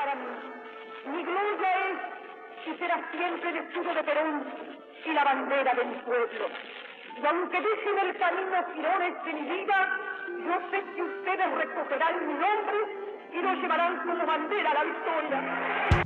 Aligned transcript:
Mi 0.00 1.22
gloria 1.22 1.70
es 1.90 1.98
y 2.66 2.78
será 2.78 2.96
siempre 3.10 3.50
el 3.50 3.56
escudo 3.56 3.94
de 3.94 4.02
Perón 4.02 4.44
y 5.04 5.12
la 5.12 5.24
bandera 5.24 5.74
de 5.74 5.84
mi 5.84 5.94
pueblo. 5.96 6.46
Y 7.22 7.26
aunque 7.26 7.60
dejen 7.60 7.98
el 8.08 8.16
camino 8.16 8.64
girones 8.74 9.24
de 9.24 9.32
mi 9.34 9.42
vida, 9.42 9.98
yo 10.26 10.70
sé 10.70 10.82
que 10.94 11.02
ustedes 11.02 11.50
recogerán 11.52 12.26
mi 12.26 12.32
nombre 12.32 12.76
y 13.32 13.42
lo 13.42 13.54
llevarán 13.54 13.98
como 14.06 14.24
bandera 14.24 14.70
a 14.70 14.74
la 14.74 14.84
victoria. 14.84 16.00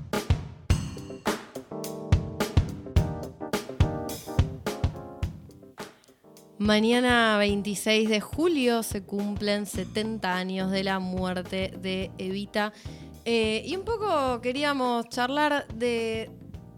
Mañana 6.58 7.36
26 7.36 8.08
de 8.08 8.20
julio 8.20 8.82
se 8.82 9.04
cumplen 9.04 9.66
70 9.66 10.34
años 10.34 10.70
de 10.70 10.82
la 10.82 10.98
muerte 10.98 11.72
de 11.76 12.10
Evita. 12.16 12.72
Eh, 13.24 13.62
y 13.64 13.74
un 13.76 13.84
poco 13.84 14.40
queríamos 14.42 15.08
charlar 15.08 15.66
de, 15.68 16.30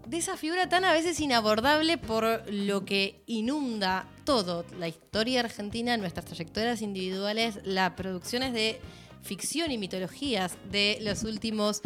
de 0.07 0.17
esa 0.17 0.37
figura 0.37 0.69
tan 0.69 0.85
a 0.85 0.93
veces 0.93 1.19
inabordable 1.19 1.97
por 1.97 2.43
lo 2.51 2.85
que 2.85 3.21
inunda 3.25 4.07
todo, 4.23 4.65
la 4.79 4.87
historia 4.87 5.41
argentina, 5.41 5.97
nuestras 5.97 6.25
trayectorias 6.25 6.81
individuales, 6.81 7.59
las 7.63 7.91
producciones 7.91 8.53
de 8.53 8.79
ficción 9.21 9.71
y 9.71 9.77
mitologías 9.77 10.57
de 10.71 10.97
los 11.01 11.23
últimos, 11.23 11.81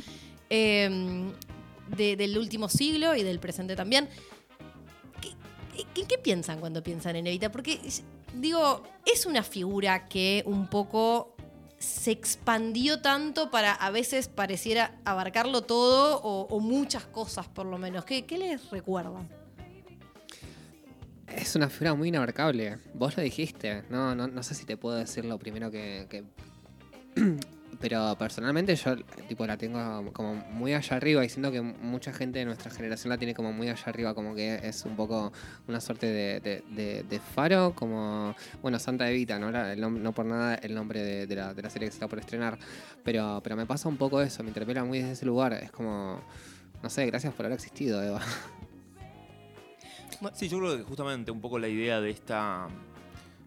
em, 0.49 1.31
del 1.95 2.37
último 2.37 2.69
siglo 2.69 3.15
y 3.15 3.23
del 3.23 3.39
presente 3.39 3.75
también. 3.75 4.07
¿Qué, 5.93 6.05
qué 6.05 6.17
piensan 6.17 6.59
cuando 6.59 6.83
piensan 6.83 7.15
en 7.15 7.27
Evita? 7.27 7.51
Porque, 7.51 7.79
digo, 8.35 8.83
es 9.05 9.25
una 9.25 9.43
figura 9.43 10.07
que 10.07 10.43
un 10.45 10.67
poco 10.67 11.30
se 11.81 12.11
expandió 12.11 13.01
tanto 13.01 13.49
para 13.49 13.73
a 13.73 13.89
veces 13.91 14.27
pareciera 14.27 14.95
abarcarlo 15.03 15.63
todo 15.63 16.21
o, 16.21 16.59
muchas 16.59 17.05
cosas 17.05 17.47
por 17.47 17.65
lo 17.65 17.77
menos. 17.77 18.05
¿Qué, 18.05 18.25
qué 18.25 18.37
les 18.37 18.69
recuerda? 18.69 19.27
Es 21.27 21.55
una 21.55 21.69
figura 21.69 21.95
muy 21.95 22.09
inabarcable. 22.09 22.77
Vos 22.93 23.17
lo 23.17 23.23
dijiste. 23.23 23.83
No, 23.89 24.13
no, 24.15 24.27
no 24.27 24.43
sé 24.43 24.53
si 24.53 24.65
te 24.65 24.77
puedo 24.77 24.97
decir 24.97 25.25
lo 25.25 25.39
primero 25.39 25.71
que, 25.71 26.05
que 26.09 26.23
pero 27.81 28.15
personalmente 28.17 28.75
yo 28.75 28.95
tipo 29.27 29.45
la 29.47 29.57
tengo 29.57 30.13
como 30.13 30.35
muy 30.35 30.73
allá 30.73 30.97
arriba 30.97 31.25
y 31.25 31.29
siento 31.29 31.51
que 31.51 31.61
mucha 31.61 32.13
gente 32.13 32.39
de 32.39 32.45
nuestra 32.45 32.69
generación 32.69 33.09
la 33.09 33.17
tiene 33.17 33.33
como 33.33 33.51
muy 33.51 33.69
allá 33.69 33.83
arriba, 33.87 34.13
como 34.13 34.35
que 34.35 34.59
es 34.63 34.85
un 34.85 34.95
poco 34.95 35.33
una 35.67 35.81
suerte 35.81 36.05
de, 36.05 37.21
faro, 37.33 37.73
como, 37.75 38.35
bueno, 38.61 38.77
Santa 38.77 39.09
Evita, 39.09 39.39
¿no? 39.39 40.13
por 40.13 40.25
nada 40.25 40.55
el 40.55 40.75
nombre 40.75 41.25
de, 41.25 41.35
la, 41.35 41.53
serie 41.69 41.87
que 41.87 41.91
se 41.91 41.97
está 41.97 42.07
por 42.07 42.19
estrenar, 42.19 42.59
pero, 43.03 43.41
pero 43.43 43.55
me 43.55 43.65
pasa 43.65 43.89
un 43.89 43.97
poco 43.97 44.21
eso, 44.21 44.43
me 44.43 44.49
interpela 44.49 44.83
muy 44.83 44.99
desde 44.99 45.13
ese 45.13 45.25
lugar, 45.25 45.53
es 45.53 45.71
como, 45.71 46.21
no 46.83 46.89
sé, 46.89 47.07
gracias 47.07 47.33
por 47.33 47.47
haber 47.47 47.55
existido, 47.55 48.01
Eva. 48.01 48.21
Sí, 50.33 50.47
yo 50.49 50.59
creo 50.59 50.77
que 50.77 50.83
justamente 50.83 51.31
un 51.31 51.41
poco 51.41 51.57
la 51.57 51.67
idea 51.67 51.99
de 51.99 52.11
esta 52.11 52.67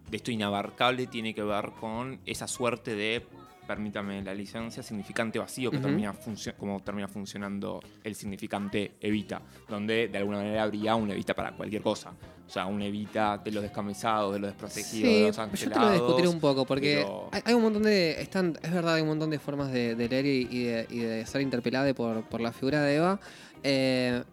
de 0.09 0.17
esto 0.17 0.29
inabarcable 0.29 1.07
tiene 1.07 1.33
que 1.33 1.41
ver 1.41 1.71
con 1.79 2.19
esa 2.25 2.49
suerte 2.49 2.95
de 2.95 3.25
permítame 3.65 4.21
la 4.21 4.33
licencia, 4.33 4.83
significante 4.83 5.39
vacío, 5.39 5.71
que 5.71 5.79
termina 5.79 6.13
como 6.57 6.79
termina 6.81 7.07
funcionando 7.07 7.81
el 8.03 8.15
significante 8.15 8.93
evita, 9.01 9.41
donde 9.67 10.07
de 10.07 10.17
alguna 10.17 10.37
manera 10.37 10.63
habría 10.63 10.95
un 10.95 11.09
evita 11.11 11.33
para 11.33 11.51
cualquier 11.55 11.81
cosa. 11.81 12.13
O 12.47 12.49
sea, 12.49 12.67
un 12.67 12.81
evita 12.81 13.39
de 13.39 13.51
los 13.51 13.63
descamisados, 13.63 14.33
de 14.33 14.39
los 14.39 14.51
desprotegidos, 14.51 15.13
de 15.13 15.27
los 15.27 15.39
ancelados. 15.39 15.83
Yo 15.83 15.91
te 15.91 15.97
lo 15.97 16.05
discutir 16.05 16.27
un 16.27 16.39
poco, 16.39 16.65
porque 16.65 17.05
hay, 17.31 17.53
un 17.53 17.61
montón 17.63 17.83
de. 17.83 18.21
Están, 18.21 18.57
es 18.61 18.71
verdad, 18.71 18.95
hay 18.95 19.01
un 19.01 19.07
montón 19.07 19.31
de 19.31 19.39
formas 19.39 19.71
de, 19.71 19.95
leer 19.95 20.25
y, 20.25 20.63
de, 20.65 21.25
ser 21.25 21.41
interpelado 21.41 21.93
por, 21.95 22.23
por 22.23 22.41
la 22.41 22.51
figura 22.51 22.81
de 22.83 22.95
Eva. 22.95 23.19
Eh, 23.63 24.23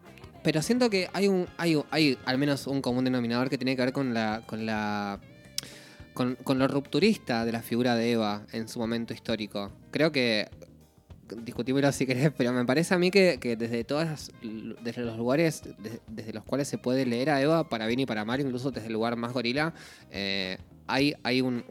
pero 0.42 0.60
siento 0.60 0.90
que 0.90 1.08
hay 1.12 1.28
un, 1.28 1.46
hay, 1.56 1.80
hay 1.90 2.18
al 2.24 2.36
menos 2.36 2.66
un 2.66 2.82
común 2.82 3.04
denominador 3.04 3.48
que 3.48 3.58
tiene 3.58 3.76
que 3.76 3.82
ver 3.82 3.92
con 3.92 4.12
la, 4.12 4.42
con 4.46 4.66
la 4.66 5.20
con, 6.44 6.58
lo 6.58 6.68
rupturista 6.68 7.44
de 7.44 7.52
la 7.52 7.62
figura 7.62 7.94
de 7.94 8.12
Eva 8.12 8.46
en 8.52 8.68
su 8.68 8.78
momento 8.78 9.12
histórico. 9.12 9.70
Creo 9.90 10.12
que 10.12 10.48
discutímelo 11.36 11.90
si 11.92 12.06
querés, 12.06 12.30
pero 12.36 12.52
me 12.52 12.64
parece 12.64 12.94
a 12.94 12.98
mí 12.98 13.10
que, 13.10 13.38
desde 13.58 13.84
todas 13.84 14.30
desde 14.82 15.02
los 15.02 15.16
lugares 15.16 15.62
desde 16.06 16.32
los 16.32 16.44
cuales 16.44 16.68
se 16.68 16.78
puede 16.78 17.06
leer 17.06 17.30
a 17.30 17.40
Eva, 17.40 17.68
para 17.68 17.86
bien 17.86 18.00
y 18.00 18.06
para 18.06 18.24
mal, 18.24 18.40
incluso 18.40 18.70
desde 18.70 18.88
el 18.88 18.92
lugar 18.92 19.16
más 19.16 19.32
gorila, 19.32 19.72
eh, 20.10 20.58
hay, 20.86 21.14
hay 21.22 21.40
un, 21.40 21.64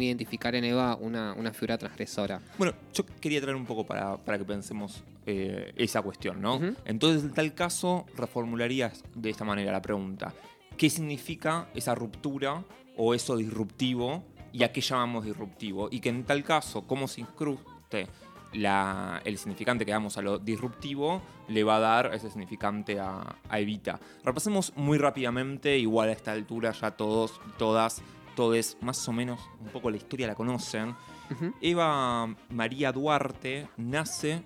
identificar 0.00 0.54
en 0.54 0.64
Eva 0.64 0.96
una, 0.96 1.52
figura 1.52 1.78
transgresora. 1.78 2.40
Bueno, 2.58 2.74
yo 2.92 3.04
quería 3.20 3.40
traer 3.40 3.56
un 3.56 3.66
poco 3.66 3.86
para, 3.86 4.18
que 4.24 4.44
pensemos 4.44 5.04
eh, 5.26 5.72
esa 5.76 6.02
cuestión, 6.02 6.40
¿no? 6.40 6.60
Entonces, 6.84 7.22
en 7.22 7.32
tal 7.32 7.54
caso, 7.54 8.06
reformularías 8.16 9.04
de 9.14 9.30
esta 9.30 9.44
manera 9.44 9.72
la 9.72 9.82
pregunta. 9.82 10.34
¿Qué 10.76 10.88
significa 10.88 11.68
esa 11.74 11.94
ruptura 11.94 12.64
o 13.02 13.14
eso 13.14 13.34
disruptivo 13.34 14.22
y 14.52 14.62
a 14.62 14.72
qué 14.72 14.82
llamamos 14.82 15.24
disruptivo. 15.24 15.88
Y 15.90 16.00
que 16.00 16.10
en 16.10 16.24
tal 16.24 16.44
caso, 16.44 16.82
cómo 16.86 17.08
se 17.08 17.22
incruste 17.22 18.08
la, 18.52 19.22
el 19.24 19.38
significante 19.38 19.86
que 19.86 19.92
damos 19.92 20.18
a 20.18 20.22
lo 20.22 20.38
disruptivo, 20.38 21.22
le 21.48 21.64
va 21.64 21.76
a 21.76 21.80
dar 21.80 22.14
ese 22.14 22.28
significante 22.28 23.00
a, 23.00 23.38
Evita. 23.52 23.98
Repasemos 24.22 24.74
muy 24.76 24.98
rápidamente, 24.98 25.78
igual 25.78 26.10
a 26.10 26.12
esta 26.12 26.32
altura 26.32 26.72
ya 26.72 26.90
todos, 26.90 27.40
todas, 27.56 28.02
todos 28.36 28.76
más 28.82 29.08
o 29.08 29.12
menos 29.14 29.40
un 29.60 29.68
poco 29.68 29.90
la 29.90 29.96
historia 29.96 30.26
la 30.26 30.34
conocen. 30.34 30.94
Eva 31.62 32.26
María 32.50 32.92
Duarte 32.92 33.68
nace 33.78 34.42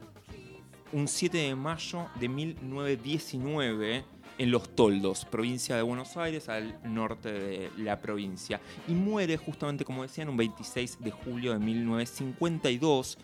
un 0.92 1.08
7 1.08 1.38
de 1.38 1.56
mayo 1.56 2.06
de 2.20 2.28
1919 2.28 4.13
en 4.38 4.50
Los 4.50 4.74
Toldos, 4.74 5.24
provincia 5.24 5.76
de 5.76 5.82
Buenos 5.82 6.16
Aires, 6.16 6.48
al 6.48 6.78
norte 6.84 7.32
de 7.32 7.70
la 7.78 8.00
provincia. 8.00 8.60
Y 8.88 8.92
muere 8.92 9.36
justamente, 9.36 9.84
como 9.84 10.02
decían, 10.02 10.28
un 10.28 10.36
26 10.36 10.98
de 11.00 11.10
julio 11.10 11.52
de 11.52 11.58
1952, 11.58 13.18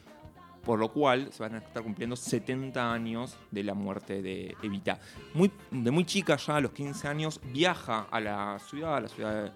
por 0.65 0.79
lo 0.79 0.93
cual 0.93 1.33
se 1.33 1.43
van 1.43 1.55
a 1.55 1.59
estar 1.59 1.83
cumpliendo 1.83 2.17
70 2.17 2.93
años 2.93 3.37
de 3.51 3.65
la 3.65 3.75
muerte 3.75 4.23
de 4.23 4.55
Evita. 4.63 5.01
De 5.71 5.91
muy 5.91 6.05
chica, 6.05 6.37
ya 6.37 6.57
a 6.57 6.61
los 6.61 6.73
15 6.73 7.09
años, 7.09 7.41
viaja 7.53 8.07
a 8.11 8.21
la 8.21 8.59
ciudad, 8.59 8.97
a 8.97 9.01
la 9.01 9.09
ciudad 9.09 9.53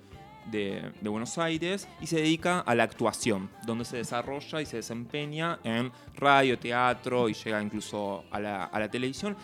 de, 0.50 0.92
Buenos 1.02 1.38
Aires 1.38 1.88
y 2.00 2.06
se 2.06 2.16
dedica 2.16 2.60
a 2.60 2.74
la 2.74 2.82
actuación, 2.82 3.50
donde 3.66 3.84
se 3.84 3.98
desarrolla 3.98 4.60
y 4.60 4.66
se 4.66 4.78
desempeña 4.78 5.58
en 5.62 5.92
radio, 6.14 6.58
teatro 6.58 7.28
y 7.28 7.34
llega 7.34 7.62
incluso 7.62 8.24
a 8.30 8.40
la 8.40 8.88
televisión 8.90 9.36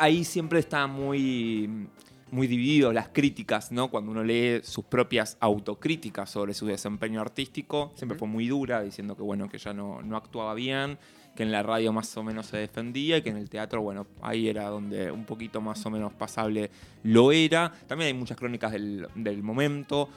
ahí 0.00 0.24
siempre 0.24 0.58
está 0.58 0.86
muy, 0.86 1.88
muy 2.30 2.46
dividido 2.46 2.92
las 2.92 3.08
críticas, 3.08 3.70
¿no? 3.70 3.90
Cuando 3.90 4.10
uno 4.10 4.24
lee 4.24 4.60
sus 4.64 4.84
propias 4.84 5.36
autocríticas 5.40 6.30
sobre 6.30 6.54
su 6.54 6.66
desempeño 6.66 7.20
artístico, 7.20 7.92
siempre 7.94 8.18
fue 8.18 8.26
muy 8.26 8.48
dura, 8.48 8.82
diciendo 8.82 9.14
que 9.14 9.22
bueno, 9.22 9.48
que 9.48 9.58
ya 9.58 9.74
no, 9.74 10.00
no 10.02 10.16
actuaba 10.16 10.54
bien, 10.54 10.98
que 11.36 11.42
en 11.42 11.52
la 11.52 11.62
radio 11.62 11.92
más 11.92 12.16
o 12.16 12.22
menos 12.22 12.46
se 12.46 12.56
defendía 12.56 13.18
y 13.18 13.22
que 13.22 13.30
en 13.30 13.36
el 13.36 13.50
teatro, 13.50 13.82
bueno, 13.82 14.06
ahí 14.22 14.48
era 14.48 14.68
donde 14.68 15.12
un 15.12 15.24
poquito 15.24 15.60
más 15.60 15.84
o 15.84 15.90
menos 15.90 16.12
pasable 16.14 16.70
lo 17.02 17.30
era. 17.30 17.72
También 17.86 18.08
hay 18.08 18.14
muchas 18.14 18.38
crónicas 18.38 18.72
del, 18.72 19.06
del 19.14 19.42
momento 19.42 20.08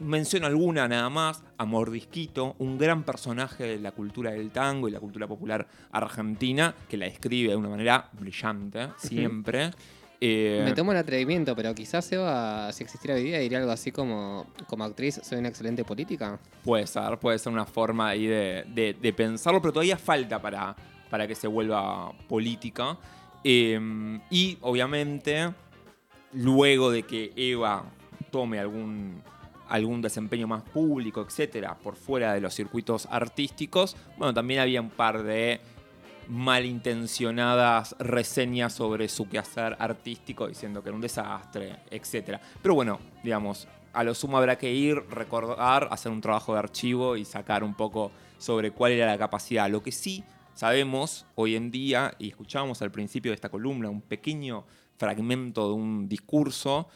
menciono 0.00 0.46
alguna 0.46 0.88
nada 0.88 1.08
más, 1.10 1.42
a 1.58 1.64
Mordisquito, 1.64 2.56
un 2.58 2.78
gran 2.78 3.04
personaje 3.04 3.64
de 3.64 3.78
la 3.78 3.92
cultura 3.92 4.32
del 4.32 4.50
tango 4.50 4.88
y 4.88 4.90
la 4.90 5.00
cultura 5.00 5.26
popular 5.26 5.66
argentina, 5.92 6.74
que 6.88 6.96
la 6.96 7.06
describe 7.06 7.50
de 7.50 7.56
una 7.56 7.68
manera 7.68 8.08
brillante, 8.12 8.88
siempre. 8.96 9.70
Eh, 10.20 10.62
Me 10.64 10.72
tomo 10.72 10.92
el 10.92 10.98
atrevimiento, 10.98 11.54
pero 11.54 11.74
quizás 11.74 12.10
Eva, 12.10 12.72
si 12.72 12.84
existiera 12.84 13.16
hoy 13.16 13.24
día, 13.24 13.38
diría 13.38 13.58
algo 13.58 13.70
así 13.70 13.92
como, 13.92 14.46
como 14.66 14.84
actriz, 14.84 15.20
soy 15.22 15.38
una 15.38 15.48
excelente 15.48 15.84
política. 15.84 16.38
Puede 16.64 16.86
ser, 16.86 17.18
puede 17.18 17.38
ser 17.38 17.52
una 17.52 17.66
forma 17.66 18.08
ahí 18.08 18.26
de, 18.26 19.14
pensarlo, 19.16 19.60
pero 19.60 19.72
todavía 19.74 19.98
falta 19.98 20.40
para, 20.40 20.74
para 21.10 21.26
que 21.26 21.34
se 21.34 21.46
vuelva 21.46 22.12
política. 22.28 22.96
Eh, 23.44 23.78
y 24.30 24.58
obviamente, 24.62 25.52
luego 26.32 26.90
de 26.90 27.02
que 27.02 27.32
Eva 27.36 27.84
tome 28.30 28.58
algún 28.58 29.22
algún 29.68 30.02
desempeño 30.02 30.46
más 30.46 30.62
público, 30.62 31.20
etcétera, 31.22 31.76
por 31.76 31.96
fuera 31.96 32.34
de 32.34 32.40
los 32.40 32.54
circuitos 32.54 33.06
artísticos, 33.10 33.96
bueno, 34.16 34.32
también 34.32 34.60
había 34.60 34.80
un 34.80 34.90
par 34.90 35.22
de 35.22 35.60
malintencionadas 36.28 37.94
reseñas 37.98 38.72
sobre 38.72 39.08
su 39.08 39.28
quehacer 39.28 39.76
artístico 39.78 40.48
diciendo 40.48 40.82
que 40.82 40.88
era 40.88 40.96
un 40.96 41.02
desastre, 41.02 41.76
etcétera. 41.90 42.40
Pero 42.62 42.74
bueno, 42.74 42.98
digamos, 43.22 43.68
a 43.92 44.04
lo 44.04 44.14
sumo 44.14 44.36
habrá 44.36 44.58
que 44.58 44.72
ir, 44.72 44.96
recordar, 45.08 45.88
hacer 45.90 46.12
un 46.12 46.20
trabajo 46.20 46.52
de 46.52 46.58
archivo 46.58 47.16
y 47.16 47.24
sacar 47.24 47.64
un 47.64 47.74
poco 47.74 48.10
sobre 48.38 48.70
cuál 48.70 48.92
era 48.92 49.06
la 49.06 49.18
capacidad. 49.18 49.70
Lo 49.70 49.82
que 49.82 49.92
sí 49.92 50.24
sabemos 50.54 51.26
hoy 51.34 51.56
en 51.56 51.70
día, 51.70 52.14
y 52.18 52.28
escuchábamos 52.28 52.82
al 52.82 52.90
principio 52.90 53.30
de 53.30 53.36
esta 53.36 53.48
columna, 53.48 53.88
un 53.88 54.02
pequeño 54.02 54.64
fragmento 54.96 55.68
de 55.68 55.74
un 55.74 56.08
discurso 56.08 56.88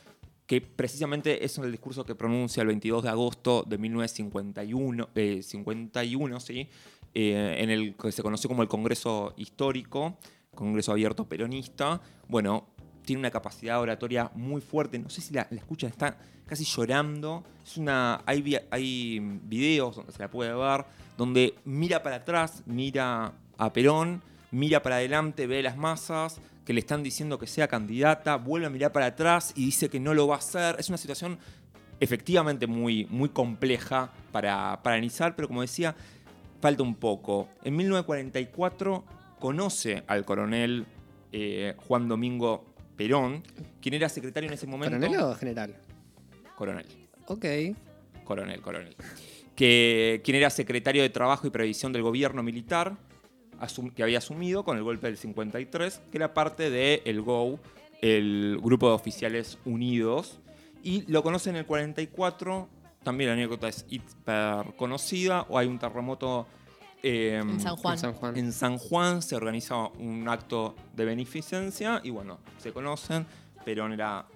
que 0.50 0.60
precisamente 0.60 1.44
es 1.44 1.58
el 1.58 1.70
discurso 1.70 2.04
que 2.04 2.16
pronuncia 2.16 2.62
el 2.62 2.66
22 2.66 3.04
de 3.04 3.08
agosto 3.08 3.62
de 3.64 3.78
1951, 3.78 5.10
51, 5.42 6.40
¿sí? 6.40 6.68
eh, 7.14 7.56
en 7.60 7.70
el 7.70 7.94
que 7.94 8.10
se 8.10 8.20
conoció 8.20 8.48
como 8.48 8.62
el 8.62 8.68
Congreso 8.68 9.32
Histórico, 9.36 10.18
Congreso 10.52 10.90
Abierto 10.90 11.28
Peronista, 11.28 12.00
bueno, 12.26 12.66
tiene 13.04 13.20
una 13.20 13.30
capacidad 13.30 13.80
oratoria 13.80 14.32
muy 14.34 14.60
fuerte. 14.60 14.98
No 14.98 15.08
sé 15.08 15.20
si 15.20 15.32
la, 15.32 15.42
escuchan, 15.52 15.88
está 15.88 16.18
casi 16.46 16.64
llorando. 16.64 17.44
Es 17.64 17.76
una, 17.76 18.20
hay, 18.26 18.58
hay 18.72 19.20
videos 19.20 19.94
donde 19.94 20.10
se 20.10 20.18
la 20.18 20.32
puede 20.32 20.52
ver, 20.52 20.84
donde 21.16 21.54
mira 21.64 22.02
para 22.02 22.16
atrás, 22.16 22.64
mira 22.66 23.34
a 23.56 23.72
Perón, 23.72 24.20
mira 24.50 24.82
para 24.82 24.96
adelante, 24.96 25.46
ve 25.46 25.62
las 25.62 25.76
masas 25.76 26.40
que 26.70 26.74
le 26.74 26.78
están 26.78 27.02
diciendo 27.02 27.36
que 27.36 27.48
sea 27.48 27.66
candidata, 27.66 28.36
vuelve 28.36 28.68
a 28.68 28.70
mirar 28.70 28.92
para 28.92 29.06
atrás 29.06 29.52
y 29.56 29.64
dice 29.64 29.88
que 29.88 29.98
no 29.98 30.14
lo 30.14 30.28
va 30.28 30.36
a 30.36 30.38
hacer. 30.38 30.76
Es 30.78 30.88
una 30.88 30.98
situación 30.98 31.36
efectivamente 31.98 32.68
muy, 32.68 33.06
muy 33.10 33.30
compleja 33.30 34.12
para, 34.30 34.80
para 34.80 34.94
analizar, 34.94 35.34
pero 35.34 35.48
como 35.48 35.62
decía, 35.62 35.96
falta 36.60 36.84
un 36.84 36.94
poco. 36.94 37.48
En 37.64 37.74
1944 37.74 39.04
conoce 39.40 40.04
al 40.06 40.24
coronel 40.24 40.86
eh, 41.32 41.74
Juan 41.88 42.06
Domingo 42.06 42.72
Perón, 42.94 43.42
quien 43.82 43.94
era 43.96 44.08
secretario 44.08 44.46
en 44.46 44.54
ese 44.54 44.68
momento. 44.68 44.96
¿Coronel 44.96 45.20
o 45.22 45.34
general? 45.34 45.74
Coronel. 46.54 46.86
Ok. 47.26 47.46
Coronel, 48.22 48.60
coronel. 48.60 48.94
Que, 49.56 50.20
quien 50.22 50.36
era 50.36 50.50
secretario 50.50 51.02
de 51.02 51.10
Trabajo 51.10 51.48
y 51.48 51.50
Previsión 51.50 51.92
del 51.92 52.02
gobierno 52.02 52.44
militar, 52.44 52.96
que 53.94 54.02
había 54.02 54.18
asumido 54.18 54.64
con 54.64 54.76
el 54.76 54.82
golpe 54.82 55.06
del 55.06 55.16
53, 55.16 56.02
que 56.10 56.18
era 56.18 56.32
parte 56.34 56.70
del 56.70 57.02
el 57.04 57.20
GO, 57.20 57.58
el 58.00 58.58
Grupo 58.62 58.88
de 58.88 58.94
Oficiales 58.94 59.58
Unidos, 59.64 60.38
y 60.82 61.02
lo 61.10 61.22
conoce 61.22 61.50
en 61.50 61.56
el 61.56 61.66
44. 61.66 62.68
También 63.02 63.28
la 63.28 63.34
anécdota 63.34 63.68
es 63.68 63.86
hiper 63.88 64.74
conocida, 64.76 65.46
o 65.48 65.58
hay 65.58 65.66
un 65.66 65.78
terremoto 65.78 66.46
em, 67.02 67.50
en, 67.50 67.60
San 67.60 67.76
Juan. 67.76 67.94
en 68.36 68.52
San 68.52 68.78
Juan. 68.78 69.22
se 69.22 69.36
organiza 69.36 69.88
un 69.98 70.28
acto 70.28 70.74
de 70.94 71.04
beneficencia 71.04 72.00
y 72.04 72.10
bueno, 72.10 72.40
se 72.58 72.72
conocen. 72.72 73.26
Perón 73.64 73.92
era 73.92 74.26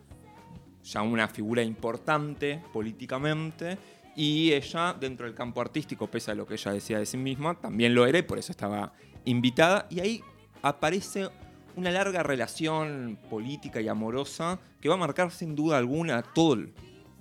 ya 0.82 1.03
una 1.03 1.29
figura 1.29 1.62
importante 1.62 2.62
políticamente 2.73 3.79
y 4.17 4.53
ella 4.53 4.94
dentro 4.99 5.26
del 5.26 5.35
campo 5.35 5.61
artístico, 5.61 6.06
pese 6.06 6.31
a 6.31 6.35
lo 6.35 6.47
que 6.47 6.55
ella 6.55 6.73
decía 6.73 6.99
de 6.99 7.06
sí 7.06 7.17
misma, 7.17 7.55
también 7.55 7.94
lo 7.94 8.06
era 8.06 8.19
y 8.19 8.23
por 8.23 8.38
eso 8.38 8.53
estaba 8.53 8.93
invitada. 9.25 9.87
Y 9.91 10.00
ahí 10.00 10.23
aparece 10.62 11.29
una 11.76 11.91
larga 11.91 12.23
relación 12.23 13.19
política 13.29 13.81
y 13.81 13.88
amorosa 13.88 14.59
que 14.81 14.88
va 14.88 14.94
a 14.94 14.99
marcar 14.99 15.31
sin 15.31 15.55
duda 15.55 15.79
alguna 15.79 16.23
todo 16.23 16.55
el 16.55 16.73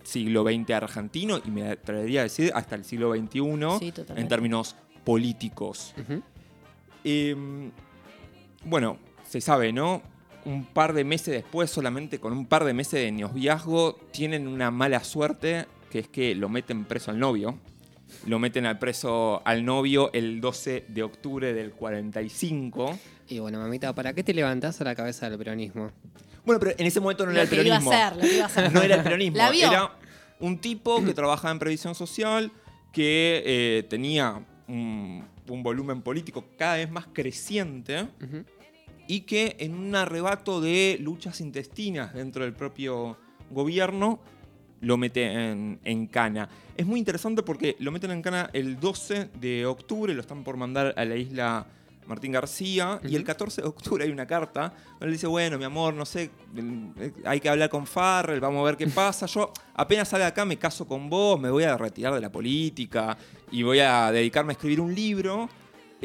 siglo 0.03 0.44
XX 0.44 0.71
argentino 0.71 1.39
y 1.44 1.50
me 1.50 1.69
atrevería 1.69 2.21
a 2.21 2.23
decir 2.23 2.51
hasta 2.53 2.75
el 2.75 2.83
siglo 2.85 3.13
XXI 3.15 3.94
en 4.15 4.27
términos 4.27 4.75
políticos. 5.03 5.94
Em, 7.03 7.71
bueno, 8.65 8.97
se 9.27 9.41
sabe, 9.41 9.73
¿no? 9.73 10.01
Un 10.45 10.65
par 10.65 10.94
de 10.94 11.03
meses 11.03 11.33
después, 11.33 11.69
solamente 11.69 12.19
con 12.19 12.33
un 12.33 12.45
par 12.45 12.65
de 12.65 12.73
meses 12.73 13.00
de 13.00 13.11
noviazgo, 13.11 13.95
tienen 14.11 14.47
una 14.47 14.71
mala 14.71 15.03
suerte, 15.03 15.65
que 15.89 16.00
es 16.00 16.07
que 16.07 16.35
lo 16.35 16.50
meten 16.50 16.85
preso 16.85 17.11
al 17.11 17.19
novio. 17.19 17.57
Lo 18.25 18.39
meten 18.39 18.65
al 18.65 18.80
preso 18.80 19.42
al 19.45 19.65
novio 19.65 20.12
el 20.13 20.42
12 20.42 20.86
de 20.88 21.04
octubre 21.04 21.54
del 21.54 21.71
45. 21.71 23.00
Y 23.30 23.39
bueno, 23.39 23.60
mamita, 23.60 23.94
¿para 23.94 24.13
qué 24.13 24.24
te 24.24 24.33
levantás 24.33 24.80
a 24.81 24.83
la 24.83 24.95
cabeza 24.95 25.30
del 25.30 25.38
peronismo? 25.38 25.92
Bueno, 26.45 26.60
pero 26.60 26.74
en 26.77 26.86
ese 26.86 27.00
momento 27.00 27.25
no 27.25 27.31
era 27.31 27.44
el 27.44 27.48
peronismo. 27.48 27.92
No 28.71 28.81
era 28.81 28.95
el 28.95 29.04
peronismo. 29.04 29.38
Era 29.38 29.92
un 30.39 30.57
tipo 30.60 31.04
que 31.04 31.13
trabajaba 31.13 31.51
en 31.51 31.60
previsión 31.60 31.95
social, 31.95 32.51
que 32.92 33.44
eh, 33.45 33.83
tenía 33.89 34.45
un, 34.68 35.25
volumen 35.45 36.01
político 36.01 36.45
cada 36.57 36.77
vez 36.77 36.89
más 36.89 37.07
creciente 37.13 38.07
y 39.07 39.21
que 39.21 39.56
en 39.60 39.75
un 39.75 39.95
arrebato 39.95 40.62
de 40.62 40.98
luchas 41.00 41.42
intestinas 41.42 42.13
dentro 42.13 42.44
del 42.44 42.54
propio 42.54 43.18
gobierno 43.51 44.19
lo 44.83 44.97
mete 44.97 45.25
en, 45.25 45.80
en, 45.83 46.07
cana. 46.07 46.47
Es 46.77 46.85
muy 46.85 47.00
interesante 47.00 47.41
porque 47.41 47.75
lo 47.80 47.91
meten 47.91 48.12
en 48.12 48.21
cana 48.21 48.50
el 48.53 48.80
12 48.80 49.30
de 49.39 49.65
octubre, 49.65 50.13
lo 50.13 50.21
están 50.21 50.44
por 50.44 50.57
mandar 50.57 50.94
a 50.97 51.06
la 51.06 51.15
isla 51.15 51.65
Martín 52.07 52.31
García, 52.31 53.00
y 53.07 53.15
el 53.15 53.24
14 53.24 53.62
de 53.62 53.68
octubre 53.68 54.03
hay 54.03 54.12
una 54.12 54.25
carta 54.25 54.74
donde 54.91 55.07
le 55.07 55.12
dice, 55.13 55.27
bueno, 55.27 55.57
mi 55.57 55.63
amor, 55.63 55.94
no 55.94 56.06
sé, 56.06 56.31
hay 57.25 57.39
que 57.39 57.50
hablar 57.50 57.69
con 57.69 57.88
Farrell, 57.88 58.39
vamos 58.39 58.62
a 58.62 58.65
ver 58.65 58.77
qué 58.77 58.88
pasa. 58.88 59.25
Yo 59.25 59.51
apenas 59.74 60.09
salga 60.09 60.27
acá 60.27 60.45
me 60.45 60.57
caso 60.57 60.88
con 60.88 61.09
vos, 61.09 61.39
me 61.39 61.50
voy 61.50 61.63
a 61.63 61.77
retirar 61.77 62.13
de 62.13 62.21
la 62.21 62.31
política 62.31 63.18
y 63.51 63.63
voy 63.63 63.79
a 63.79 64.12
dedicarme 64.12 64.51
a 64.51 64.53
escribir 64.53 64.81
un 64.81 64.94
libro. 64.94 65.50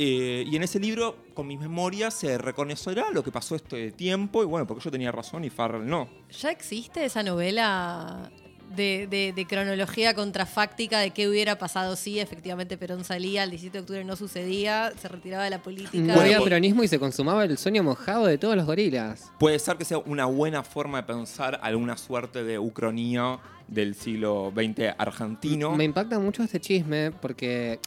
Eh, 0.01 0.45
y 0.47 0.55
en 0.55 0.63
ese 0.63 0.79
libro, 0.79 1.25
con 1.35 1.49
mis 1.49 1.59
memorias, 1.59 2.15
se 2.15 2.39
reconocerá 2.39 3.11
lo 3.11 3.25
que 3.25 3.33
pasó 3.33 3.57
este 3.57 3.91
tiempo, 3.91 4.45
y 4.45 4.47
bueno, 4.47 4.65
porque 4.65 4.85
yo 4.85 4.93
tenía 4.93 5.11
razón 5.11 5.43
y 5.43 5.51
Farrell 5.51 5.85
no. 5.85 6.09
¿Ya 6.31 6.53
existe 6.53 7.05
esa 7.05 7.25
novela 7.25 8.31
de, 8.75 9.47
cronología 9.49 10.15
contrafáctica 10.15 10.99
de 11.01 11.11
qué 11.11 11.29
hubiera 11.29 11.59
pasado 11.59 11.97
si 11.97 12.21
efectivamente 12.21 12.77
Perón 12.77 13.05
salía, 13.05 13.45
el 13.45 13.51
17 13.51 13.79
de 13.79 13.81
octubre 13.81 14.05
no 14.05 14.17
sucedía, 14.17 14.93
se 15.01 15.09
retiraba 15.09 15.45
de 15.45 15.51
la 15.51 15.63
política. 15.63 16.15
Moría 16.15 16.41
peronismo 16.41 16.83
y 16.83 16.89
se 16.89 16.99
consumaba 16.99 17.45
el 17.45 17.57
sueño 17.59 17.83
mojado 17.83 18.27
de 18.27 18.39
todos 18.39 18.57
los 18.57 18.67
gorilas. 18.67 19.31
Puede 19.39 19.59
ser 19.59 19.77
que 19.77 19.85
sea 19.85 19.99
una 19.99 20.27
buena 20.27 20.63
forma 20.63 21.03
de 21.03 21.07
pensar 21.07 21.59
alguna 21.63 21.97
suerte 21.97 22.45
de 22.45 22.59
ucronía 22.59 23.39
del 23.67 23.95
siglo 23.95 24.53
XX 24.55 24.95
argentino. 24.99 25.77
Me 25.77 25.85
impacta 25.85 26.19
mucho 26.19 26.43
este 26.43 26.61
chisme 26.61 27.13
porque 27.13 27.79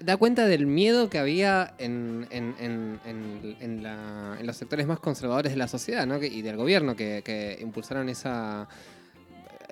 da, 0.00 0.16
cuenta 0.16 0.46
del 0.46 0.66
miedo 0.66 1.10
que 1.10 1.18
había 1.18 1.74
en, 1.78 2.26
los 4.42 4.56
sectores 4.56 4.86
más 4.86 5.00
conservadores 5.00 5.52
de 5.52 5.58
la 5.58 5.68
sociedad 5.68 6.06
y 6.22 6.42
del 6.42 6.56
gobierno 6.56 6.96
que 6.96 7.58
impulsaron 7.60 8.08
esa 8.08 8.68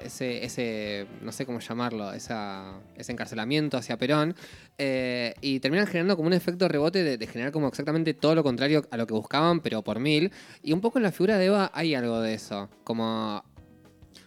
ese, 0.05 0.45
ese, 0.45 1.07
no 1.23 1.33
sé 1.33 1.47
cómo 1.47 1.61
llamarlo, 1.61 2.13
esa, 2.13 2.81
ese 2.97 3.13
encarcelamiento 3.13 3.77
hacia 3.77 3.97
Perón, 3.97 4.35
eh, 4.77 5.35
y 5.41 5.61
terminan 5.61 5.87
generando 5.87 6.17
como 6.17 6.29
un 6.29 6.33
efecto 6.33 6.69
rebote 6.69 7.17
de, 7.17 7.27
generar 7.27 7.53
como 7.53 7.69
exactamente 7.69 8.15
todo 8.15 8.35
lo 8.35 8.43
contrario 8.43 8.87
a 8.91 8.97
lo 8.97 9.07
que 9.07 9.15
buscaban, 9.15 9.61
pero 9.61 9.83
por 9.83 10.01
mil. 10.01 10.33
Y 10.63 10.73
un 10.73 10.81
poco 10.81 10.99
en 10.99 11.05
la 11.05 11.13
figura 11.13 11.39
de 11.39 11.47
Eva 11.47 11.71
hay 11.75 11.95
algo 11.95 12.21
de 12.21 12.35
eso, 12.35 12.69
como... 12.85 13.43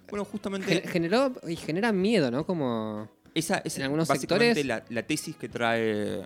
Bueno, 0.09 0.25
justamente... 0.25 0.87
generó 0.87 1.33
y 1.47 1.55
genera 1.55 1.91
miedo, 1.91 2.31
¿no? 2.31 2.45
Como... 2.45 3.09
Esa, 3.33 3.61
en 3.63 3.83
algunos 3.83 4.07
sectores... 4.07 4.65
La, 4.65 4.83
la 4.89 5.03
tesis 5.03 5.35
que 5.37 5.47
trae 5.47 6.21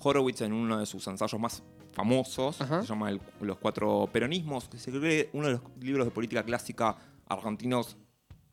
Horowitz 0.00 0.40
en 0.40 0.52
uno 0.52 0.78
de 0.78 0.86
sus 0.86 1.06
ensayos 1.06 1.40
más 1.40 1.62
famosos, 1.92 2.56
se 2.56 2.86
llama 2.86 3.10
Los 3.40 3.58
Cuatro 3.58 4.08
Peronismos, 4.12 4.68
que 4.68 4.78
se 4.78 4.92
cree 4.92 5.30
uno 5.32 5.48
de 5.48 5.52
los 5.54 5.62
libros 5.80 6.06
de 6.06 6.12
política 6.12 6.44
clásica 6.44 6.96
argentinos 7.26 7.96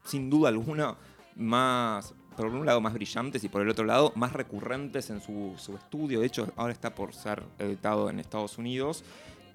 sin 0.06 0.30
duda 0.30 0.50
alguna, 0.50 0.96
más, 1.36 2.14
por 2.38 2.48
un 2.48 2.66
lado, 2.66 2.82
más 2.82 2.94
brillantes 2.94 3.44
y 3.44 3.50
por 3.50 3.62
el 3.62 3.70
otro 3.70 3.86
lado, 3.86 4.14
más 4.16 4.34
recurrentes 4.34 5.10
en 5.10 5.22
su, 5.22 5.56
estudio. 5.76 6.22
De 6.22 6.28
hecho, 6.28 6.52
ahora 6.56 6.74
está 6.74 6.96
por 6.96 7.14
ser 7.14 7.44
editado 7.60 8.10
en 8.10 8.20
Estados 8.20 8.58
Unidos. 8.58 9.04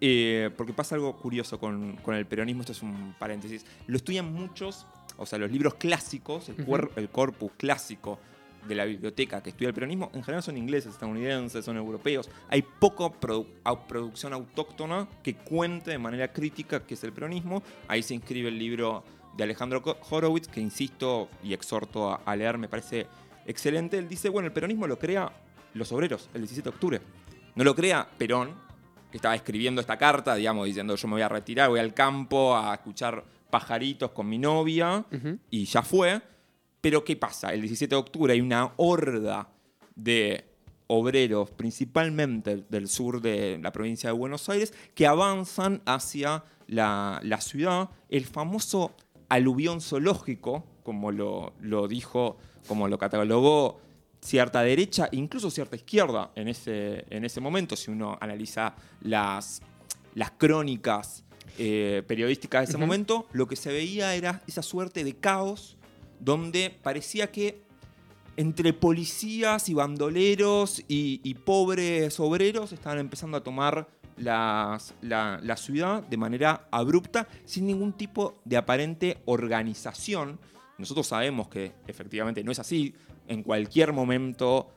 Eh, 0.03 0.51
porque 0.57 0.73
pasa 0.73 0.95
algo 0.95 1.15
curioso 1.17 1.61
con, 1.61 1.99
el 2.07 2.27
peronismo, 2.27 2.63
esto 2.63 2.73
es 2.73 2.83
un 2.83 3.15
paréntesis. 3.19 3.67
Lo 3.87 3.97
estudian 3.97 4.33
muchos, 4.33 4.87
o 5.19 5.27
sea, 5.27 5.39
los 5.39 5.51
libros 5.51 5.75
clásicos, 5.75 6.49
el, 6.49 6.57
el 6.97 7.09
corpus 7.11 7.53
clásico 7.59 8.19
de 8.67 8.75
la 8.75 8.85
biblioteca 8.85 9.43
que 9.43 9.51
estudia 9.51 9.69
el 9.69 9.75
peronismo, 9.75 10.11
en 10.15 10.23
general 10.23 10.43
son 10.43 10.57
ingleses, 10.57 10.93
estadounidenses, 10.93 11.65
son 11.65 11.77
europeos. 11.77 12.29
Hay 12.49 12.63
poco 12.63 13.13
producción 13.13 14.33
autóctona 14.33 15.09
que 15.23 15.35
cuente 15.35 15.91
de 15.91 15.99
manera 15.99 16.33
crítica 16.33 16.85
qué 16.85 16.95
es 16.95 17.05
el 17.05 17.13
peronismo. 17.13 17.63
Ahí 17.89 18.03
se 18.03 18.15
inscribe 18.15 18.49
el 18.49 18.59
libro 18.59 19.05
de 19.37 19.45
Alejandro 19.45 19.83
Horowitz, 20.11 20.49
que 20.49 20.61
insisto 20.61 21.29
y 21.43 21.55
exhorto 21.55 22.21
a, 22.25 22.37
leer, 22.37 22.59
me 22.59 22.69
parece 22.69 23.07
excelente. 23.47 23.99
Él 23.99 24.09
dice, 24.09 24.29
bueno, 24.29 24.47
el 24.47 24.53
peronismo 24.53 24.87
lo 24.87 24.99
crea 24.99 25.33
los 25.75 25.93
obreros 25.93 26.29
el 26.35 26.43
17 26.43 26.69
de 26.69 26.75
octubre. 26.75 27.01
No 27.55 27.65
lo 27.65 27.75
crea 27.75 28.09
Perón, 28.19 28.55
que 29.11 29.19
estaba 29.19 29.35
escribiendo 29.35 29.81
esta 29.81 29.97
carta, 29.97 30.35
digamos, 30.35 30.67
diciendo 30.67 30.95
yo 30.97 31.09
me 31.09 31.15
voy 31.15 31.23
a 31.23 31.29
retirar, 31.29 31.69
voy 31.69 31.81
al 31.81 31.95
campo 31.95 32.57
a 32.57 32.75
escuchar 32.75 33.25
pajaritos 33.51 34.11
con 34.13 34.29
mi 34.29 34.39
novia, 34.39 35.05
y 35.51 35.65
ya 35.65 35.83
fue. 35.83 36.21
Pero 36.81 37.05
¿qué 37.05 37.17
pasa? 37.17 37.53
El 37.53 37.61
17 37.61 37.95
de 37.95 37.99
octubre 37.99 38.33
hay 38.33 38.41
una 38.41 38.73
horda 38.77 39.49
de 39.95 40.45
obreros, 40.87 41.51
principalmente 41.51 42.65
del 42.69 42.89
sur 42.89 43.21
de 43.21 43.59
la 43.63 43.71
provincia 43.71 44.11
de 44.11 44.17
Buenos 44.17 44.49
Aires, 44.49 44.73
que 44.95 45.07
avanzan 45.07 45.83
hacia 45.85 46.45
la, 46.67 47.21
la 47.23 47.41
ciudad. 47.41 47.91
El 48.09 48.25
famoso 48.25 48.97
aluvión 49.31 49.81
zoológico, 49.81 50.65
como 50.83 51.11
lo, 51.13 51.55
dijo, 51.89 52.37
como 52.69 52.89
lo 52.89 52.99
catalogó 52.99 53.81
cierta 54.21 54.61
derecha, 54.61 55.09
incluso 55.13 55.51
cierta 55.51 55.77
izquierda 55.77 56.31
en 56.35 56.49
ese, 56.49 57.07
en 57.09 57.25
ese 57.25 57.41
momento, 57.41 57.75
si 57.77 57.91
uno 57.91 58.19
analiza 58.21 58.75
las, 59.01 59.63
las 60.15 60.33
crónicas 60.33 61.25
eh, 61.59 62.03
periodísticas 62.07 62.67
de 62.67 62.71
ese 62.71 62.79
momento, 62.79 63.27
lo 63.33 63.47
que 63.47 63.57
se 63.57 63.73
veía 63.73 64.15
era 64.15 64.43
esa 64.47 64.63
suerte 64.63 65.05
de 65.05 65.15
caos 65.15 65.79
donde 66.19 66.77
parecía 66.83 67.31
que 67.31 67.63
entre 68.37 68.73
policías 68.73 69.69
y 69.69 69.75
bandoleros 69.75 70.83
y, 70.89 71.35
pobres 71.45 72.19
obreros 72.21 72.73
estaban 72.73 72.99
empezando 72.99 73.37
a 73.37 73.43
tomar 73.43 73.89
la, 74.21 75.57
ciudad 75.57 76.03
de 76.03 76.17
manera 76.17 76.69
abrupta, 76.71 77.27
sin 77.45 77.67
ningún 77.67 77.93
tipo 77.95 78.41
de 78.45 78.57
aparente 78.57 79.19
organización. 79.27 80.39
Nosotros 80.79 81.07
sabemos 81.07 81.49
que 81.49 81.73
efectivamente 81.87 82.45
no 82.45 82.53
es 82.53 82.59
así. 82.59 82.95
En 83.27 83.43
cualquier 83.43 83.93
momento 83.93 84.71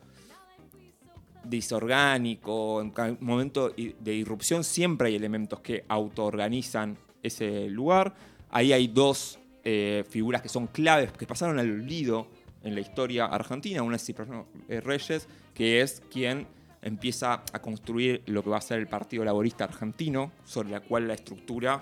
disorgánico, 1.43 2.81
en 2.81 3.17
momento 3.19 3.69
de 3.69 4.13
irrupción, 4.13 4.63
siempre 4.63 5.09
hay 5.09 5.15
elementos 5.15 5.59
que 5.59 5.85
autoorganizan 5.87 6.97
ese 7.21 7.69
lugar. 7.69 8.13
Ahí 8.49 8.71
hay 8.71 8.87
dos 8.87 9.39
eh, 9.63 10.03
figuras 10.09 10.41
que 10.41 10.49
son 10.49 10.67
claves, 10.67 11.11
que 11.11 11.25
pasaron 11.25 11.59
al 11.59 11.69
olvido 11.69 12.27
en 12.63 12.75
la 12.75 12.81
historia 12.81 13.25
argentina. 13.25 13.81
Una 13.81 13.97
es 13.97 14.05
Cipriano 14.05 14.47
eh, 14.67 14.79
Reyes, 14.81 15.27
que 15.53 15.81
es 15.81 16.01
quien 16.11 16.47
empieza 16.83 17.43
a 17.51 17.59
construir 17.61 18.21
lo 18.27 18.43
que 18.43 18.49
va 18.49 18.57
a 18.57 18.61
ser 18.61 18.79
el 18.79 18.87
Partido 18.87 19.23
Laborista 19.23 19.63
Argentino, 19.63 20.31
sobre 20.43 20.69
la 20.69 20.81
cual 20.81 21.07
la 21.07 21.13
estructura 21.13 21.81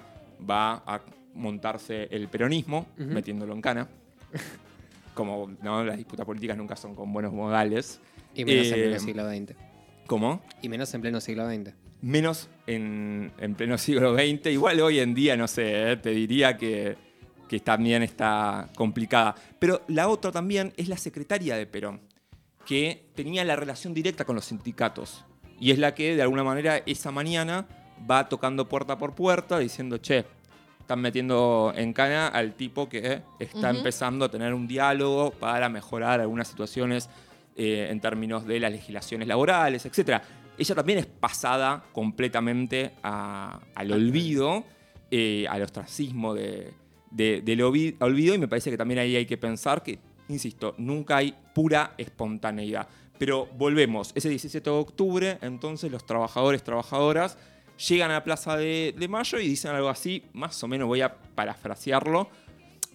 va 0.49 0.83
a 0.85 1.01
montarse 1.33 2.07
el 2.11 2.27
peronismo, 2.27 2.87
metiéndolo 2.97 3.53
en 3.53 3.61
cana. 3.61 3.89
Como 5.13 5.51
¿no? 5.61 5.83
las 5.83 5.97
disputas 5.97 6.25
políticas 6.25 6.55
nunca 6.55 6.75
son 6.77 6.95
con 6.95 7.11
buenos 7.11 7.33
modales. 7.33 7.99
Y 8.33 8.45
menos 8.45 8.67
en 8.67 8.73
pleno 8.73 8.95
eh, 8.95 8.99
siglo 8.99 9.29
XX. 9.29 9.55
¿Cómo? 10.07 10.41
Y 10.61 10.69
menos 10.69 10.93
en 10.93 11.01
pleno 11.01 11.19
siglo 11.19 11.49
XX. 11.49 11.73
Menos 12.01 12.49
en, 12.65 13.31
pleno 13.57 13.77
siglo 13.77 14.15
XX. 14.15 14.47
Igual 14.47 14.79
hoy 14.79 14.99
en 14.99 15.13
día, 15.13 15.35
no 15.35 15.49
sé, 15.49 15.91
eh, 15.91 15.97
te 15.97 16.11
diría 16.11 16.55
que 16.57 16.95
que 17.51 17.59
también 17.59 18.01
está 18.01 18.69
complicada. 18.77 19.35
Pero 19.59 19.81
la 19.89 20.07
otra 20.07 20.31
también 20.31 20.71
es 20.77 20.87
la 20.87 20.95
secretaria 20.95 21.57
de 21.57 21.65
Perón, 21.65 21.99
que 22.65 23.05
tenía 23.15 23.43
la 23.43 23.55
relación 23.55 23.93
directa 23.93 24.25
con 24.25 24.35
los 24.35 24.45
sindicatos. 24.45 25.25
Y 25.59 25.71
es 25.71 25.79
la 25.79 25.93
que, 25.93 26.15
de 26.15 26.21
alguna 26.21 26.43
manera, 26.43 26.77
esa 26.85 27.11
mañana 27.11 27.67
va 28.09 28.27
tocando 28.29 28.67
puerta 28.67 28.97
por 28.97 29.13
puerta 29.13 29.59
diciendo, 29.59 29.97
che, 29.97 30.25
están 30.79 31.01
metiendo 31.01 31.71
en 31.75 31.93
cana 31.93 32.27
al 32.27 32.55
tipo 32.55 32.89
que 32.89 33.21
está 33.39 33.69
empezando 33.69 34.25
a 34.25 34.29
tener 34.29 34.53
un 34.53 34.67
diálogo 34.67 35.31
para 35.31 35.69
mejorar 35.69 36.19
algunas 36.19 36.47
situaciones 36.47 37.09
eh, 37.55 37.87
en 37.89 38.01
términos 38.01 38.45
de 38.45 38.59
las 38.59 38.71
legislaciones 38.71 39.27
laborales, 39.27 39.85
etc. 39.85 40.21
Ella 40.57 40.75
también 40.75 40.99
es 40.99 41.05
pasada 41.05 41.83
completamente 41.93 42.91
al 43.03 43.91
olvido, 43.91 44.65
eh, 45.11 45.45
al 45.49 45.61
ostracismo 45.61 46.33
de, 46.33 46.73
del 47.11 47.61
olvido 47.61 48.35
y 48.35 48.37
me 48.37 48.47
parece 48.47 48.71
que 48.71 48.77
también 48.77 48.99
ahí 48.99 49.15
hay 49.15 49.25
que 49.25 49.37
pensar 49.37 49.83
que, 49.83 49.99
insisto, 50.27 50.75
nunca 50.77 51.17
hay 51.17 51.35
pura 51.53 51.93
espontaneidad. 51.97 52.87
Pero 53.17 53.47
volvemos, 53.57 54.11
ese 54.15 54.29
17 54.29 54.69
de 54.69 54.75
octubre, 54.75 55.37
entonces 55.41 55.91
los 55.91 56.05
trabajadores, 56.05 56.63
trabajadoras, 56.63 57.37
llegan 57.87 58.11
a 58.11 58.15
la 58.15 58.23
Plaza 58.23 58.57
de, 58.57 59.07
Mayo 59.09 59.39
y 59.39 59.47
dicen 59.47 59.71
algo 59.71 59.89
así, 59.89 60.23
más 60.33 60.63
o 60.63 60.67
menos 60.67 60.87
voy 60.87 61.01
a 61.01 61.15
parafrasearlo, 61.15 62.29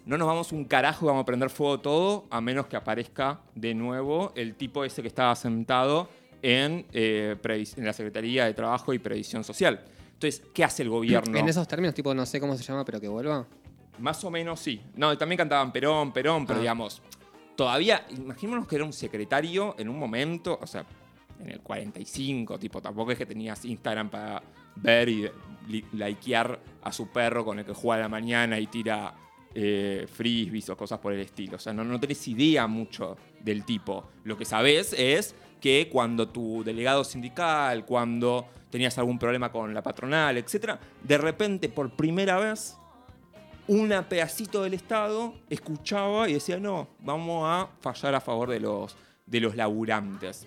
no 0.04 0.16
nos 0.18 0.26
vamos 0.26 0.52
un 0.52 0.64
carajo 0.64 1.06
y 1.06 1.08
vamos 1.08 1.22
a 1.22 1.26
prender 1.26 1.50
fuego 1.50 1.80
todo, 1.80 2.26
a 2.30 2.40
menos 2.40 2.66
que 2.66 2.76
aparezca 2.76 3.40
de 3.54 3.74
nuevo 3.74 4.32
el 4.36 4.54
tipo 4.54 4.84
ese 4.84 5.02
que 5.02 5.08
estaba 5.08 5.34
sentado 5.34 6.08
en, 6.42 6.86
eh, 6.92 7.36
en 7.76 7.84
la 7.84 7.92
Secretaría 7.92 8.46
de 8.46 8.54
Trabajo 8.54 8.92
y 8.92 8.98
Previsión 8.98 9.42
Social. 9.42 9.80
Entonces, 10.12 10.42
¿qué 10.54 10.64
hace 10.64 10.82
el 10.82 10.88
gobierno? 10.88 11.36
En 11.36 11.48
esos 11.48 11.68
términos, 11.68 11.94
tipo, 11.94 12.14
no 12.14 12.24
sé 12.24 12.40
cómo 12.40 12.56
se 12.56 12.62
llama, 12.62 12.84
pero 12.84 13.00
que 13.00 13.08
vuelva. 13.08 13.46
Más 13.98 14.22
o 14.24 14.30
menos 14.30 14.60
sí. 14.60 14.80
No, 14.94 15.16
también 15.18 15.38
cantaban 15.38 15.72
Perón, 15.72 16.12
Perón, 16.12 16.46
pero 16.46 16.58
ah. 16.58 16.62
digamos, 16.62 17.02
todavía, 17.56 18.06
imaginémonos 18.10 18.68
que 18.68 18.76
era 18.76 18.84
un 18.84 18.92
secretario 18.92 19.74
en 19.78 19.88
un 19.88 19.98
momento, 19.98 20.58
o 20.60 20.66
sea, 20.66 20.84
en 21.40 21.50
el 21.50 21.60
45, 21.60 22.58
tipo, 22.58 22.80
tampoco 22.80 23.12
es 23.12 23.18
que 23.18 23.26
tenías 23.26 23.64
Instagram 23.64 24.08
para 24.10 24.42
ver 24.76 25.08
y 25.08 25.30
likear 25.92 26.60
a 26.82 26.92
su 26.92 27.08
perro 27.08 27.44
con 27.44 27.58
el 27.58 27.64
que 27.64 27.72
juega 27.72 27.96
a 27.96 28.02
la 28.04 28.08
mañana 28.08 28.58
y 28.58 28.66
tira 28.68 29.14
eh, 29.54 30.06
frisbees 30.10 30.68
o 30.70 30.76
cosas 30.76 30.98
por 30.98 31.12
el 31.12 31.20
estilo. 31.20 31.56
O 31.56 31.58
sea, 31.58 31.72
no, 31.72 31.84
no 31.84 31.98
tenés 31.98 32.26
idea 32.28 32.66
mucho 32.66 33.16
del 33.40 33.64
tipo. 33.64 34.10
Lo 34.24 34.36
que 34.36 34.44
sabés 34.44 34.94
es 34.96 35.34
que 35.60 35.88
cuando 35.90 36.28
tu 36.28 36.62
delegado 36.62 37.04
sindical, 37.04 37.84
cuando 37.84 38.46
tenías 38.70 38.96
algún 38.98 39.18
problema 39.18 39.50
con 39.50 39.72
la 39.72 39.82
patronal, 39.82 40.36
etc., 40.36 40.74
de 41.02 41.18
repente, 41.18 41.68
por 41.68 41.90
primera 41.96 42.38
vez, 42.38 42.76
un 43.68 43.88
pedacito 44.08 44.62
del 44.62 44.74
Estado 44.74 45.34
escuchaba 45.50 46.28
y 46.28 46.34
decía, 46.34 46.58
no, 46.58 46.88
vamos 47.00 47.44
a 47.46 47.68
fallar 47.80 48.14
a 48.14 48.20
favor 48.20 48.50
de 48.50 48.60
los, 48.60 48.96
de 49.26 49.40
los 49.40 49.56
laburantes. 49.56 50.46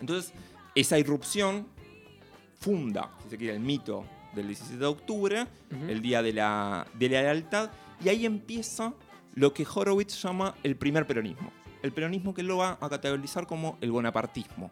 Entonces, 0.00 0.32
esa 0.74 0.98
irrupción 0.98 1.66
funda, 2.60 3.10
si 3.24 3.30
se 3.30 3.38
quiere, 3.38 3.54
el 3.54 3.60
mito 3.60 4.04
del 4.34 4.48
17 4.48 4.78
de 4.78 4.86
octubre, 4.86 5.46
el 5.88 6.00
día 6.02 6.22
de 6.22 6.32
la, 6.32 6.86
de 6.94 7.08
la 7.08 7.22
lealtad, 7.22 7.70
y 8.04 8.08
ahí 8.08 8.26
empieza 8.26 8.92
lo 9.34 9.52
que 9.52 9.66
Horowitz 9.66 10.22
llama 10.22 10.54
el 10.62 10.76
primer 10.76 11.06
peronismo. 11.06 11.50
El 11.82 11.92
peronismo 11.92 12.34
que 12.34 12.42
lo 12.42 12.58
va 12.58 12.78
a 12.80 12.88
categorizar 12.88 13.46
como 13.46 13.78
el 13.80 13.90
bonapartismo. 13.90 14.70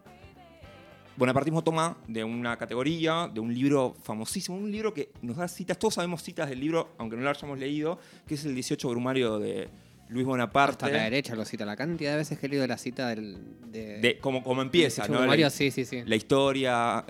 Bonapartismo 1.16 1.62
toma 1.62 1.97
de 2.09 2.25
una 2.25 2.56
categoría, 2.56 3.30
de 3.33 3.40
un 3.40 3.54
libro 3.54 3.94
famosísimo, 4.02 4.56
un 4.56 4.71
libro 4.71 4.92
que 4.92 5.11
nos 5.23 5.37
da 5.37 5.47
citas, 5.47 5.78
todos 5.78 5.94
sabemos 5.94 6.23
citas 6.23 6.49
del 6.49 6.61
libro, 6.61 6.94
aunque 6.99 7.16
no 7.16 7.23
lo 7.23 7.30
hayamos 7.30 7.59
leído, 7.59 7.99
que 8.26 8.35
es 8.35 8.44
el 8.44 8.54
18 8.54 8.88
Brumario 8.88 9.38
de 9.38 9.68
Luis 10.09 10.26
Bonaparte. 10.26 10.87
Hasta 10.87 10.97
la 10.97 11.04
derecha 11.04 11.35
lo 11.35 11.44
cita, 11.44 11.64
la 11.64 11.76
cantidad 11.76 12.12
de 12.12 12.18
veces 12.18 12.38
que 12.38 12.47
he 12.47 12.49
leído 12.49 12.66
la 12.66 12.78
cita 12.78 13.09
del, 13.09 13.38
de, 13.71 14.18
como, 14.21 14.42
como 14.42 14.62
empieza, 14.62 15.06
¿no? 15.06 15.18
Brumario, 15.18 15.50
sí, 15.50 15.71
sí, 15.71 15.85
sí. 15.85 16.02
La 16.04 16.16
historia. 16.16 17.04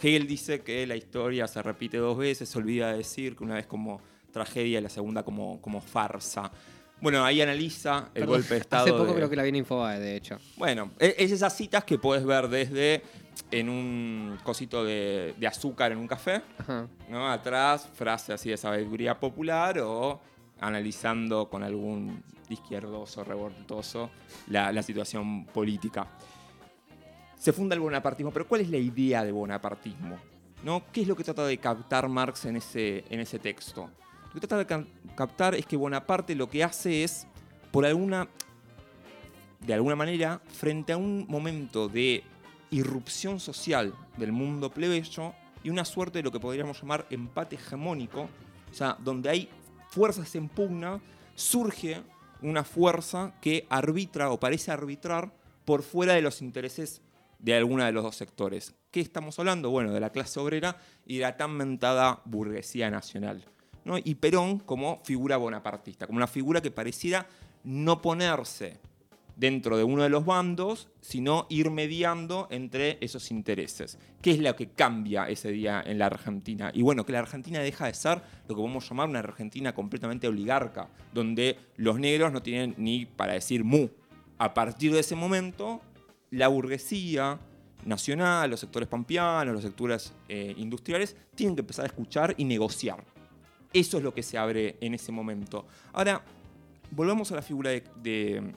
Hegel 0.00 0.28
dice 0.28 0.60
que 0.60 0.86
la 0.86 0.94
historia 0.94 1.48
se 1.48 1.60
repite 1.60 1.96
dos 1.96 2.16
veces, 2.16 2.48
se 2.48 2.56
olvida 2.56 2.92
de 2.92 2.98
decir 2.98 3.34
que 3.34 3.42
una 3.42 3.56
vez 3.56 3.66
como 3.66 4.00
tragedia 4.32 4.78
y 4.78 4.82
la 4.82 4.88
segunda 4.88 5.24
como, 5.24 5.60
como 5.60 5.80
farsa. 5.80 6.52
Bueno, 7.00 7.24
ahí 7.24 7.40
analiza 7.40 8.10
el 8.14 8.26
golpe 8.26 8.54
de 8.54 8.60
Estado. 8.60 8.84
Hace 8.84 8.92
poco 8.92 9.14
creo 9.14 9.30
que 9.30 9.36
la 9.36 9.42
vi 9.42 9.50
en 9.50 9.56
Infobae, 9.56 10.00
de 10.00 10.16
hecho. 10.16 10.38
Bueno, 10.56 10.90
e, 10.98 11.14
es 11.18 11.30
esas 11.30 11.56
citas 11.56 11.84
que 11.84 11.98
puedes 11.98 12.24
ver 12.24 12.48
desde 12.48 13.02
en 13.50 13.68
un 13.68 14.38
cosito 14.42 14.84
de, 14.84 15.34
azúcar 15.46 15.92
en 15.92 15.98
un 15.98 16.06
café, 16.06 16.42
¿no? 17.08 17.30
Atrás, 17.30 17.88
frase 17.94 18.32
así 18.32 18.50
de 18.50 18.56
sabiduría 18.56 19.18
popular 19.18 19.78
o 19.80 20.20
analizando 20.60 21.48
con 21.48 21.62
algún 21.62 22.22
izquierdoso, 22.48 23.24
revoltoso, 23.24 24.10
la, 24.48 24.82
situación 24.82 25.44
política. 25.46 26.06
Se 27.36 27.52
funda 27.52 27.74
el 27.74 27.80
bonapartismo, 27.80 28.32
pero 28.32 28.48
¿cuál 28.48 28.62
es 28.62 28.70
la 28.70 28.78
idea 28.78 29.24
de 29.24 29.32
bonapartismo? 29.32 30.18
¿No? 30.64 30.82
¿Qué 30.92 31.02
es 31.02 31.08
lo 31.08 31.14
que 31.14 31.22
trata 31.22 31.46
de 31.46 31.56
captar 31.58 32.08
Marx 32.08 32.44
en 32.46 32.56
ese, 32.56 33.04
en 33.10 33.20
ese 33.20 33.38
texto? 33.38 33.90
Lo 34.26 34.40
que 34.40 34.46
trata 34.46 34.76
de 34.76 34.86
captar 35.14 35.54
es 35.54 35.64
que 35.64 35.76
Bonaparte 35.76 36.34
lo 36.34 36.50
que 36.50 36.64
hace 36.64 37.04
es, 37.04 37.26
por 37.70 37.86
alguna, 37.86 38.28
de 39.60 39.74
alguna 39.74 39.94
manera, 39.94 40.40
frente 40.48 40.92
a 40.92 40.96
un 40.96 41.26
momento 41.28 41.88
de 41.88 42.24
irrupción 42.70 43.40
social 43.40 43.94
del 44.16 44.32
mundo 44.32 44.70
plebeyo 44.70 45.34
y 45.62 45.70
una 45.70 45.84
suerte 45.84 46.18
de 46.18 46.22
lo 46.22 46.32
que 46.32 46.40
podríamos 46.40 46.80
llamar 46.80 47.06
empate 47.10 47.56
hegemónico, 47.56 48.28
o 48.70 48.74
sea, 48.74 48.96
donde 49.00 49.30
hay 49.30 49.48
fuerzas 49.88 50.34
en 50.34 50.48
pugna, 50.48 51.00
surge 51.34 52.02
una 52.42 52.64
fuerza 52.64 53.34
que 53.40 53.66
arbitra 53.68 54.30
o 54.30 54.38
parece 54.38 54.70
arbitrar 54.70 55.32
por 55.64 55.82
fuera 55.82 56.14
de 56.14 56.22
los 56.22 56.40
intereses 56.40 57.02
de 57.38 57.54
alguna 57.54 57.86
de 57.86 57.92
los 57.92 58.02
dos 58.02 58.16
sectores. 58.16 58.74
¿Qué 58.90 59.00
estamos 59.00 59.38
hablando? 59.38 59.70
Bueno, 59.70 59.92
de 59.92 60.00
la 60.00 60.10
clase 60.10 60.40
obrera 60.40 60.76
y 61.06 61.16
de 61.16 61.22
la 61.22 61.36
tan 61.36 61.52
mentada 61.52 62.20
burguesía 62.24 62.90
nacional. 62.90 63.44
¿no? 63.84 63.96
Y 63.98 64.16
Perón 64.16 64.58
como 64.58 65.00
figura 65.04 65.36
bonapartista, 65.36 66.06
como 66.06 66.16
una 66.16 66.26
figura 66.26 66.60
que 66.60 66.70
pareciera 66.70 67.26
no 67.64 68.00
ponerse 68.00 68.78
dentro 69.38 69.76
de 69.76 69.84
uno 69.84 70.02
de 70.02 70.08
los 70.08 70.24
bandos, 70.24 70.88
sino 71.00 71.46
ir 71.48 71.70
mediando 71.70 72.48
entre 72.50 72.98
esos 73.00 73.30
intereses. 73.30 73.96
¿Qué 74.20 74.32
es 74.32 74.40
lo 74.40 74.54
que 74.56 74.70
cambia 74.70 75.28
ese 75.28 75.52
día 75.52 75.80
en 75.86 75.98
la 75.98 76.06
Argentina? 76.06 76.72
Y 76.74 76.82
bueno, 76.82 77.06
que 77.06 77.12
la 77.12 77.20
Argentina 77.20 77.60
deja 77.60 77.86
de 77.86 77.94
ser 77.94 78.20
lo 78.48 78.54
que 78.54 78.60
podemos 78.60 78.88
llamar 78.88 79.08
una 79.08 79.20
Argentina 79.20 79.72
completamente 79.72 80.26
oligarca, 80.26 80.88
donde 81.14 81.56
los 81.76 82.00
negros 82.00 82.32
no 82.32 82.42
tienen 82.42 82.74
ni 82.78 83.06
para 83.06 83.34
decir 83.34 83.62
mu. 83.62 83.88
A 84.38 84.52
partir 84.54 84.92
de 84.92 85.00
ese 85.00 85.14
momento, 85.14 85.80
la 86.30 86.48
burguesía 86.48 87.38
nacional, 87.84 88.50
los 88.50 88.58
sectores 88.58 88.88
pampeanos, 88.88 89.54
los 89.54 89.62
sectores 89.62 90.12
eh, 90.28 90.52
industriales, 90.56 91.16
tienen 91.36 91.54
que 91.54 91.60
empezar 91.60 91.84
a 91.84 91.88
escuchar 91.88 92.34
y 92.38 92.44
negociar. 92.44 93.04
Eso 93.72 93.98
es 93.98 94.02
lo 94.02 94.12
que 94.12 94.24
se 94.24 94.36
abre 94.36 94.76
en 94.80 94.94
ese 94.94 95.12
momento. 95.12 95.64
Ahora, 95.92 96.24
volvamos 96.90 97.30
a 97.30 97.36
la 97.36 97.42
figura 97.42 97.70
de 97.70 97.84
de 98.02 98.52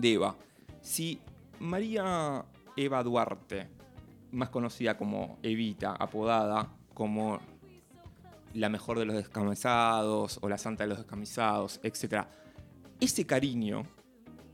Eva. 0.00 0.36
Si 0.80 1.20
María 1.60 2.44
Eva 2.76 3.02
Duarte, 3.02 3.68
más 4.32 4.48
conocida 4.48 4.96
como 4.96 5.38
Evita, 5.42 5.92
apodada 5.92 6.68
como 6.94 7.40
la 8.54 8.68
mejor 8.68 8.98
de 8.98 9.04
los 9.04 9.16
descamisados 9.16 10.38
o 10.42 10.48
la 10.48 10.58
santa 10.58 10.84
de 10.84 10.88
los 10.88 10.98
descamisados, 10.98 11.80
etc., 11.82 12.24
ese 13.00 13.26
cariño 13.26 13.84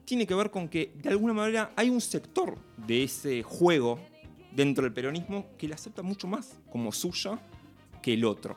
tiene 0.04 0.26
que 0.26 0.34
ver 0.34 0.50
con 0.50 0.68
que 0.68 0.92
de 0.96 1.10
alguna 1.10 1.34
manera 1.34 1.72
hay 1.76 1.90
un 1.90 2.00
sector 2.00 2.56
de 2.76 3.04
ese 3.04 3.42
juego 3.42 3.98
dentro 4.52 4.84
del 4.84 4.92
peronismo 4.92 5.46
que 5.58 5.68
la 5.68 5.74
acepta 5.74 6.02
mucho 6.02 6.26
más 6.26 6.58
como 6.70 6.92
suya 6.92 7.38
que 8.00 8.14
el 8.14 8.24
otro. 8.24 8.56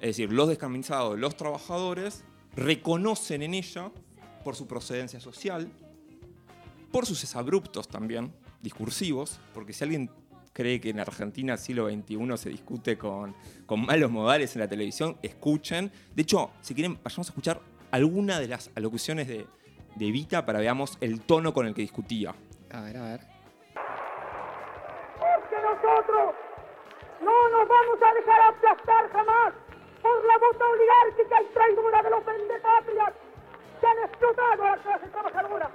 Es 0.00 0.16
decir, 0.16 0.32
los 0.32 0.48
descamisados, 0.48 1.18
los 1.18 1.36
trabajadores, 1.36 2.24
reconocen 2.54 3.42
en 3.42 3.54
ella 3.54 3.92
por 4.46 4.54
su 4.54 4.68
procedencia 4.68 5.18
social, 5.18 5.68
por 6.92 7.04
sus 7.04 7.34
abruptos 7.34 7.88
también, 7.88 8.32
discursivos, 8.62 9.40
porque 9.52 9.72
si 9.72 9.82
alguien 9.82 10.08
cree 10.52 10.80
que 10.80 10.90
en 10.90 11.00
Argentina 11.00 11.56
siglo 11.56 11.90
XXI 11.90 12.36
se 12.36 12.50
discute 12.50 12.96
con, 12.96 13.34
con 13.66 13.84
malos 13.84 14.08
modales 14.08 14.54
en 14.54 14.60
la 14.60 14.68
televisión, 14.68 15.16
escuchen. 15.20 15.90
De 16.14 16.22
hecho, 16.22 16.52
si 16.60 16.76
quieren, 16.76 16.96
vayamos 17.02 17.26
a 17.26 17.30
escuchar 17.32 17.60
alguna 17.90 18.38
de 18.38 18.46
las 18.46 18.70
alocuciones 18.76 19.26
de, 19.26 19.48
de 19.96 20.10
Vita 20.12 20.46
para 20.46 20.60
veamos 20.60 20.96
el 21.00 21.22
tono 21.22 21.52
con 21.52 21.66
el 21.66 21.74
que 21.74 21.82
discutía. 21.82 22.32
A 22.70 22.82
ver, 22.82 22.98
a 22.98 23.02
ver. 23.02 23.20
Porque 25.18 25.56
nosotros 25.60 26.36
no 27.20 27.48
nos 27.50 27.68
vamos 27.68 27.98
a 28.00 28.14
dejar 28.14 28.40
aplastar 28.54 29.10
jamás 29.10 29.54
por 30.00 30.24
la 30.24 30.38
bota 30.38 30.64
oligárquica 30.64 31.42
y 31.42 31.52
traidora 31.52 32.02
de 32.04 32.10
los 32.10 32.24
vendepatrias 32.24 33.25
que 33.80 33.86
han 33.86 33.98
explotado 33.98 34.62
a 34.62 34.76
la 34.76 34.76
clase 34.78 35.06
trabajadora. 35.08 35.70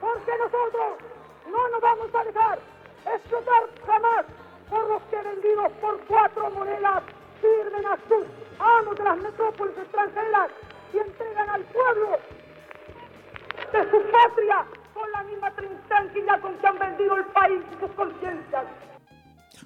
Porque 0.00 0.32
nosotros 0.38 0.98
no 1.46 1.68
nos 1.68 1.80
vamos 1.80 2.14
a 2.14 2.24
dejar 2.24 2.58
explotar 3.06 3.62
jamás 3.86 4.24
por 4.70 4.88
los 4.88 5.02
que 5.02 5.16
vendidos 5.16 5.72
por 5.80 5.98
cuatro 6.06 6.50
monedas 6.50 7.02
sirven 7.40 7.86
a 7.86 7.96
sus 8.08 8.26
amos 8.58 8.96
de 8.96 9.04
las 9.04 9.18
metrópolis 9.18 9.76
extranjeras 9.76 10.50
y 10.92 10.98
entregan 10.98 11.50
al 11.50 11.62
pueblo 11.64 12.18
de 13.72 13.90
su 13.90 14.10
patria 14.10 14.64
con 14.94 15.10
la 15.12 15.22
misma 15.24 15.52
tranquilidad 15.88 16.40
con 16.40 16.56
que 16.58 16.66
han 16.66 16.78
vendido 16.78 17.16
el 17.16 17.24
país 17.26 17.60
y 17.72 17.80
sus 17.80 17.90
conciencias. 17.92 18.64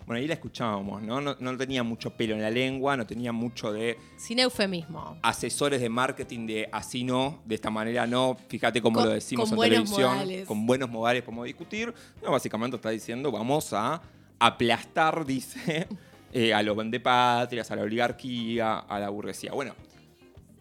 Bueno, 0.09 0.21
ahí 0.21 0.27
la 0.27 0.33
escuchábamos, 0.33 1.03
¿no? 1.03 1.21
¿no? 1.21 1.37
¿no? 1.39 1.57
tenía 1.59 1.83
mucho 1.83 2.09
pelo 2.17 2.35
en 2.35 2.41
la 2.41 2.49
lengua, 2.49 2.97
no 2.97 3.07
tenía 3.07 3.31
mucho 3.31 3.71
de... 3.75 3.99
Sin 4.17 4.39
eufemismo. 4.39 5.19
Asesores 5.21 5.83
de 5.83 5.91
marketing 5.91 6.47
de 6.47 6.67
así 6.73 7.05
no, 7.05 7.43
de 7.45 7.55
esta 7.55 7.69
manera 7.69 8.07
no, 8.07 8.35
fíjate 8.49 8.81
cómo 8.81 9.03
lo 9.03 9.11
decimos 9.11 9.53
en 9.53 9.59
televisión. 9.59 10.47
Con 10.47 10.67
buenos 10.67 10.89
modales 10.89 11.23
podemos 11.23 11.45
discutir. 11.45 11.93
No, 12.23 12.31
básicamente 12.31 12.77
está 12.77 12.89
diciendo, 12.89 13.31
vamos 13.31 13.75
a 13.75 14.01
aplastar, 14.39 15.27
dice, 15.27 15.87
eh, 16.33 16.55
a 16.55 16.63
los 16.63 16.75
vendepatrias, 16.75 17.71
a 17.71 17.77
la 17.77 17.83
oligarquía, 17.83 18.79
a 18.79 18.99
la 18.99 19.11
burguesía. 19.11 19.53
Bueno, 19.53 19.75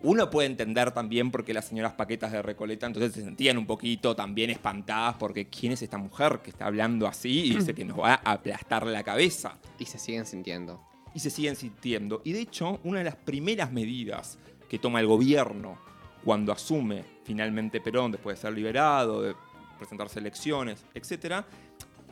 uno 0.04 0.30
puede 0.30 0.48
entender 0.48 0.92
también 0.92 1.32
por 1.32 1.44
qué 1.44 1.54
las 1.54 1.66
señoras 1.66 1.94
Paquetas 1.94 2.32
de 2.32 2.42
Recoleta 2.42 2.86
entonces 2.86 3.14
se 3.14 3.24
sentían 3.24 3.58
un 3.58 3.66
poquito 3.66 4.16
también 4.16 4.50
espantadas 4.50 5.16
porque 5.16 5.48
quién 5.48 5.72
es 5.72 5.82
esta 5.82 5.98
mujer 5.98 6.40
que 6.44 6.52
está 6.52 6.68
hablando 6.68 7.08
así 7.08 7.46
y 7.46 7.56
dice 7.56 7.74
que 7.74 7.84
nos 7.84 8.00
va 8.00 8.22
a 8.24 8.34
aplastar 8.34 8.86
la 8.86 9.04
cabeza. 9.04 9.58
Y 9.80 9.86
se 9.86 9.98
siguen 9.98 10.26
sintiendo. 10.26 10.82
Y 11.16 11.20
se 11.20 11.32
siguen 11.32 11.56
sintiendo. 11.56 12.22
Y 12.24 12.34
de 12.34 12.42
hecho, 12.42 12.80
una 12.84 13.00
de 13.00 13.06
las 13.06 13.16
primeras 13.16 13.72
medidas 13.72 14.38
que 14.70 14.78
toma 14.78 15.00
el 15.00 15.08
gobierno 15.08 15.80
cuando 16.24 16.52
asume 16.52 17.04
finalmente 17.24 17.82
Perón, 17.82 18.12
después 18.12 18.38
de 18.38 18.42
ser 18.42 18.54
liberado, 18.54 19.22
de 19.22 19.36
presentarse 19.78 20.20
elecciones, 20.20 20.86
etc., 20.94 21.44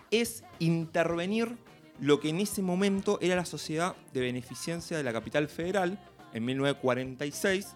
es 0.09 0.43
intervenir 0.59 1.55
lo 1.99 2.19
que 2.19 2.29
en 2.29 2.39
ese 2.39 2.61
momento 2.61 3.19
era 3.21 3.35
la 3.35 3.45
Sociedad 3.45 3.95
de 4.13 4.21
Beneficencia 4.21 4.97
de 4.97 5.03
la 5.03 5.13
Capital 5.13 5.47
Federal, 5.47 5.99
en 6.35 6.43
1946 6.43 7.75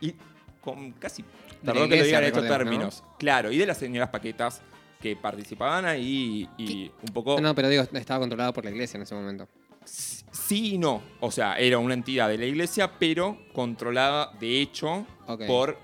y 0.00 0.14
con 0.60 0.92
casi, 0.92 1.24
perdón 1.64 1.88
que 1.88 1.96
lo 1.96 2.04
digan 2.04 2.24
estos 2.24 2.46
términos, 2.46 3.04
claro, 3.18 3.52
y 3.52 3.56
de 3.56 3.66
las 3.66 3.78
señoras 3.78 4.10
Paquetas 4.10 4.60
que 5.00 5.16
participaban 5.16 5.86
ahí 5.86 6.48
y, 6.58 6.90
un 7.02 7.14
poco... 7.14 7.40
No, 7.40 7.54
pero 7.54 7.68
digo, 7.68 7.84
estaba 7.92 8.20
controlada 8.20 8.52
por 8.52 8.64
la 8.64 8.70
iglesia 8.70 8.98
en 8.98 9.04
ese 9.04 9.14
momento. 9.14 9.48
Sí 9.84 10.74
y 10.74 10.78
no. 10.78 11.02
O 11.20 11.30
sea, 11.30 11.58
era 11.58 11.78
una 11.78 11.94
entidad 11.94 12.28
de 12.28 12.36
la 12.36 12.44
iglesia, 12.44 12.98
pero 12.98 13.38
controlada 13.54 14.32
de 14.38 14.60
hecho 14.60 15.06
por 15.46 15.78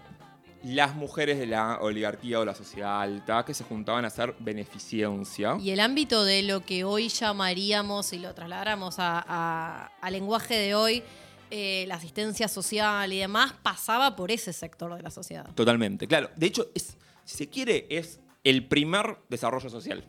las 0.62 0.96
mujeres 0.96 1.38
de 1.38 1.46
la 1.46 1.78
oligarquía 1.80 2.40
o 2.40 2.44
la 2.44 2.54
sociedad 2.54 3.00
alta 3.00 3.44
que 3.44 3.54
se 3.54 3.64
juntaban 3.64 4.04
a 4.04 4.08
hacer 4.08 4.34
beneficencia. 4.40 5.56
Y 5.60 5.70
el 5.70 5.80
ámbito 5.80 6.24
de 6.24 6.42
lo 6.42 6.64
que 6.66 6.84
hoy 6.84 7.08
llamaríamos, 7.08 8.06
si 8.06 8.18
lo 8.18 8.34
trasladáramos 8.34 8.96
a 8.98 9.90
lenguaje 10.10 10.58
de 10.58 10.74
hoy, 10.74 11.02
eh, 11.50 11.84
la 11.86 11.94
asistencia 11.94 12.48
social 12.48 13.12
y 13.12 13.18
demás 13.18 13.52
pasaba 13.62 14.16
por 14.16 14.30
ese 14.30 14.52
sector 14.52 14.94
de 14.96 15.02
la 15.02 15.10
sociedad. 15.10 15.48
Totalmente, 15.54 16.06
claro. 16.06 16.30
De 16.36 16.46
hecho, 16.46 16.68
es, 16.74 16.96
si 17.24 17.36
se 17.36 17.48
quiere, 17.48 17.86
es 17.88 18.20
el 18.42 18.66
primer 18.66 19.18
desarrollo 19.28 19.70
social. 19.70 20.04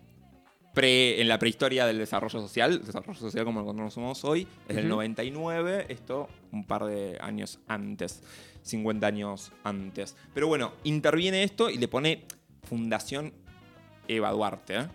Pre, 0.74 1.22
en 1.22 1.28
la 1.28 1.40
prehistoria 1.40 1.88
del 1.88 1.98
desarrollo 1.98 2.40
social, 2.40 2.86
desarrollo 2.86 3.20
social 3.20 3.46
como 3.46 3.62
lo 3.62 3.66
conocemos 3.66 4.24
hoy, 4.24 4.48
es 4.68 4.78
el 4.78 4.88
99, 4.88 5.88
esto 5.90 6.30
un 6.52 6.66
par 6.66 6.86
de 6.86 7.18
años 7.20 7.60
antes, 7.68 8.22
50 8.62 9.08
años 9.08 9.52
antes. 9.64 10.16
Pero 10.36 10.48
bueno, 10.48 10.74
interviene 10.84 11.44
esto 11.44 11.72
y 11.72 11.78
le 11.78 11.88
pone 11.88 12.26
Fundación 12.64 13.34
Eva 14.08 14.32
Duarte. 14.32 14.78
¿eh? 14.78 14.88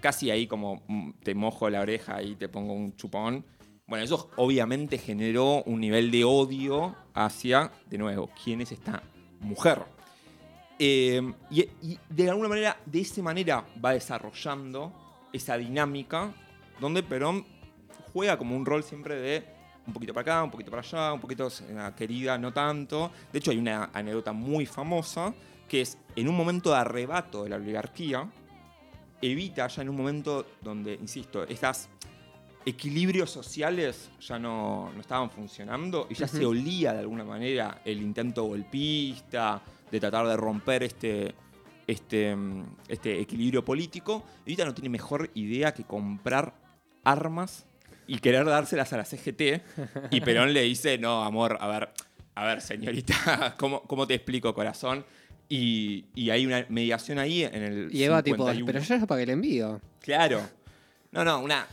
Casi 0.00 0.30
ahí 0.30 0.46
como 0.46 0.82
mm, 0.86 1.12
te 1.22 1.34
mojo 1.34 1.70
la 1.70 1.80
oreja 1.80 2.22
y 2.22 2.36
te 2.36 2.48
pongo 2.48 2.74
un 2.74 2.94
chupón 2.96 3.44
bueno, 3.90 4.04
eso 4.04 4.30
obviamente 4.36 4.98
generó 4.98 5.64
un 5.64 5.80
nivel 5.80 6.12
de 6.12 6.22
odio 6.22 6.94
hacia, 7.12 7.72
de 7.90 7.98
nuevo, 7.98 8.30
quién 8.40 8.60
es 8.60 8.70
esta 8.70 9.02
mujer. 9.40 9.82
Eh, 10.78 11.20
y, 11.50 11.98
de 12.08 12.30
alguna 12.30 12.48
manera, 12.48 12.76
de 12.86 13.00
esa 13.00 13.20
manera 13.20 13.64
va 13.84 13.90
desarrollando 13.90 14.92
esa 15.32 15.56
dinámica 15.56 16.32
donde 16.78 17.02
Perón 17.02 17.44
juega 18.12 18.38
como 18.38 18.56
un 18.56 18.64
rol 18.64 18.84
siempre 18.84 19.16
de 19.16 19.44
un 19.84 19.92
poquito 19.92 20.14
para 20.14 20.34
acá, 20.36 20.44
un 20.44 20.52
poquito 20.52 20.70
para 20.70 20.82
allá, 20.82 21.12
un 21.12 21.20
poquito 21.20 21.48
querida, 21.96 22.38
no 22.38 22.52
tanto. 22.52 23.10
De 23.32 23.40
hecho, 23.40 23.50
hay 23.50 23.58
una 23.58 23.90
anécdota 23.92 24.32
muy 24.32 24.66
famosa 24.66 25.34
que 25.68 25.80
es 25.80 25.98
en 26.14 26.28
un 26.28 26.36
momento 26.36 26.70
de 26.70 26.76
arrebato 26.76 27.42
de 27.42 27.50
la 27.50 27.56
oligarquía, 27.56 28.30
evita 29.20 29.66
ya 29.66 29.82
en 29.82 29.88
un 29.88 29.96
momento 29.96 30.46
donde, 30.62 30.94
insisto, 30.94 31.42
estas 31.42 31.88
equilibrios 32.64 33.30
sociales 33.30 34.10
ya 34.20 34.38
no, 34.38 34.92
estaban 34.98 35.30
funcionando 35.30 36.06
y 36.10 36.14
ya 36.14 36.28
se 36.28 36.44
olía 36.44 36.92
de 36.92 37.00
alguna 37.00 37.24
manera 37.24 37.80
el 37.84 38.02
intento 38.02 38.44
golpista 38.44 39.62
de 39.90 40.00
tratar 40.00 40.26
de 40.26 40.36
romper 40.36 40.82
este, 40.82 41.34
este, 41.86 42.36
este 42.88 43.20
equilibrio 43.20 43.64
político. 43.64 44.24
Y 44.44 44.50
ahorita 44.50 44.64
no 44.66 44.74
tiene 44.74 44.88
mejor 44.88 45.30
idea 45.34 45.72
que 45.74 45.84
comprar 45.84 46.54
armas 47.04 47.66
y 48.06 48.18
querer 48.18 48.44
dárselas 48.44 48.92
a 48.92 48.98
la 48.98 49.04
CGT. 49.04 49.62
Y 50.10 50.20
Perón 50.20 50.52
le 50.52 50.62
dice, 50.62 50.98
no, 50.98 51.24
amor, 51.24 51.56
a 51.60 51.68
ver, 51.68 51.90
a 52.34 52.44
ver, 52.44 52.60
señorita, 52.60 53.54
¿cómo, 53.58 53.82
cómo 53.82 54.06
te 54.06 54.14
explico, 54.14 54.54
corazón? 54.54 55.04
Y, 55.48 56.04
hay 56.30 56.46
una 56.46 56.64
mediación 56.68 57.18
ahí 57.18 57.42
en 57.42 57.62
el. 57.62 57.88
Y 57.92 58.04
Eva, 58.04 58.22
tipo, 58.22 58.46
pero 58.46 58.78
yo 58.78 59.06
para 59.06 59.20
que 59.20 59.26
le 59.26 59.32
envío. 59.32 59.80
Claro. 60.00 60.40
No, 61.10 61.24
no, 61.24 61.40
una, 61.40 61.66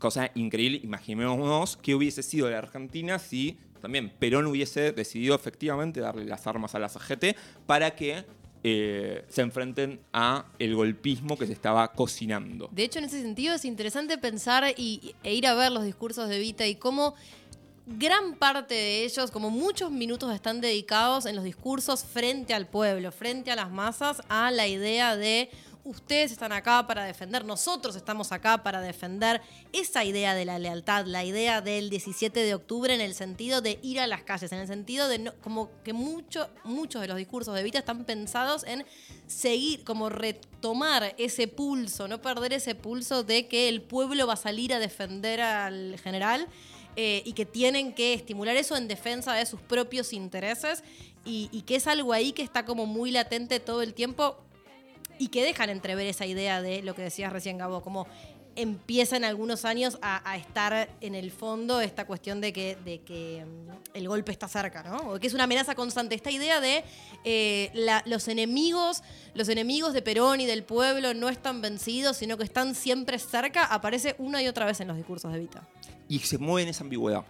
cosa 0.00 0.32
increíble. 0.34 0.80
Imaginémonos 0.82 1.76
qué 1.76 1.94
hubiese 1.94 2.24
sido 2.24 2.50
la 2.50 2.58
Argentina 2.58 3.20
si 3.20 3.56
también 3.80 4.10
Perón 4.18 4.46
hubiese 4.46 4.92
decidido 4.92 5.34
efectivamente 5.34 6.00
darle 6.00 6.24
las 6.24 6.46
armas 6.46 6.74
a 6.74 6.78
la 6.78 6.88
CGT 6.88 7.36
para 7.66 7.92
que 7.92 8.24
eh, 8.62 9.24
se 9.28 9.40
enfrenten 9.40 10.00
a 10.12 10.46
el 10.58 10.74
golpismo 10.74 11.38
que 11.38 11.46
se 11.46 11.52
estaba 11.52 11.92
cocinando. 11.92 12.68
De 12.72 12.84
hecho, 12.84 12.98
en 12.98 13.06
ese 13.06 13.22
sentido 13.22 13.54
es 13.54 13.64
interesante 13.64 14.18
pensar 14.18 14.74
y, 14.76 15.14
e 15.22 15.34
ir 15.34 15.46
a 15.46 15.54
ver 15.54 15.72
los 15.72 15.84
discursos 15.84 16.28
de 16.28 16.38
Vita 16.38 16.66
y 16.66 16.74
cómo 16.74 17.14
gran 17.86 18.34
parte 18.34 18.74
de 18.74 19.04
ellos, 19.04 19.30
como 19.30 19.48
muchos 19.48 19.90
minutos 19.90 20.32
están 20.34 20.60
dedicados 20.60 21.24
en 21.24 21.36
los 21.36 21.44
discursos 21.44 22.04
frente 22.04 22.52
al 22.52 22.66
pueblo, 22.66 23.10
frente 23.12 23.50
a 23.50 23.56
las 23.56 23.70
masas, 23.70 24.22
a 24.28 24.50
la 24.50 24.68
idea 24.68 25.16
de 25.16 25.50
ustedes 25.84 26.32
están 26.32 26.52
acá 26.52 26.86
para 26.86 27.04
defender, 27.04 27.44
nosotros 27.44 27.96
estamos 27.96 28.32
acá 28.32 28.62
para 28.62 28.80
defender 28.80 29.40
esa 29.72 30.04
idea 30.04 30.34
de 30.34 30.44
la 30.44 30.58
lealtad, 30.58 31.06
la 31.06 31.24
idea 31.24 31.60
del 31.60 31.90
17 31.90 32.40
de 32.40 32.54
octubre 32.54 32.94
en 32.94 33.00
el 33.00 33.14
sentido 33.14 33.60
de 33.60 33.78
ir 33.82 34.00
a 34.00 34.06
las 34.06 34.22
calles, 34.22 34.52
en 34.52 34.58
el 34.58 34.66
sentido 34.66 35.08
de 35.08 35.32
como 35.40 35.70
que 35.82 35.92
muchos 35.92 36.48
de 36.64 37.08
los 37.08 37.16
discursos 37.16 37.54
de 37.54 37.62
Vita 37.62 37.78
están 37.78 38.04
pensados 38.04 38.64
en 38.64 38.84
seguir, 39.26 39.84
como 39.84 40.08
retomar 40.08 41.14
ese 41.18 41.48
pulso, 41.48 42.08
no 42.08 42.20
perder 42.20 42.52
ese 42.52 42.74
pulso 42.74 43.22
de 43.22 43.48
que 43.48 43.68
el 43.68 43.82
pueblo 43.82 44.26
va 44.26 44.34
a 44.34 44.36
salir 44.36 44.74
a 44.74 44.78
defender 44.78 45.40
al 45.40 45.98
general. 45.98 46.48
Eh, 46.96 47.22
y 47.24 47.34
que 47.34 47.46
tienen 47.46 47.94
que 47.94 48.14
estimular 48.14 48.56
eso 48.56 48.76
en 48.76 48.88
defensa 48.88 49.32
de 49.32 49.46
sus 49.46 49.60
propios 49.60 50.12
intereses 50.12 50.82
y, 51.24 51.62
que 51.62 51.76
es 51.76 51.86
algo 51.86 52.12
ahí 52.12 52.32
que 52.32 52.42
está 52.42 52.64
como 52.64 52.84
muy 52.84 53.12
latente 53.12 53.60
todo 53.60 53.82
el 53.82 53.94
tiempo 53.94 54.36
y 55.20 55.28
que 55.28 55.44
dejan 55.44 55.68
entrever 55.68 56.06
esa 56.06 56.24
idea 56.24 56.62
de 56.62 56.82
lo 56.82 56.94
que 56.94 57.02
decías 57.02 57.30
recién, 57.30 57.58
Gabo, 57.58 57.82
como 57.82 58.06
empieza 58.56 59.18
en 59.18 59.24
algunos 59.24 59.66
años 59.66 59.98
a, 60.00 60.36
estar 60.38 60.88
en 61.02 61.14
el 61.14 61.30
fondo 61.30 61.82
esta 61.82 62.06
cuestión 62.06 62.40
de 62.40 62.54
que, 62.54 62.76
de 62.84 63.02
que 63.02 63.44
mm, 63.44 63.96
el 63.96 64.08
golpe 64.08 64.32
está 64.32 64.48
cerca, 64.48 64.82
¿no? 64.82 64.96
O 65.12 65.20
que 65.20 65.26
es 65.26 65.34
una 65.34 65.44
amenaza 65.44 65.74
constante. 65.74 66.14
Esta 66.14 66.30
idea 66.30 66.58
de 66.58 66.84
eh, 67.24 67.70
los 68.06 68.28
enemigos, 68.28 69.02
los 69.34 69.50
enemigos 69.50 69.92
de 69.92 70.00
Perón 70.00 70.40
y 70.40 70.46
del 70.46 70.64
pueblo 70.64 71.12
no 71.12 71.28
están 71.28 71.60
vencidos, 71.60 72.16
sino 72.16 72.38
que 72.38 72.44
están 72.44 72.74
siempre 72.74 73.18
cerca, 73.18 73.66
aparece 73.66 74.16
una 74.16 74.42
y 74.42 74.48
otra 74.48 74.64
vez 74.64 74.80
en 74.80 74.88
los 74.88 74.96
discursos 74.96 75.30
de 75.34 75.38
Vita. 75.38 75.68
Y 76.08 76.20
se 76.20 76.38
mueve 76.38 76.62
en 76.62 76.68
esa 76.70 76.82
ambigüedad. 76.82 77.26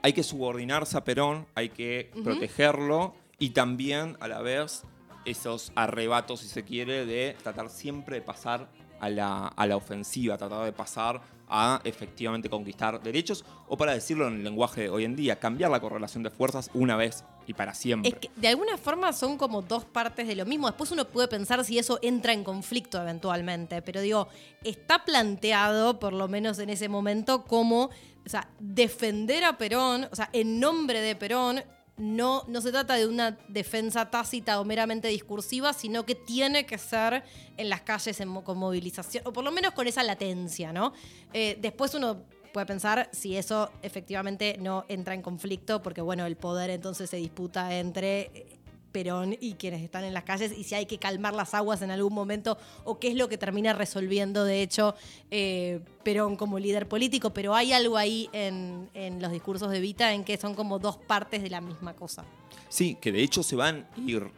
Hay 0.00 0.14
que 0.14 0.22
subordinarse 0.22 0.96
a 0.96 1.04
Perón, 1.04 1.46
hay 1.54 1.68
que 1.68 2.10
protegerlo 2.24 3.14
y 3.38 3.50
también 3.50 4.16
a 4.20 4.28
la 4.28 4.40
vez 4.40 4.84
esos 5.26 5.72
arrebatos, 5.74 6.40
si 6.40 6.48
se 6.48 6.64
quiere, 6.64 7.04
de 7.04 7.36
tratar 7.42 7.68
siempre 7.68 8.16
de 8.16 8.22
pasar 8.22 8.68
a 9.00 9.10
la, 9.10 9.48
a 9.48 9.66
la 9.66 9.76
ofensiva, 9.76 10.38
tratar 10.38 10.64
de 10.64 10.72
pasar 10.72 11.20
a 11.48 11.80
efectivamente 11.84 12.48
conquistar 12.48 13.00
derechos, 13.00 13.44
o 13.68 13.76
para 13.76 13.92
decirlo 13.92 14.26
en 14.28 14.34
el 14.34 14.44
lenguaje 14.44 14.82
de 14.82 14.88
hoy 14.88 15.04
en 15.04 15.14
día, 15.14 15.38
cambiar 15.38 15.70
la 15.70 15.80
correlación 15.80 16.22
de 16.22 16.30
fuerzas 16.30 16.70
una 16.74 16.96
vez 16.96 17.24
y 17.46 17.54
para 17.54 17.74
siempre. 17.74 18.10
Es 18.10 18.16
que 18.16 18.30
de 18.34 18.48
alguna 18.48 18.76
forma 18.76 19.12
son 19.12 19.38
como 19.38 19.62
dos 19.62 19.84
partes 19.84 20.26
de 20.26 20.34
lo 20.34 20.44
mismo. 20.44 20.66
Después 20.66 20.90
uno 20.90 21.04
puede 21.04 21.28
pensar 21.28 21.64
si 21.64 21.78
eso 21.78 21.98
entra 22.02 22.32
en 22.32 22.42
conflicto 22.42 23.00
eventualmente, 23.00 23.82
pero 23.82 24.00
digo, 24.00 24.28
está 24.64 25.04
planteado, 25.04 26.00
por 26.00 26.12
lo 26.12 26.26
menos 26.26 26.58
en 26.58 26.70
ese 26.70 26.88
momento, 26.88 27.44
como, 27.44 27.84
o 27.84 28.28
sea, 28.28 28.48
defender 28.58 29.44
a 29.44 29.56
Perón, 29.56 30.08
o 30.10 30.16
sea, 30.16 30.28
en 30.32 30.58
nombre 30.58 31.00
de 31.00 31.14
Perón, 31.14 31.62
no, 31.96 32.44
no 32.46 32.60
se 32.60 32.70
trata 32.70 32.94
de 32.94 33.06
una 33.06 33.38
defensa 33.48 34.10
tácita 34.10 34.60
o 34.60 34.64
meramente 34.64 35.08
discursiva, 35.08 35.72
sino 35.72 36.04
que 36.04 36.14
tiene 36.14 36.66
que 36.66 36.78
ser 36.78 37.24
en 37.56 37.70
las 37.70 37.82
calles 37.82 38.20
con 38.44 38.58
movilización, 38.58 39.26
o 39.26 39.32
por 39.32 39.44
lo 39.44 39.50
menos 39.50 39.72
con 39.72 39.86
esa 39.86 40.02
latencia, 40.02 40.72
¿no? 40.72 40.92
Eh, 41.32 41.56
después 41.60 41.94
uno 41.94 42.22
puede 42.52 42.66
pensar 42.66 43.08
si 43.12 43.36
eso 43.36 43.70
efectivamente 43.82 44.56
no 44.60 44.84
entra 44.88 45.14
en 45.14 45.22
conflicto, 45.22 45.82
porque 45.82 46.00
bueno, 46.00 46.26
el 46.26 46.36
poder 46.36 46.70
entonces 46.70 47.10
se 47.10 47.16
disputa 47.16 47.76
entre 47.76 48.58
Perón 48.92 49.36
y 49.40 49.54
quienes 49.54 49.82
están 49.82 50.04
en 50.04 50.14
las 50.14 50.24
calles 50.24 50.56
y 50.56 50.64
si 50.64 50.74
hay 50.74 50.86
que 50.86 50.98
calmar 50.98 51.34
las 51.34 51.54
aguas 51.54 51.82
en 51.82 51.90
algún 51.90 52.14
momento 52.14 52.56
o 52.84 52.98
qué 52.98 53.08
es 53.08 53.14
lo 53.14 53.28
que 53.28 53.38
termina 53.38 53.72
resolviendo 53.72 54.44
de 54.44 54.62
hecho 54.62 54.94
eh, 55.30 55.80
Perón 56.02 56.36
como 56.36 56.58
líder 56.58 56.88
político, 56.88 57.30
pero 57.30 57.54
hay 57.54 57.72
algo 57.72 57.96
ahí 57.96 58.28
en, 58.32 58.88
los 59.20 59.32
discursos 59.32 59.70
de 59.70 59.80
Vita 59.80 60.12
en 60.12 60.24
que 60.24 60.36
son 60.36 60.54
como 60.54 60.78
dos 60.78 60.96
partes 60.96 61.42
de 61.42 61.50
la 61.50 61.60
misma 61.60 61.94
cosa. 61.94 62.24
Sí, 62.68 62.96
que 63.00 63.12
de 63.12 63.22
hecho 63.22 63.42
se 63.42 63.56
van 63.56 63.86
a 63.96 64.00
ir 64.00 64.30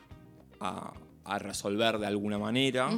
a, 0.60 0.92
resolver 1.38 1.98
de 1.98 2.06
alguna 2.06 2.38
manera. 2.38 2.88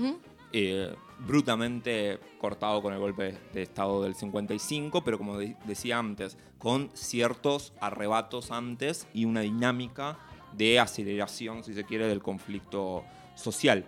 Eh, 0.53 0.95
brutamente 1.27 2.19
cortado 2.41 2.83
con 2.83 2.93
el 2.93 2.99
golpe 2.99 3.37
de 3.53 3.63
Estado 3.63 4.03
del 4.03 4.15
55, 4.15 5.03
pero 5.05 5.19
como 5.19 5.39
decía 5.39 5.99
antes, 5.99 6.37
con 6.59 6.91
ciertos 6.95 7.73
arrebatos 7.81 8.51
antes 8.51 9.07
y 9.13 9.25
una 9.25 9.41
dinámica 9.41 10.19
de 10.53 10.79
aceleración, 10.79 11.65
si 11.65 11.75
se 11.75 11.85
quiere, 11.85 12.07
del 12.07 12.23
conflicto 12.23 13.05
social. 13.35 13.85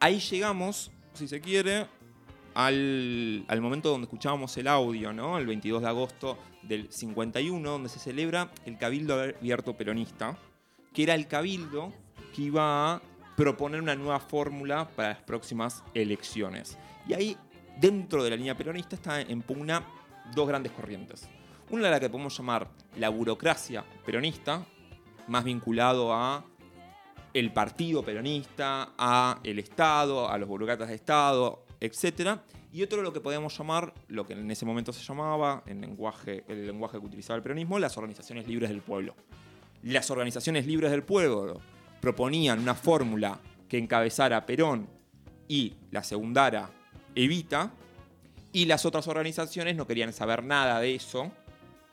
Ahí 0.00 0.18
llegamos, 0.20 0.90
si 1.14 1.28
se 1.28 1.40
quiere, 1.40 1.86
al, 2.54 3.60
momento 3.60 3.90
donde 3.90 4.04
escuchábamos 4.04 4.56
el 4.56 4.68
audio, 4.68 5.12
¿no? 5.12 5.38
el 5.38 5.46
22 5.46 5.82
de 5.82 5.88
agosto 5.88 6.38
del 6.62 6.90
51, 6.90 7.68
donde 7.68 7.88
se 7.88 7.98
celebra 7.98 8.50
el 8.64 8.78
Cabildo 8.78 9.20
Abierto 9.20 9.76
Peronista, 9.76 10.36
que 10.92 11.02
era 11.02 11.14
el 11.14 11.26
cabildo 11.26 11.92
que 12.34 12.42
iba 12.42 12.94
a 12.94 13.02
proponer 13.36 13.80
una 13.80 13.96
nueva 13.96 14.20
fórmula 14.20 14.88
para 14.94 15.10
las 15.10 15.22
próximas 15.22 15.82
elecciones. 15.92 16.78
Y 17.08 17.14
ahí, 17.14 17.36
dentro 17.80 18.22
de 18.22 18.30
la 18.30 18.36
línea 18.36 18.56
peronista, 18.56 18.94
está 18.94 19.20
en 19.20 19.42
pugna 19.42 19.84
dos 20.34 20.46
grandes 20.46 20.72
corrientes. 20.72 21.28
Una 21.70 21.86
de 21.86 21.90
la 21.90 22.00
que 22.00 22.08
podemos 22.08 22.36
llamar 22.36 22.70
la 22.96 23.08
burocracia 23.08 23.84
peronista, 24.04 24.64
más 25.28 25.44
vinculado 25.44 26.12
a 26.12 26.44
el 27.32 27.52
partido 27.52 28.04
peronista, 28.04 28.92
a 28.96 29.40
el 29.42 29.58
Estado, 29.58 30.28
a 30.28 30.38
los 30.38 30.48
burócratas 30.48 30.88
de 30.88 30.94
Estado, 30.94 31.64
etc. 31.80 32.38
Y 32.72 32.82
otro 32.82 33.02
lo 33.02 33.12
que 33.12 33.20
podemos 33.20 33.56
llamar, 33.56 33.92
lo 34.08 34.26
que 34.26 34.34
en 34.34 34.50
ese 34.50 34.64
momento 34.64 34.92
se 34.92 35.02
llamaba, 35.02 35.62
en 35.66 35.80
lenguaje, 35.80 36.44
el 36.48 36.66
lenguaje 36.66 36.98
que 36.98 37.06
utilizaba 37.06 37.36
el 37.36 37.42
peronismo, 37.42 37.78
las 37.78 37.96
organizaciones 37.96 38.46
libres 38.46 38.70
del 38.70 38.82
pueblo. 38.82 39.14
Las 39.82 40.10
organizaciones 40.10 40.66
libres 40.66 40.90
del 40.90 41.02
pueblo 41.02 41.60
proponían 42.00 42.60
una 42.60 42.74
fórmula 42.74 43.40
que 43.68 43.78
encabezara 43.78 44.46
Perón 44.46 44.88
y 45.48 45.74
la 45.90 46.02
segundara 46.02 46.70
Evita, 47.14 47.72
y 48.54 48.66
las 48.66 48.86
otras 48.86 49.08
organizaciones 49.08 49.74
no 49.74 49.86
querían 49.86 50.12
saber 50.12 50.44
nada 50.44 50.78
de 50.78 50.94
eso 50.94 51.32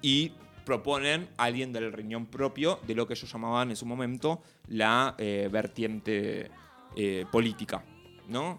y 0.02 0.32
proponen 0.66 1.30
a 1.38 1.46
alguien 1.46 1.74
del 1.74 1.92
riñón 1.92 2.26
propio 2.26 2.80
de 2.88 2.96
lo 2.96 3.08
que 3.08 3.14
ellos 3.14 3.32
llamaban 3.32 3.70
en 3.70 3.76
su 3.76 3.86
momento 3.86 4.42
la 4.68 5.16
eh, 5.18 5.50
vertiente 5.52 6.52
eh, 6.96 7.26
política, 7.32 7.84
¿no? 8.28 8.58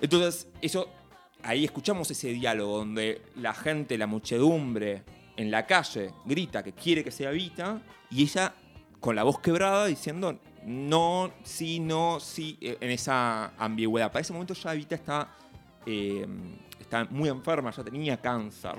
Entonces, 0.00 0.48
eso, 0.60 0.88
ahí 1.42 1.64
escuchamos 1.64 2.10
ese 2.10 2.28
diálogo 2.28 2.78
donde 2.78 3.22
la 3.36 3.54
gente, 3.54 3.96
la 3.96 4.06
muchedumbre 4.06 5.02
en 5.36 5.50
la 5.50 5.66
calle 5.66 6.12
grita 6.24 6.62
que 6.62 6.72
quiere 6.72 7.02
que 7.02 7.10
se 7.10 7.26
habita 7.26 7.80
y 8.10 8.22
ella 8.22 8.54
con 9.00 9.16
la 9.16 9.22
voz 9.22 9.40
quebrada 9.40 9.86
diciendo 9.86 10.38
no, 10.64 11.30
sí, 11.42 11.78
no, 11.78 12.18
sí, 12.20 12.56
eh, 12.60 12.78
en 12.80 12.90
esa 12.90 13.52
ambigüedad. 13.58 14.10
Para 14.10 14.22
ese 14.22 14.32
momento 14.32 14.54
ya 14.54 14.72
Evita 14.72 14.94
está, 14.94 15.28
está 16.80 17.04
muy 17.10 17.28
enferma, 17.28 17.70
ya 17.70 17.84
tenía 17.84 18.16
cáncer 18.16 18.74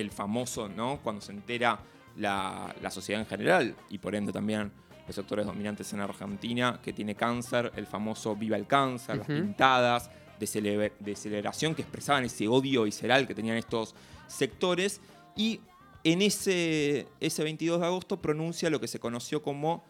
el 0.00 0.10
famoso, 0.10 0.68
¿no? 0.68 1.00
Cuando 1.02 1.20
se 1.20 1.32
entera 1.32 1.80
la, 2.16 2.74
sociedad 2.90 3.20
en 3.20 3.26
general 3.26 3.76
y 3.90 3.98
por 3.98 4.14
ende 4.14 4.32
también 4.32 4.72
los 5.06 5.14
sectores 5.14 5.46
dominantes 5.46 5.92
en 5.92 6.00
Argentina, 6.00 6.80
que 6.82 6.92
tiene 6.92 7.14
cáncer, 7.14 7.72
el 7.76 7.86
famoso 7.86 8.36
Viva 8.36 8.56
el 8.56 8.66
Cáncer, 8.66 9.18
las 9.18 9.26
pintadas 9.26 10.10
de, 10.38 10.92
de, 10.98 11.16
celebración 11.16 11.74
que 11.74 11.82
expresaban 11.82 12.24
ese 12.24 12.46
odio 12.46 12.84
visceral 12.84 13.26
que 13.26 13.34
tenían 13.34 13.56
estos 13.56 13.94
sectores. 14.26 15.00
Y 15.34 15.60
en 16.04 16.22
ese, 16.22 17.08
ese 17.20 17.42
22 17.42 17.80
de 17.80 17.86
agosto 17.86 18.20
pronuncia 18.20 18.68
lo 18.68 18.80
que 18.80 18.88
se 18.88 19.00
conoció 19.00 19.42
como 19.42 19.84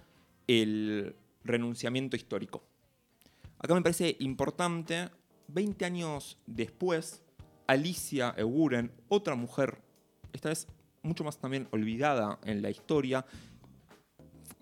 el 0.47 1.17
renunciamiento 1.43 2.15
histórico. 2.15 2.63
Acá 3.59 3.75
me 3.75 3.83
parece 3.83 4.17
importante, 4.21 5.11
20 5.49 5.85
años 5.85 6.39
después, 6.47 7.23
Alicia 7.67 8.35
Eguren, 8.37 8.93
otra 9.09 9.35
mujer 9.35 9.83
esta 10.33 10.49
vez 10.49 10.67
mucho 11.03 11.25
más 11.25 11.39
también 11.39 11.69
olvidada 11.71 12.39
en 12.45 12.63
la 12.63 12.71
historia. 12.71 13.25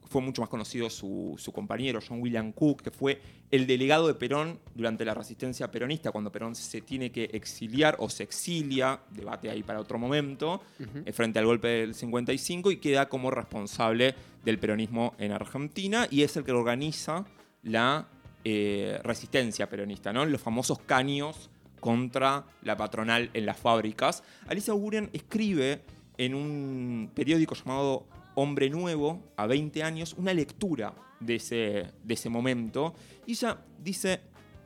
Fue 0.09 0.22
mucho 0.22 0.40
más 0.40 0.48
conocido 0.48 0.88
su, 0.88 1.37
compañero, 1.52 1.98
John 2.07 2.20
William 2.22 2.52
Cook, 2.52 2.83
que 2.83 2.90
fue 2.92 3.20
el 3.50 3.66
delegado 3.66 4.07
de 4.07 4.14
Perón 4.14 4.61
durante 4.74 5.05
la 5.05 5.14
resistencia 5.14 5.70
peronista, 5.70 6.12
cuando 6.12 6.31
Perón 6.31 6.55
se 6.55 6.81
tiene 6.81 7.11
que 7.11 7.24
exiliar 7.33 7.96
o 7.98 8.09
se 8.09 8.22
exilia, 8.22 9.00
debate 9.11 9.50
ahí 9.50 9.64
para 9.64 9.81
otro 9.81 9.98
momento, 9.98 10.62
eh, 11.05 11.12
frente 11.12 11.40
al 11.40 11.46
golpe 11.46 11.68
del 11.68 11.94
55 11.94 12.70
y 12.70 12.76
queda 12.76 13.09
como 13.09 13.33
responsable 13.33 14.14
del 14.44 14.59
peronismo 14.59 15.14
en 15.18 15.33
Argentina 15.33 16.07
y 16.09 16.22
es 16.22 16.37
el 16.37 16.44
que 16.44 16.52
organiza 16.52 17.26
la 17.64 18.07
eh, 18.44 19.00
resistencia 19.02 19.68
peronista, 19.68 20.12
¿no? 20.12 20.24
los 20.24 20.40
famosos 20.40 20.79
caños 20.79 21.50
contra 21.81 22.45
la 22.62 22.77
patronal 22.77 23.31
en 23.33 23.47
las 23.47 23.59
fábricas. 23.59 24.23
Alicia 24.47 24.75
Guren 24.75 25.11
escribe 25.12 25.83
en 26.19 26.35
un 26.35 27.11
periódico 27.15 27.55
llamado 27.55 28.07
Hombre 28.35 28.69
Nuevo, 28.71 29.23
a 29.37 29.47
20 29.47 29.83
años, 29.83 30.15
una 30.19 30.35
lectura 30.35 30.95
de 31.21 31.37
ese, 31.37 31.93
de 32.03 32.15
ese 32.15 32.29
momento. 32.29 32.95
Y 33.27 33.33
ella 33.33 33.59
dice, 33.83 34.21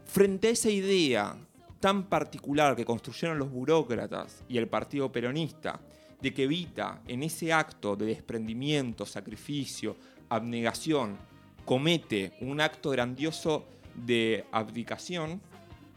frente 0.04 0.48
a 0.48 0.50
esa 0.50 0.70
idea 0.70 1.36
tan 1.78 2.04
particular 2.04 2.76
que 2.76 2.84
construyeron 2.84 3.38
los 3.38 3.50
burócratas 3.50 4.44
y 4.48 4.58
el 4.58 4.68
Partido 4.68 5.10
Peronista, 5.10 5.80
de 6.20 6.34
que 6.34 6.44
Evita, 6.44 7.00
en 7.08 7.22
ese 7.22 7.52
acto 7.52 7.96
de 7.96 8.06
desprendimiento, 8.06 9.06
sacrificio, 9.06 9.96
abnegación, 10.28 11.16
comete 11.64 12.32
un 12.40 12.60
acto 12.60 12.90
grandioso 12.90 13.66
de 13.94 14.44
abdicación, 14.52 15.40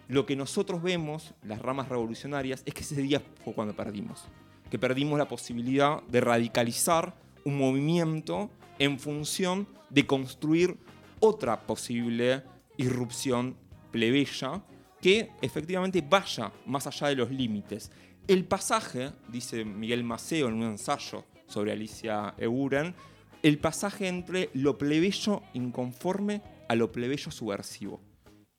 lo 0.08 0.26
que 0.26 0.36
nosotros 0.36 0.82
vemos, 0.82 1.34
las 1.44 1.62
ramas 1.62 1.90
revolucionarias, 1.90 2.64
es 2.66 2.74
que 2.74 2.82
ese 2.82 3.02
día 3.02 3.22
fue 3.44 3.54
cuando 3.54 3.76
perdimos. 3.76 4.26
Que 4.70 4.80
perdimos 4.80 5.18
la 5.18 5.28
posibilidad 5.28 6.02
de 6.04 6.22
radicalizar 6.22 7.16
un 7.46 7.58
movimiento 7.58 8.50
en 8.80 9.00
función 9.00 9.68
de 9.90 10.06
construir 10.06 10.78
otra 11.20 11.62
posible 11.62 12.44
irrupción 12.78 13.56
plebeya 13.92 14.64
que 15.02 15.32
efectivamente 15.42 16.04
vaya 16.08 16.52
más 16.66 16.88
allá 16.88 17.08
de 17.08 17.16
los 17.16 17.30
límites. 17.30 17.92
El 18.28 18.46
pasaje, 18.46 19.12
dice 19.28 19.66
Miguel 19.66 20.04
Maceo 20.04 20.48
en 20.48 20.56
un 20.56 20.64
ensayo 20.64 21.26
sobre 21.48 21.74
Alicia 21.74 22.34
Eguren, 22.38 22.96
el 23.44 23.60
pasaje 23.60 24.08
entre 24.08 24.50
lo 24.54 24.78
plebeyo 24.78 25.44
inconforme 25.54 26.42
a 26.70 26.76
lo 26.76 26.92
plebeyo 26.92 27.30
subversivo 27.30 28.00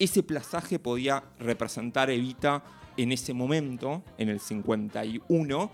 ese 0.04 0.22
plazaje 0.22 0.78
podía 0.78 1.24
representar 1.38 2.10
Evita 2.10 2.62
en 2.96 3.12
ese 3.12 3.34
momento, 3.34 4.02
en 4.18 4.28
el 4.28 4.40
51, 4.40 5.70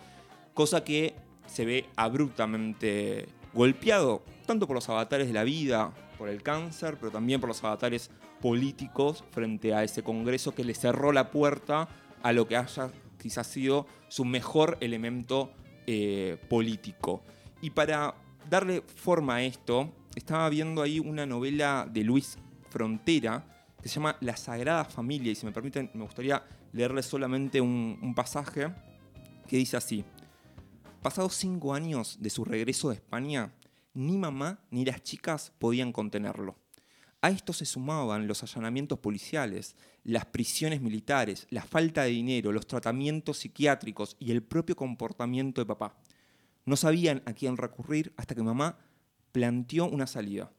cosa 0.54 0.84
que 0.84 1.14
se 1.46 1.64
ve 1.64 1.86
abruptamente 1.96 3.26
golpeado, 3.52 4.22
tanto 4.46 4.66
por 4.66 4.76
los 4.76 4.88
avatares 4.88 5.26
de 5.26 5.34
la 5.34 5.44
vida, 5.44 5.92
por 6.16 6.28
el 6.28 6.42
cáncer, 6.42 6.96
pero 6.98 7.10
también 7.10 7.40
por 7.40 7.48
los 7.48 7.62
avatares 7.64 8.10
políticos 8.40 9.24
frente 9.30 9.74
a 9.74 9.84
ese 9.84 10.02
Congreso 10.02 10.54
que 10.54 10.64
le 10.64 10.74
cerró 10.74 11.12
la 11.12 11.30
puerta 11.30 11.88
a 12.22 12.32
lo 12.32 12.46
que 12.46 12.56
haya 12.56 12.90
quizás 13.18 13.46
sido 13.46 13.86
su 14.08 14.24
mejor 14.24 14.78
elemento 14.80 15.50
eh, 15.86 16.38
político. 16.48 17.22
Y 17.60 17.70
para 17.70 18.14
darle 18.48 18.82
forma 18.82 19.36
a 19.36 19.42
esto, 19.42 19.90
estaba 20.14 20.48
viendo 20.48 20.82
ahí 20.82 21.00
una 21.00 21.26
novela 21.26 21.86
de 21.90 22.04
Luis 22.04 22.38
Frontera 22.70 23.44
que 23.82 23.88
se 23.88 23.96
llama 23.96 24.16
La 24.20 24.36
Sagrada 24.36 24.84
Familia, 24.84 25.32
y 25.32 25.34
si 25.34 25.46
me 25.46 25.52
permiten, 25.52 25.90
me 25.94 26.04
gustaría 26.04 26.42
leerle 26.72 27.02
solamente 27.02 27.60
un, 27.60 28.12
pasaje 28.14 28.72
que 29.48 29.56
dice 29.56 29.76
así. 29.76 30.04
Pasados 31.02 31.34
cinco 31.34 31.74
años 31.74 32.18
de 32.20 32.30
su 32.30 32.44
regreso 32.44 32.90
de 32.90 32.96
España, 32.96 33.52
ni 33.94 34.18
mamá 34.18 34.60
ni 34.70 34.84
las 34.84 35.02
chicas 35.02 35.52
podían 35.58 35.92
contenerlo. 35.92 36.56
A 37.22 37.30
esto 37.30 37.52
se 37.52 37.66
sumaban 37.66 38.26
los 38.26 38.42
allanamientos 38.42 38.98
policiales, 38.98 39.76
las 40.04 40.26
prisiones 40.26 40.80
militares, 40.80 41.46
la 41.50 41.62
falta 41.62 42.04
de 42.04 42.10
dinero, 42.10 42.52
los 42.52 42.66
tratamientos 42.66 43.38
psiquiátricos 43.38 44.16
y 44.18 44.30
el 44.30 44.42
propio 44.42 44.76
comportamiento 44.76 45.60
de 45.60 45.66
papá. 45.66 45.96
No 46.64 46.76
sabían 46.76 47.22
a 47.26 47.32
quién 47.32 47.56
recurrir 47.56 48.12
hasta 48.16 48.34
que 48.34 48.42
mamá 48.42 48.78
planteó 49.32 49.86
una 49.86 50.06
salida. 50.06 50.50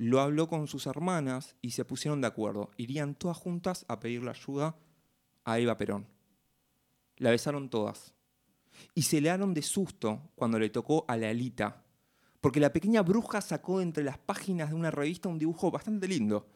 Lo 0.00 0.20
habló 0.20 0.46
con 0.46 0.68
sus 0.68 0.86
hermanas 0.86 1.56
y 1.60 1.72
se 1.72 1.84
pusieron 1.84 2.20
de 2.20 2.28
acuerdo. 2.28 2.70
Irían 2.76 3.16
todas 3.16 3.36
juntas 3.36 3.84
a 3.88 3.98
pedirle 3.98 4.30
ayuda 4.30 4.76
a 5.44 5.58
Eva 5.58 5.76
Perón. 5.76 6.06
La 7.16 7.32
besaron 7.32 7.68
todas. 7.68 8.14
Y 8.94 9.02
se 9.02 9.20
le 9.20 9.28
dieron 9.28 9.54
de 9.54 9.62
susto 9.62 10.30
cuando 10.36 10.60
le 10.60 10.70
tocó 10.70 11.04
a 11.08 11.16
la 11.16 11.30
Alita, 11.30 11.82
porque 12.40 12.60
la 12.60 12.72
pequeña 12.72 13.02
bruja 13.02 13.40
sacó 13.40 13.80
entre 13.80 14.04
las 14.04 14.18
páginas 14.18 14.68
de 14.68 14.76
una 14.76 14.92
revista 14.92 15.28
un 15.28 15.40
dibujo 15.40 15.72
bastante 15.72 16.06
lindo, 16.06 16.46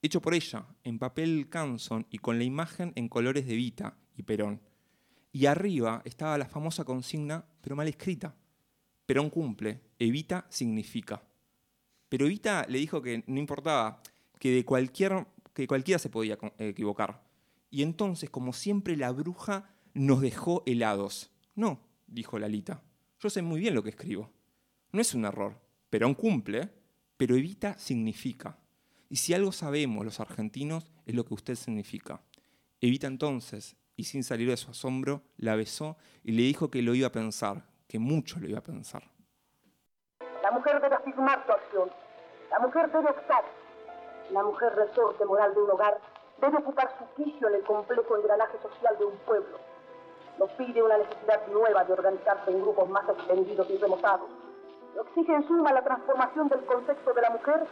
hecho 0.00 0.22
por 0.22 0.32
ella, 0.32 0.64
en 0.84 1.00
papel 1.00 1.48
Canson 1.50 2.06
y 2.08 2.18
con 2.18 2.38
la 2.38 2.44
imagen 2.44 2.92
en 2.94 3.08
colores 3.08 3.48
de 3.48 3.56
Vita 3.56 3.96
y 4.16 4.22
Perón. 4.22 4.60
Y 5.32 5.46
arriba 5.46 6.02
estaba 6.04 6.38
la 6.38 6.46
famosa 6.46 6.84
consigna, 6.84 7.44
pero 7.62 7.74
mal 7.74 7.88
escrita. 7.88 8.32
Perón 9.06 9.28
cumple, 9.28 9.80
Evita 9.98 10.46
significa. 10.50 11.20
Pero 12.12 12.26
Evita 12.26 12.66
le 12.68 12.76
dijo 12.76 13.00
que 13.00 13.24
no 13.26 13.40
importaba, 13.40 14.02
que 14.38 14.50
de 14.50 14.66
cualquier, 14.66 15.26
que 15.54 15.66
cualquiera 15.66 15.98
se 15.98 16.10
podía 16.10 16.36
equivocar. 16.58 17.24
Y 17.70 17.80
entonces, 17.80 18.28
como 18.28 18.52
siempre, 18.52 18.98
la 18.98 19.10
bruja 19.12 19.70
nos 19.94 20.20
dejó 20.20 20.62
helados. 20.66 21.30
No, 21.54 21.80
dijo 22.06 22.38
Lalita. 22.38 22.82
Yo 23.18 23.30
sé 23.30 23.40
muy 23.40 23.60
bien 23.60 23.74
lo 23.74 23.82
que 23.82 23.88
escribo. 23.88 24.30
No 24.92 25.00
es 25.00 25.14
un 25.14 25.24
error. 25.24 25.58
Perón 25.88 26.12
cumple, 26.12 26.68
pero 27.16 27.34
Evita 27.34 27.78
significa. 27.78 28.58
Y 29.08 29.16
si 29.16 29.32
algo 29.32 29.50
sabemos 29.50 30.04
los 30.04 30.20
argentinos 30.20 30.92
es 31.06 31.14
lo 31.14 31.24
que 31.24 31.32
usted 31.32 31.54
significa. 31.54 32.20
Evita 32.82 33.06
entonces, 33.06 33.74
y 33.96 34.04
sin 34.04 34.22
salir 34.22 34.50
de 34.50 34.58
su 34.58 34.70
asombro, 34.70 35.24
la 35.38 35.56
besó 35.56 35.96
y 36.22 36.32
le 36.32 36.42
dijo 36.42 36.70
que 36.70 36.82
lo 36.82 36.94
iba 36.94 37.06
a 37.06 37.12
pensar, 37.12 37.70
que 37.88 37.98
mucho 37.98 38.38
lo 38.38 38.50
iba 38.50 38.58
a 38.58 38.64
pensar. 38.64 39.11
Mujer 40.52 40.80
debe 40.82 40.94
afirmar 40.94 41.42
su 41.46 41.52
acción. 41.52 41.90
La 42.50 42.58
mujer 42.58 42.90
debe 42.90 43.08
optar. 43.08 43.44
La 44.30 44.42
mujer 44.42 44.74
resorte 44.74 45.24
moral 45.24 45.54
de 45.54 45.62
un 45.62 45.70
hogar 45.70 45.98
debe 46.38 46.58
ocupar 46.58 46.90
su 46.98 47.06
quicio 47.14 47.48
en 47.48 47.54
el 47.54 47.62
complejo 47.62 48.16
engranaje 48.16 48.58
social 48.58 48.98
de 48.98 49.04
un 49.06 49.16
pueblo. 49.18 49.58
Nos 50.38 50.50
pide 50.52 50.82
una 50.82 50.98
necesidad 50.98 51.46
nueva 51.48 51.84
de 51.84 51.92
organizarse 51.94 52.50
en 52.50 52.60
grupos 52.60 52.88
más 52.90 53.08
extendidos 53.08 53.68
y 53.70 53.78
remotados. 53.78 54.28
Exige 55.00 55.34
en 55.34 55.48
suma 55.48 55.72
la 55.72 55.82
transformación 55.82 56.48
del 56.48 56.64
concepto 56.66 57.12
de 57.14 57.22
la 57.22 57.30
mujer 57.30 57.66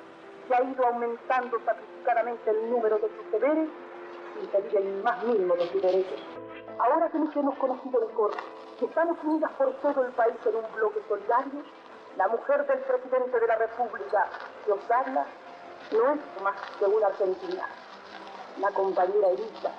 que 0.49 0.55
ha 0.55 0.63
ido 0.63 0.87
aumentando 0.87 1.59
sacrificadamente 1.65 2.51
el 2.51 2.71
número 2.71 2.99
de 2.99 3.09
sus 3.09 3.31
deberes 3.31 3.69
sin 4.39 4.49
pedir 4.49 4.77
el 4.77 5.03
más 5.03 5.23
mínimo 5.25 5.55
de 5.55 5.69
sus 5.69 5.83
derechos. 5.83 6.21
Ahora 6.79 7.11
que 7.11 7.19
nos 7.19 7.37
hemos 7.37 7.57
conocido 7.59 8.01
mejor, 8.01 8.33
que 8.79 8.87
estamos 8.87 9.19
unidas 9.23 9.53
por 9.53 9.71
todo 9.75 10.05
el 10.05 10.13
país 10.13 10.37
en 10.47 10.57
un 10.57 10.75
bloque 10.75 11.01
solidario, 11.09 11.63
la 12.17 12.29
mujer 12.29 12.67
del 12.67 12.79
presidente 12.81 13.41
de 13.41 13.47
la 13.47 13.57
República, 13.57 14.29
que 14.65 14.73
os 14.73 14.91
habla, 14.91 15.27
no 15.93 16.15
es 16.15 16.43
más 16.43 16.57
que 16.79 16.85
una 16.85 17.07
argentina 17.07 17.69
la 18.61 18.71
compañera 18.73 19.29
Erika, 19.29 19.73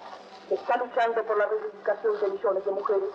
que 0.48 0.56
está 0.56 0.78
luchando 0.78 1.26
por 1.26 1.38
la 1.38 1.46
reivindicación 1.46 2.20
de 2.22 2.28
millones 2.30 2.66
de 2.66 2.72
mujeres. 2.72 3.10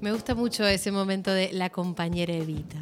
Me 0.00 0.12
gusta 0.12 0.34
mucho 0.34 0.66
ese 0.66 0.90
momento 0.90 1.30
de 1.30 1.52
la 1.52 1.70
compañera 1.70 2.32
Evita. 2.34 2.78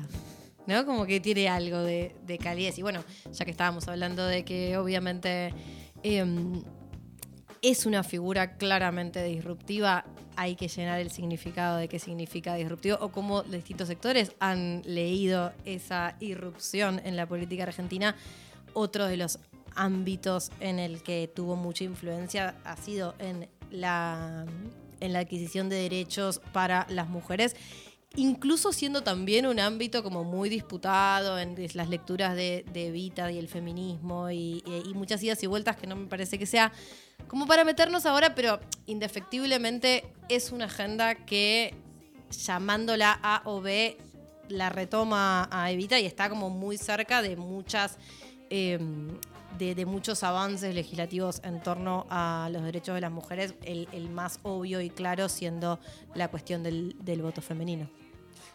¿No? 0.67 0.87
Como 0.87 1.07
que 1.07 1.21
tiene 1.21 1.49
algo 1.49 1.79
de, 1.79 2.15
calidez. 2.43 2.79
Y 2.79 2.83
bueno, 2.83 3.03
ya 3.31 3.45
que 3.45 3.51
estábamos 3.51 3.89
hablando 3.89 4.25
de 4.27 4.45
que 4.45 4.77
obviamente 4.77 5.53
em, 6.05 6.63
es 7.63 7.85
una 7.87 8.03
figura 8.03 8.57
claramente 8.57 9.23
disruptiva, 9.25 10.05
hay 10.37 10.57
que 10.57 10.69
llenar 10.69 11.01
el 11.01 11.11
significado 11.11 11.77
de 11.77 11.89
qué 11.89 11.99
significa 11.99 12.55
disruptivo 12.55 12.99
o 13.01 13.11
cómo 13.11 13.43
distintos 13.43 13.89
sectores 13.89 14.33
han 14.41 14.83
leído 14.85 15.53
esa 15.65 16.17
irrupción 16.21 17.01
en 17.05 17.17
la 17.17 17.27
política 17.27 17.65
argentina. 17.65 18.17
Otro 18.75 19.07
de 19.07 19.17
los 19.17 19.39
ámbitos 19.75 20.51
en 20.61 20.79
el 20.79 21.03
que 21.03 21.31
tuvo 21.35 21.57
mucha 21.57 21.85
influencia 21.85 22.55
ha 22.65 22.77
sido 22.77 23.15
en 23.19 23.49
la, 23.71 24.47
en 25.01 25.13
la 25.13 25.21
adquisición 25.21 25.69
de 25.69 25.77
derechos 25.77 26.41
para 26.53 26.87
las 26.91 27.09
mujeres 27.09 27.57
incluso 28.17 28.73
siendo 28.73 29.03
también 29.03 29.47
un 29.47 29.59
ámbito 29.59 30.03
como 30.03 30.25
muy 30.25 30.49
disputado 30.49 31.39
en 31.39 31.57
las 31.75 31.89
lecturas 31.89 32.35
de, 32.37 32.65
de 32.73 32.91
Vita 32.91 33.31
y 33.31 33.39
el 33.39 33.49
feminismo 33.49 34.31
y, 34.31 34.63
muchas 34.95 35.23
idas 35.23 35.43
y 35.43 35.47
vueltas 35.47 35.77
que 35.77 35.87
no 35.87 35.97
me 35.97 36.07
parece 36.07 36.39
que 36.39 36.47
sea 36.47 36.73
como 37.29 37.47
para 37.47 37.65
meternos 37.65 38.07
ahora, 38.07 38.35
pero 38.35 38.61
indefectiblemente 38.87 40.05
es 40.29 40.53
una 40.53 40.67
agenda 40.67 41.15
que 41.15 41.75
llamándola 42.31 43.19
A 43.23 43.43
o 43.45 43.61
B 43.61 43.97
la 44.49 44.69
retoma 44.69 45.49
a 45.51 45.71
Evita 45.71 45.99
y 45.99 46.07
está 46.07 46.29
como 46.29 46.51
muy 46.51 46.77
cerca 46.77 47.23
de 47.23 47.37
muchas 47.37 47.99
em, 48.51 49.09
de, 49.59 49.87
muchos 49.87 50.23
avances 50.23 50.75
legislativos 50.75 51.41
en 51.45 51.63
torno 51.63 52.07
a 52.11 52.49
los 52.53 52.63
derechos 52.63 52.95
de 52.95 53.01
las 53.01 53.13
mujeres, 53.13 53.55
el, 53.63 54.11
más 54.11 54.41
obvio 54.43 54.81
y 54.81 54.91
claro 54.91 55.29
siendo 55.29 55.79
la 56.15 56.29
cuestión 56.29 56.63
del, 56.63 57.23
voto 57.23 57.43
femenino. 57.43 57.89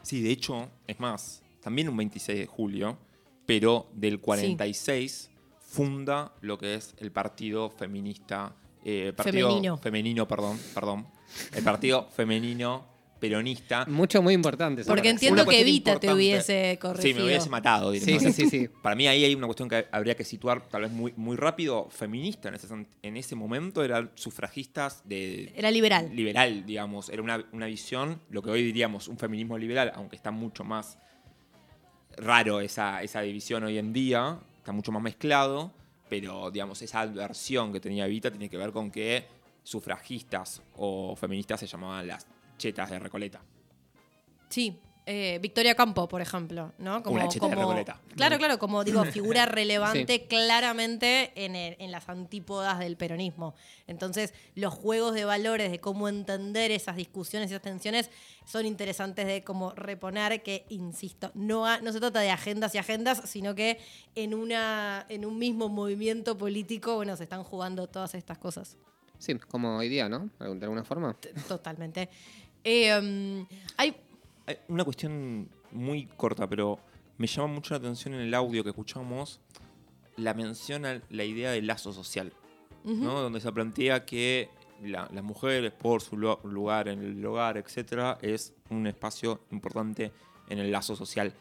Sí, 0.01 0.21
de 0.21 0.31
hecho, 0.31 0.69
es 0.87 0.99
más, 0.99 1.41
también 1.61 1.89
un 1.89 1.97
26 1.97 2.39
de 2.39 2.45
julio, 2.45 2.97
pero 3.45 3.87
del 3.93 4.19
46 4.19 5.29
funda 5.67 6.31
lo 6.41 6.57
que 6.57 6.75
es 6.75 6.95
el 6.97 7.11
Partido 7.11 7.69
Feminista. 7.69 8.53
Eh, 8.83 9.11
partido 9.15 9.49
femenino. 9.49 9.77
Femenino, 9.77 10.27
perdón, 10.27 10.59
perdón. 10.73 11.07
El 11.53 11.63
Partido 11.63 12.07
Femenino 12.15 12.85
Peronista. 13.19 13.85
Mucho, 13.87 14.21
muy 14.21 14.33
importante. 14.33 14.85
Porque 14.85 15.09
entiendo 15.09 15.45
que 15.45 15.59
Evita 15.59 15.99
te 15.99 16.13
hubiese 16.13 16.77
corregido. 16.79 17.15
Sí, 17.15 17.19
me 17.19 17.25
hubiese 17.25 17.49
matado. 17.49 17.91
Sí, 17.93 18.19
sí, 18.19 18.31
sí, 18.31 18.49
sí, 18.49 18.69
Para 18.81 18.95
mí 18.95 19.07
ahí 19.07 19.25
hay 19.25 19.35
una 19.35 19.47
cuestión 19.47 19.67
que 19.67 19.87
habría 19.91 20.15
que 20.15 20.23
situar 20.23 20.69
tal 20.69 20.83
vez 20.83 20.91
muy, 20.91 21.13
muy 21.17 21.35
rápido. 21.35 21.89
Feminista 21.89 22.47
en 22.47 22.55
ese, 22.55 22.67
en 23.01 23.17
ese 23.17 23.35
momento 23.35 23.83
eran 23.83 24.11
sufragistas 24.15 25.01
de... 25.03 25.51
Era 25.55 25.69
liberal. 25.69 26.09
Liberal, 26.15 26.65
digamos. 26.65 27.09
Era 27.09 27.21
una, 27.21 27.43
una 27.51 27.65
visión, 27.65 28.21
lo 28.29 28.41
que 28.41 28.51
hoy 28.51 28.63
diríamos 28.63 29.07
un 29.07 29.17
feminismo 29.17 29.57
liberal, 29.57 29.91
aunque 29.95 30.15
está 30.15 30.31
mucho 30.31 30.63
más 30.63 30.97
raro 32.15 32.61
esa, 32.61 33.03
esa 33.03 33.21
división 33.21 33.63
hoy 33.63 33.77
en 33.77 33.93
día 33.93 34.39
está 34.67 34.73
mucho 34.73 34.91
más 34.91 35.01
mezclado, 35.01 35.71
pero 36.09 36.51
digamos, 36.51 36.81
esa 36.81 37.05
versión 37.05 37.71
que 37.71 37.79
tenía 37.79 38.05
Evita 38.05 38.29
tiene 38.29 38.49
que 38.49 38.57
ver 38.57 38.73
con 38.73 38.91
que 38.91 39.25
sufragistas 39.63 40.61
o 40.75 41.15
feministas 41.15 41.61
se 41.61 41.67
llamaban 41.67 42.05
las 42.05 42.27
chetas 42.57 42.89
de 42.89 42.99
Recoleta. 42.99 43.39
Sí, 44.49 44.77
eh, 45.09 45.39
Victoria 45.41 45.73
Campo, 45.73 46.09
por 46.09 46.21
ejemplo, 46.21 46.73
¿no? 46.79 47.01
Como, 47.01 47.15
Una 47.15 47.29
cheta 47.29 47.47
de 47.47 47.55
Recoleta. 47.55 48.01
Claro, 48.17 48.37
claro, 48.37 48.59
como 48.59 48.83
digo, 48.83 49.05
figura 49.05 49.45
relevante 49.45 50.27
claramente 50.27 51.31
en, 51.33 51.55
en, 51.55 51.91
las 51.91 52.09
antípodas 52.09 52.77
del 52.79 52.97
peronismo. 52.97 53.55
Entonces, 53.87 54.33
los 54.53 54.73
juegos 54.73 55.13
de 55.13 55.23
valores, 55.23 55.71
de 55.71 55.79
cómo 55.79 56.09
entender 56.09 56.71
esas 56.71 56.97
discusiones 56.97 57.49
y 57.49 57.53
esas 57.53 57.61
tensiones, 57.61 58.11
son 58.43 58.65
interesantes 58.65 59.25
de 59.27 59.45
cómo 59.45 59.71
reponer 59.71 60.43
que, 60.43 60.65
insisto, 60.67 61.31
no, 61.35 61.79
no 61.79 61.93
se 61.93 62.01
trata 62.01 62.19
de 62.19 62.29
agendas 62.29 62.75
y 62.75 62.77
agendas, 62.77 63.21
sino 63.23 63.55
que 63.55 63.79
en, 64.13 64.33
una, 64.33 65.05
en 65.07 65.25
un 65.25 65.39
mismo 65.39 65.69
movimiento 65.69 66.37
político, 66.37 66.95
bueno, 66.95 67.15
se 67.15 67.23
están 67.23 67.45
jugando 67.45 67.87
todas 67.87 68.13
estas 68.13 68.39
cosas. 68.39 68.75
Sí, 69.19 69.35
como 69.35 69.77
hoy 69.77 69.87
día, 69.87 70.09
¿no? 70.09 70.29
De 70.37 70.65
alguna 70.65 70.83
forma. 70.83 71.15
Totalmente. 71.47 72.09
Eh, 72.63 72.97
um, 72.99 73.47
hay 73.77 73.95
una 74.67 74.83
cuestión 74.83 75.49
muy 75.71 76.05
corta, 76.05 76.47
pero 76.47 76.79
me 77.17 77.27
llama 77.27 77.53
mucho 77.53 77.73
la 77.73 77.79
atención 77.79 78.13
en 78.13 78.21
el 78.21 78.33
audio 78.33 78.63
que 78.63 78.69
escuchamos 78.69 79.41
la 80.15 80.33
mención 80.33 80.85
a 80.85 81.01
la 81.09 81.23
idea 81.23 81.51
del 81.51 81.67
lazo 81.67 81.93
social, 81.93 82.33
¿no? 82.83 83.21
donde 83.21 83.39
se 83.39 83.51
plantea 83.51 84.05
que 84.05 84.49
las 84.83 85.23
mujeres, 85.23 85.71
por 85.71 86.01
su 86.01 86.17
lugar 86.17 86.87
en 86.87 87.03
el 87.03 87.25
hogar, 87.25 87.57
etcétera, 87.57 88.17
es 88.21 88.53
un 88.69 88.87
espacio 88.87 89.41
importante 89.51 90.11
en 90.49 90.59
el 90.59 90.71
lazo 90.71 90.95
social. 90.95 91.33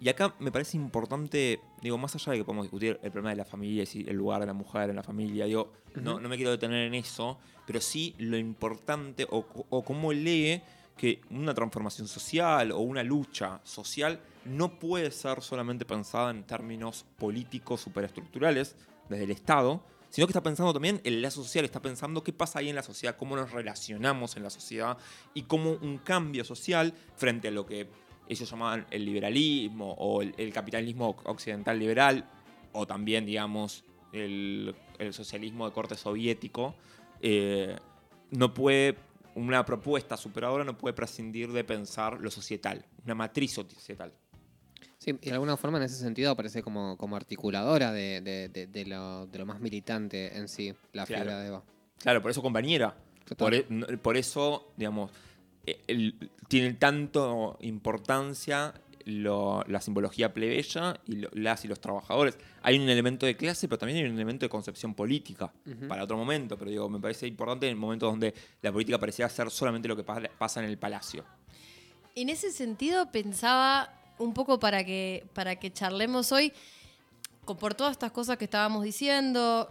Y 0.00 0.08
acá 0.08 0.34
me 0.38 0.50
parece 0.50 0.76
importante, 0.76 1.60
digo, 1.80 1.96
más 1.98 2.14
allá 2.14 2.32
de 2.32 2.38
que 2.38 2.44
podemos 2.44 2.64
discutir 2.64 2.98
el 3.02 3.10
problema 3.10 3.30
de 3.30 3.36
la 3.36 3.44
familia 3.44 3.84
y 3.92 4.08
el 4.08 4.16
lugar 4.16 4.40
de 4.40 4.46
la 4.46 4.52
mujer 4.52 4.90
en 4.90 4.96
la 4.96 5.02
familia, 5.02 5.46
digo, 5.46 5.72
no, 5.94 6.18
no 6.20 6.28
me 6.28 6.36
quiero 6.36 6.50
detener 6.50 6.86
en 6.86 6.94
eso, 6.94 7.38
pero 7.66 7.80
sí 7.80 8.14
lo 8.18 8.36
importante 8.36 9.26
o, 9.30 9.46
o 9.70 9.84
cómo 9.84 10.12
lee 10.12 10.60
que 10.96 11.20
una 11.30 11.54
transformación 11.54 12.06
social 12.06 12.72
o 12.72 12.78
una 12.78 13.02
lucha 13.02 13.60
social 13.64 14.20
no 14.44 14.78
puede 14.78 15.10
ser 15.10 15.42
solamente 15.42 15.84
pensada 15.84 16.30
en 16.30 16.44
términos 16.44 17.04
políticos 17.18 17.80
superestructurales 17.80 18.76
desde 19.08 19.24
el 19.24 19.30
Estado, 19.30 19.82
sino 20.10 20.26
que 20.26 20.30
está 20.30 20.42
pensando 20.42 20.72
también 20.72 21.00
en 21.02 21.22
la 21.22 21.30
social, 21.30 21.64
está 21.64 21.82
pensando 21.82 22.22
qué 22.22 22.32
pasa 22.32 22.60
ahí 22.60 22.68
en 22.68 22.76
la 22.76 22.82
sociedad, 22.82 23.16
cómo 23.16 23.34
nos 23.34 23.50
relacionamos 23.50 24.36
en 24.36 24.44
la 24.44 24.50
sociedad 24.50 24.96
y 25.34 25.42
cómo 25.42 25.72
un 25.72 25.98
cambio 25.98 26.44
social 26.44 26.94
frente 27.16 27.48
a 27.48 27.50
lo 27.50 27.66
que 27.66 27.88
ellos 28.28 28.48
llamaban 28.48 28.86
el 28.90 29.04
liberalismo 29.04 29.92
o 29.98 30.22
el, 30.22 30.52
capitalismo 30.52 31.16
occidental 31.24 31.78
liberal, 31.78 32.30
o 32.72 32.86
también, 32.86 33.26
digamos, 33.26 33.84
el, 34.12 34.74
socialismo 35.10 35.66
de 35.66 35.72
corte 35.72 35.96
soviético, 35.96 36.74
eh, 37.20 37.76
no 38.30 38.54
puede 38.54 38.96
una 39.34 39.64
propuesta 39.64 40.16
superadora 40.16 40.64
no 40.64 40.76
puede 40.76 40.94
prescindir 40.94 41.52
de 41.52 41.64
pensar 41.64 42.20
lo 42.20 42.30
societal, 42.30 42.84
una 43.04 43.14
matriz 43.14 43.52
societal. 43.52 44.12
Sí, 44.98 45.10
y 45.20 45.26
de 45.26 45.32
alguna 45.32 45.56
forma 45.56 45.78
en 45.78 45.84
ese 45.84 45.96
sentido 45.96 46.30
aparece 46.30 46.62
como, 46.62 46.96
como 46.96 47.16
articuladora 47.16 47.92
de, 47.92 48.84
lo, 48.86 49.46
más 49.46 49.60
militante 49.60 50.36
en 50.36 50.48
sí, 50.48 50.74
la 50.92 51.04
figura 51.04 51.40
de 51.40 51.48
Eva. 51.48 51.62
Claro, 51.98 52.22
por 52.22 52.30
eso 52.30 52.40
compañera. 52.40 52.96
Por, 53.36 53.54
e, 53.54 53.64
por, 54.02 54.16
eso, 54.16 54.72
digamos, 54.76 55.10
e, 55.66 56.14
tiene 56.48 56.74
tanto 56.74 57.58
importancia 57.60 58.74
la 59.04 59.80
simbología 59.80 60.32
plebeya 60.32 61.00
y 61.06 61.26
las 61.32 61.64
y 61.64 61.68
los 61.68 61.80
trabajadores. 61.80 62.38
Hay 62.62 62.78
un 62.78 62.88
elemento 62.88 63.26
de 63.26 63.36
clase, 63.36 63.68
pero 63.68 63.78
también 63.78 63.98
hay 63.98 64.10
un 64.10 64.14
elemento 64.14 64.44
de 64.44 64.48
concepción 64.48 64.94
política 64.94 65.52
para 65.88 66.04
otro 66.04 66.16
momento. 66.16 66.56
Pero 66.58 66.70
digo, 66.70 66.88
me 66.88 67.00
parece 67.00 67.26
importante 67.26 67.66
en 67.66 67.70
el 67.70 67.76
momento 67.76 68.06
donde 68.06 68.34
la 68.62 68.72
política 68.72 68.98
parecía 68.98 69.28
ser 69.28 69.50
solamente 69.50 69.88
lo 69.88 69.96
que 69.96 70.04
pasa 70.04 70.62
en 70.62 70.68
el 70.68 70.78
palacio. 70.78 71.24
En 72.14 72.28
ese 72.28 72.50
sentido, 72.50 73.10
pensaba 73.10 73.92
un 74.18 74.32
poco 74.32 74.58
para 74.58 74.84
que, 74.84 75.26
para 75.34 75.56
que 75.56 75.72
charlemos 75.72 76.32
hoy, 76.32 76.52
por 77.58 77.74
todas 77.74 77.92
estas 77.92 78.12
cosas 78.12 78.38
que 78.38 78.44
estábamos 78.44 78.84
diciendo, 78.84 79.70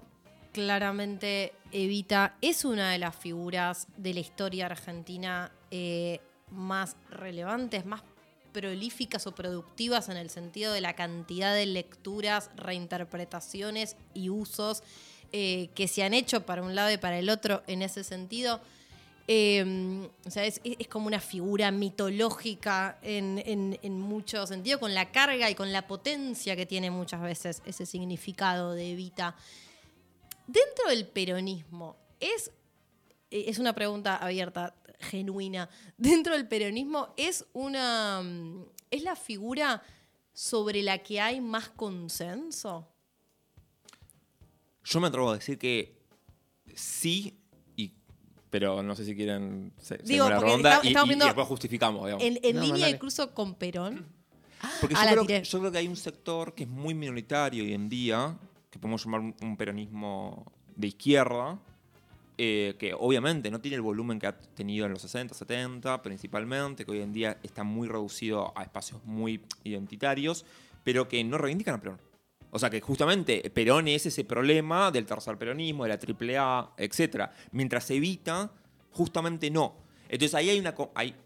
claramente 0.52 1.54
Evita 1.72 2.36
es 2.42 2.66
una 2.66 2.92
de 2.92 3.00
las 3.00 3.16
figuras 3.16 3.88
de 3.98 4.14
la 4.14 4.20
historia 4.20 4.68
argentina 4.68 5.52
eh, 5.72 6.20
más 6.52 6.96
relevantes, 7.10 7.86
más 7.86 8.04
prolíficas 8.54 9.28
o 9.28 9.36
productivas 9.36 10.08
en 10.08 10.18
el 10.18 10.30
sentido 10.30 10.72
de 10.72 10.82
la 10.82 10.94
cantidad 10.94 11.54
de 11.54 11.66
lecturas, 11.66 12.50
reinterpretaciones 12.56 13.98
y 14.14 14.30
usos 14.30 14.84
eh, 15.34 15.70
que 15.76 15.88
se 15.88 16.04
han 16.04 16.14
hecho 16.14 16.46
para 16.46 16.62
un 16.62 16.76
lado 16.76 16.92
y 16.92 16.98
para 16.98 17.18
el 17.18 17.30
otro 17.30 17.64
en 17.68 17.82
ese 17.82 18.04
sentido. 18.04 18.62
Em, 19.26 20.10
o 20.26 20.30
sea, 20.30 20.46
es, 20.46 20.62
como 20.90 21.08
una 21.08 21.22
figura 21.22 21.72
mitológica 21.72 23.00
en, 23.02 23.42
en, 23.82 24.00
mucho 24.00 24.46
sentido, 24.46 24.80
con 24.80 24.94
la 24.94 25.12
carga 25.12 25.50
y 25.50 25.56
con 25.56 25.72
la 25.72 25.88
potencia 25.88 26.56
que 26.58 26.66
tiene 26.66 26.92
muchas 26.92 27.22
veces 27.22 27.62
ese 27.66 27.86
significado 27.86 28.74
de 28.74 28.92
Evita. 28.92 29.36
Dentro 30.46 30.90
del 30.90 31.08
peronismo, 31.08 31.96
es, 32.20 32.52
es 33.32 33.60
una 33.60 33.74
pregunta 33.74 34.18
abierta 34.18 34.76
genuina 35.04 35.70
dentro 35.98 36.34
del 36.34 36.48
peronismo 36.48 37.14
es 37.18 37.46
una 37.54 38.22
mm, 38.24 38.66
es 38.90 39.04
la 39.04 39.16
figura 39.16 39.82
sobre 40.34 40.82
la 40.82 40.98
que 41.00 41.22
hay 41.22 41.42
más 41.42 41.70
consenso. 41.70 42.88
Yo 44.84 45.00
me 45.00 45.08
atrevo 45.08 45.32
a 45.32 45.36
decir 45.36 45.58
que 45.58 45.98
sí, 46.76 47.40
y, 47.76 47.94
pero 48.50 48.84
no 48.84 48.96
sé 48.96 49.06
si 49.06 49.16
quieren 49.16 49.74
Digo, 50.04 50.30
la 50.30 50.40
ronda 50.40 50.82
y, 50.84 50.94
después 50.94 51.48
justificamos. 51.48 52.12
En, 52.20 52.60
línea 52.60 52.90
incluso 52.90 53.34
con 53.34 53.56
Perón. 53.56 54.06
Porque 54.80 54.96
ah, 54.98 55.14
yo, 55.14 55.26
creo, 55.26 55.44
yo 55.44 55.60
creo 55.60 55.72
que 55.72 55.78
hay 55.78 55.88
un 55.88 55.98
sector 55.98 56.56
que 56.56 56.64
es 56.64 56.70
muy 56.70 56.94
minoritario 56.94 57.64
hoy 57.64 57.74
en 57.74 57.90
día, 57.90 58.38
que 58.70 58.80
podemos 58.80 59.04
llamar 59.04 59.22
un 59.42 59.58
peronismo 59.58 60.52
de 60.76 60.88
izquierda, 60.88 61.60
eh, 62.46 62.76
que 62.78 62.94
obviamente 62.94 63.50
no 63.50 63.62
tiene 63.62 63.76
el 63.76 63.82
volumen 63.82 64.20
que 64.20 64.28
ha 64.28 64.38
tenido 64.38 64.86
en 64.86 64.92
los 64.92 65.02
60, 65.04 65.34
70 65.34 66.02
principalmente, 66.02 66.84
que 66.84 66.92
hoy 66.92 67.00
en 67.00 67.14
día 67.14 67.38
está 67.42 67.64
muy 67.64 67.88
reducido 67.88 68.52
a 68.58 68.64
espacios 68.64 69.02
muy 69.06 69.46
identitarios, 69.64 70.44
pero 70.84 71.08
que 71.08 71.24
no 71.24 71.38
reivindican 71.38 71.76
a 71.76 71.80
Perón. 71.80 72.02
O 72.52 72.60
sea 72.60 72.70
que 72.70 72.82
justamente 72.82 73.50
Perón 73.50 73.88
es 73.88 74.08
ese 74.08 74.26
problema 74.26 74.92
del 74.92 75.06
tercer 75.06 75.38
peronismo, 75.38 75.86
de 75.86 75.90
la 75.90 75.96
AAA, 75.96 76.74
etc. 76.80 77.30
Mientras 77.54 77.90
Evita, 77.92 78.52
justamente 78.92 79.50
no. 79.50 79.78
Entonces 80.10 80.36
ahí 80.36 80.50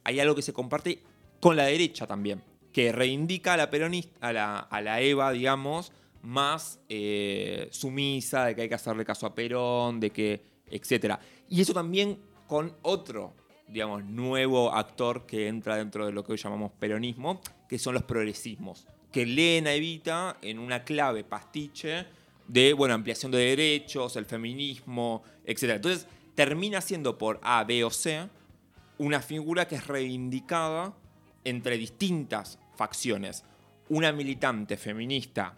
hay, 0.04 0.20
algo 0.20 0.36
que 0.36 0.44
se 0.44 0.54
comparte 0.54 1.02
con 1.40 1.56
la 1.56 1.66
derecha 1.66 2.06
también, 2.06 2.44
que 2.72 2.92
reivindica 2.92 3.56
a 3.56 3.58
la 3.58 3.72
peronista, 3.72 4.28
a 4.70 4.82
la 4.82 5.02
Eva, 5.02 5.32
digamos, 5.32 5.92
más 6.22 6.80
eh, 6.90 7.70
sumisa, 7.72 8.46
de 8.46 8.56
que 8.56 8.62
hay 8.62 8.70
que 8.70 8.76
hacerle 8.76 9.04
caso 9.04 9.26
a 9.26 9.34
Perón, 9.34 10.00
de 10.00 10.12
que 10.12 10.57
etc. 10.70 11.16
Y 11.50 11.62
eso 11.62 11.74
también 11.74 12.20
con 12.48 12.76
otro, 12.82 13.34
digamos, 13.68 14.04
nuevo 14.06 14.74
actor 14.74 15.26
que 15.26 15.48
entra 15.48 15.76
dentro 15.76 16.06
de 16.06 16.12
lo 16.12 16.24
que 16.24 16.34
hoy 16.34 16.38
llamamos 16.38 16.72
peronismo, 16.80 17.42
que 17.68 17.78
son 17.78 17.94
los 17.94 18.04
progresismos, 18.04 18.88
que 19.12 19.26
leen 19.26 19.68
Evita 19.68 20.38
en 20.42 20.60
una 20.60 20.84
clave 20.84 21.24
pastiche 21.24 22.06
de, 22.48 22.74
bueno, 22.74 22.94
ampliación 22.94 23.32
de 23.32 23.40
derechos, 23.40 24.16
el 24.16 24.26
feminismo, 24.26 25.24
etc. 25.46 25.64
Entonces, 25.76 26.08
termina 26.36 26.82
siendo 26.82 27.18
por 27.18 27.40
A, 27.44 27.64
B 27.64 27.84
o 27.84 27.90
C 27.90 28.28
una 29.00 29.22
figura 29.22 29.68
que 29.68 29.76
es 29.76 29.88
reivindicada 29.88 30.94
entre 31.44 31.78
distintas 31.78 32.60
facciones. 32.76 33.44
Una 33.90 34.12
militante 34.12 34.76
feminista, 34.76 35.54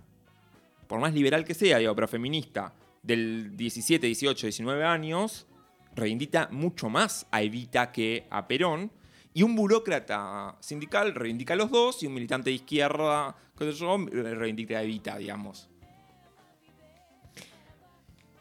por 0.88 1.00
más 1.00 1.14
liberal 1.14 1.46
que 1.46 1.54
sea, 1.54 1.78
digo, 1.78 1.96
pero 1.96 2.08
feminista, 2.08 2.74
del 3.04 3.56
17, 3.56 4.06
18, 4.06 4.48
19 4.48 4.84
años 4.84 5.48
reivindica 5.96 6.48
mucho 6.52 6.90
más 6.90 7.28
a 7.32 7.42
Evita 7.42 7.92
que 7.92 8.26
a 8.30 8.48
Perón. 8.48 8.92
Y 9.34 9.44
un 9.44 9.56
burócrata 9.56 10.58
sindical 10.60 11.14
reivindica 11.14 11.54
a 11.54 11.58
los 11.58 11.70
dos 11.70 12.02
y 12.02 12.08
un 12.08 12.16
militante 12.16 12.50
de 12.50 12.56
izquierda, 12.56 13.36
qué 13.58 13.72
sé 13.72 13.78
yo, 13.78 13.98
reivindica 13.98 14.80
a 14.80 14.84
Evita, 14.84 15.18
digamos. 15.18 15.70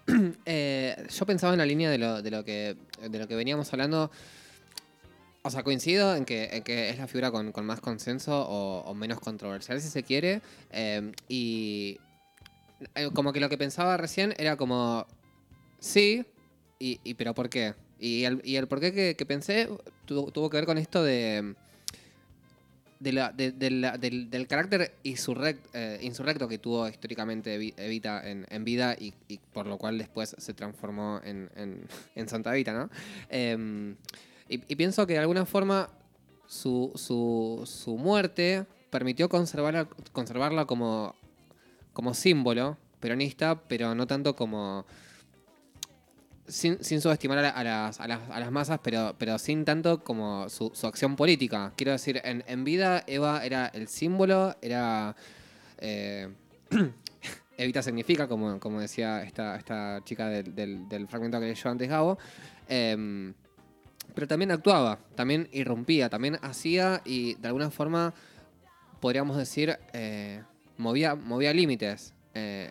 Eh, 0.46 1.06
yo 1.10 1.26
pensaba 1.26 1.52
en 1.52 1.58
la 1.58 1.66
línea 1.66 1.90
de 1.90 1.98
lo, 1.98 2.22
de 2.22 2.30
lo, 2.30 2.42
que, 2.42 2.76
de 3.02 3.18
lo 3.18 3.28
que 3.28 3.36
veníamos 3.36 3.70
hablando. 3.74 4.10
O 5.42 5.50
sea, 5.50 5.62
coincido 5.62 6.16
en 6.16 6.24
que, 6.24 6.62
es 6.66 6.98
la 6.98 7.06
figura 7.06 7.30
con, 7.30 7.52
más 7.66 7.80
consenso 7.80 8.46
o, 8.48 8.94
menos 8.94 9.20
controversial, 9.20 9.80
si 9.82 9.88
se 9.88 10.02
quiere. 10.02 10.40
Eh, 10.70 11.12
y 11.28 11.98
como 13.14 13.32
que 13.32 13.40
lo 13.40 13.48
que 13.48 13.58
pensaba 13.58 13.96
recién 13.96 14.34
era 14.38 14.56
como, 14.56 15.06
sí, 15.78 16.24
y, 16.78 17.14
pero 17.14 17.34
¿por 17.34 17.48
qué? 17.48 17.74
Y 17.98 18.24
el, 18.24 18.40
y 18.44 18.60
por 18.62 18.80
qué 18.80 19.14
que, 19.16 19.26
pensé 19.26 19.68
tuvo, 20.04 20.50
que 20.50 20.56
ver 20.56 20.66
con 20.66 20.78
esto 20.78 21.02
de, 21.02 21.54
del, 23.00 24.46
carácter 24.48 24.92
eh, 25.02 25.98
insurrecto 26.02 26.48
que 26.48 26.58
tuvo 26.58 26.88
históricamente 26.88 27.74
Evita 27.76 28.22
en, 28.24 28.64
vida 28.64 28.94
y, 28.98 29.12
por 29.52 29.66
lo 29.66 29.78
cual 29.78 29.98
después 29.98 30.36
se 30.38 30.54
transformó 30.54 31.20
en, 31.24 32.28
Santa 32.28 32.52
Evita, 32.54 32.72
¿no? 32.72 32.90
Em, 33.28 33.96
y, 34.48 34.58
pienso 34.76 35.06
que 35.06 35.14
de 35.14 35.18
alguna 35.18 35.44
forma 35.44 35.90
su, 36.46 36.92
su 36.94 37.96
muerte 37.96 38.64
permitió 38.90 39.28
conservarla, 39.28 39.88
conservarla 40.12 40.64
como 40.64 41.14
como 41.98 42.14
símbolo 42.14 42.78
peronista, 43.00 43.60
pero 43.60 43.92
no 43.92 44.06
tanto 44.06 44.36
como... 44.36 44.86
Sin, 46.46 46.78
subestimar 46.80 47.38
a, 47.38 47.64
las, 47.64 47.98
a, 47.98 48.06
las, 48.06 48.52
masas, 48.52 48.78
pero, 48.84 49.16
pero 49.18 49.36
sin 49.36 49.64
tanto 49.64 50.04
como 50.04 50.48
su, 50.48 50.72
acción 50.84 51.16
política. 51.16 51.72
Quiero 51.74 51.90
decir, 51.90 52.22
en, 52.22 52.62
vida 52.62 53.02
Eva 53.08 53.44
era 53.44 53.66
el 53.74 53.88
símbolo, 53.88 54.54
era... 54.62 55.16
Eh, 55.78 56.28
Evita 57.58 57.82
significa, 57.82 58.28
como, 58.28 58.60
como 58.60 58.80
decía 58.80 59.24
esta, 59.24 59.56
esta 59.56 60.00
chica 60.04 60.28
del, 60.28 61.06
fragmento 61.08 61.40
que 61.40 61.46
leyó 61.46 61.68
antes 61.68 61.88
Gabo. 61.88 62.16
Em, 62.68 63.34
pero 64.14 64.28
también 64.28 64.52
actuaba, 64.52 65.00
también 65.16 65.48
irrumpía, 65.50 66.08
también 66.08 66.38
hacía 66.42 67.02
y 67.04 67.34
de 67.34 67.48
alguna 67.48 67.72
forma 67.72 68.14
podríamos 69.00 69.36
decir, 69.36 69.76
eh, 69.92 70.42
movía, 70.78 71.14
movía 71.14 71.52
límites. 71.52 72.14
Eh, 72.34 72.70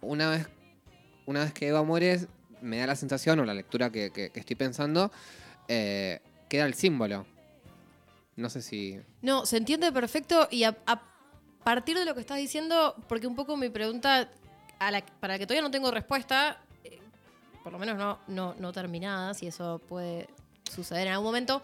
una, 0.00 0.30
vez, 0.30 0.48
una 1.26 1.40
vez 1.40 1.52
que 1.52 1.68
Eva 1.68 1.82
muere, 1.82 2.20
me 2.60 2.78
da 2.78 2.86
la 2.86 2.96
sensación, 2.96 3.40
o 3.40 3.44
la 3.44 3.54
lectura 3.54 3.90
que, 3.90 4.30
estoy 4.34 4.56
pensando, 4.56 5.10
eh, 5.66 6.20
queda 6.48 6.66
el 6.66 6.74
símbolo. 6.74 7.26
No 8.36 8.48
sé 8.48 8.62
si... 8.62 9.00
No, 9.20 9.44
se 9.44 9.56
entiende 9.56 9.90
perfecto 9.90 10.48
y 10.50 10.64
a, 10.64 10.76
partir 11.64 11.98
de 11.98 12.04
lo 12.04 12.14
que 12.14 12.20
estás 12.20 12.38
diciendo, 12.38 12.96
porque 13.08 13.26
un 13.26 13.36
poco 13.36 13.56
mi 13.56 13.68
pregunta, 13.68 14.28
a 14.78 14.90
la, 14.90 15.04
para 15.20 15.34
la 15.34 15.38
que 15.38 15.46
todavía 15.46 15.62
no 15.62 15.70
tengo 15.70 15.90
respuesta, 15.90 16.60
por 17.62 17.72
lo 17.72 17.78
menos 17.78 17.96
no, 17.96 18.18
no, 18.26 18.54
no 18.58 18.72
terminada, 18.72 19.34
si 19.34 19.46
eso 19.46 19.80
puede 19.88 20.28
suceder 20.74 21.06
en 21.06 21.12
algún 21.12 21.26
momento, 21.26 21.62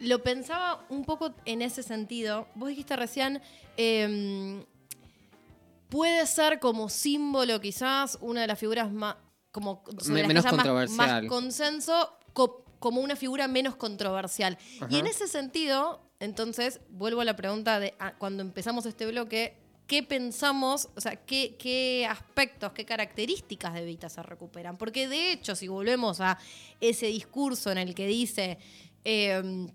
lo 0.00 0.22
pensaba 0.22 0.84
un 0.88 1.04
poco 1.04 1.34
en 1.44 1.62
ese 1.62 1.82
sentido. 1.82 2.46
Vos 2.54 2.68
dijiste 2.70 2.96
recién, 2.96 3.42
em, 3.76 4.64
puede 5.90 6.26
ser 6.26 6.60
como 6.60 6.88
símbolo 6.88 7.60
quizás 7.60 8.16
una 8.20 8.42
de 8.42 8.46
las 8.46 8.58
figuras 8.58 8.90
más, 8.90 9.16
como 9.52 9.82
menos 10.06 10.46
controversial. 10.46 11.22
Más, 11.22 11.28
consenso, 11.28 12.16
como 12.78 13.00
una 13.00 13.16
figura 13.16 13.48
menos 13.48 13.76
controversial. 13.76 14.56
Y 14.88 14.98
en 14.98 15.06
ese 15.06 15.28
sentido, 15.28 16.00
entonces, 16.20 16.80
vuelvo 16.88 17.20
a 17.20 17.24
la 17.24 17.36
pregunta 17.36 17.80
de 17.80 17.94
ah, 17.98 18.14
cuando 18.16 18.42
empezamos 18.42 18.86
este 18.86 19.06
bloque, 19.06 19.58
¿qué 19.86 20.02
pensamos, 20.02 20.88
o 20.94 21.00
sea, 21.00 21.16
qué, 21.16 21.56
qué, 21.58 22.06
aspectos, 22.08 22.72
qué 22.72 22.86
características 22.86 23.74
de 23.74 23.84
Vita 23.84 24.08
se 24.08 24.22
recuperan? 24.22 24.78
Porque 24.78 25.08
de 25.08 25.32
hecho, 25.32 25.56
si 25.56 25.68
volvemos 25.68 26.20
a 26.20 26.38
ese 26.80 27.06
discurso 27.06 27.70
en 27.70 27.78
el 27.78 27.94
que 27.94 28.06
dice... 28.06 28.58
Eh, 29.04 29.68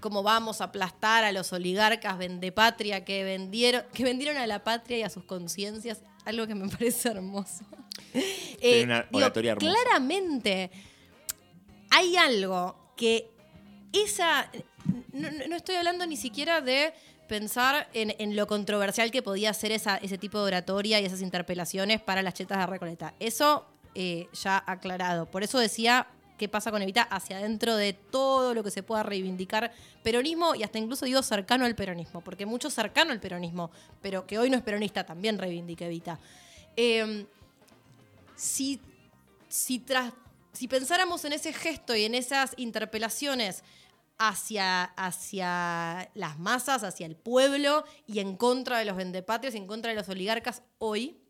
cómo 0.00 0.22
vamos 0.22 0.60
a 0.60 0.64
aplastar 0.64 1.24
a 1.24 1.32
los 1.32 1.52
oligarcas 1.52 2.18
vendepatria 2.18 3.04
que 3.04 3.24
vendieron, 3.24 3.84
que 3.92 4.04
vendieron 4.04 4.36
a 4.36 4.46
la 4.46 4.64
patria 4.64 4.98
y 4.98 5.02
a 5.02 5.10
sus 5.10 5.24
conciencias, 5.24 6.02
algo 6.24 6.46
que 6.46 6.54
me 6.54 6.68
parece 6.78 7.08
hermoso. 7.10 7.64
Eh, 8.60 8.84
una 8.84 9.06
oratoria 9.12 9.52
hermosa. 9.52 9.72
Claramente 9.72 10.70
hay 11.90 12.16
algo 12.16 12.92
que 12.96 13.30
esa. 13.92 14.50
No, 15.12 15.56
estoy 15.56 15.76
hablando 15.76 16.06
ni 16.06 16.16
siquiera 16.16 16.60
de 16.60 16.92
pensar 17.28 17.88
en, 17.92 18.34
lo 18.34 18.46
controversial 18.46 19.10
que 19.10 19.22
podía 19.22 19.52
ser 19.54 19.70
esa, 19.70 19.96
ese 19.98 20.18
tipo 20.18 20.38
de 20.38 20.44
oratoria 20.44 21.00
y 21.00 21.04
esas 21.04 21.22
interpelaciones 21.22 22.00
para 22.00 22.22
las 22.22 22.34
chetas 22.34 22.58
de 22.58 22.66
Recoleta. 22.66 23.14
Eso 23.20 23.66
eh, 23.94 24.28
ya 24.32 24.62
aclarado. 24.66 25.30
Por 25.30 25.42
eso 25.42 25.58
decía 25.58 26.08
qué 26.40 26.48
pasa 26.48 26.70
con 26.70 26.80
Evita 26.80 27.02
hacia 27.02 27.36
adentro 27.36 27.76
de 27.76 27.92
todo 27.92 28.54
lo 28.54 28.64
que 28.64 28.70
se 28.70 28.82
pueda 28.82 29.02
reivindicar 29.02 29.72
peronismo 30.02 30.54
y 30.54 30.62
hasta 30.62 30.78
incluso 30.78 31.04
digo 31.04 31.22
cercano 31.22 31.66
al 31.66 31.74
peronismo, 31.74 32.22
porque 32.22 32.46
mucho 32.46 32.70
cercano 32.70 33.12
al 33.12 33.20
peronismo, 33.20 33.70
pero 34.00 34.26
que 34.26 34.38
hoy 34.38 34.48
no 34.48 34.56
es 34.56 34.62
peronista, 34.62 35.04
también 35.04 35.36
reivindica 35.36 35.84
Evita. 35.84 36.18
Em, 36.76 37.26
si, 38.36 38.80
si, 39.48 39.84
si 40.54 40.66
pensáramos 40.66 41.26
en 41.26 41.34
ese 41.34 41.52
gesto 41.52 41.94
y 41.94 42.04
en 42.04 42.14
esas 42.14 42.54
interpelaciones 42.56 43.62
hacia, 44.16 44.84
hacia 44.84 46.10
las 46.14 46.38
masas, 46.38 46.84
hacia 46.84 47.04
el 47.04 47.16
pueblo 47.16 47.84
y 48.06 48.20
en 48.20 48.34
contra 48.38 48.78
de 48.78 48.86
los 48.86 48.96
vendepatrios 48.96 49.54
y 49.54 49.58
en 49.58 49.66
contra 49.66 49.90
de 49.90 49.96
los 49.96 50.08
oligarcas 50.08 50.62
hoy, 50.78 51.20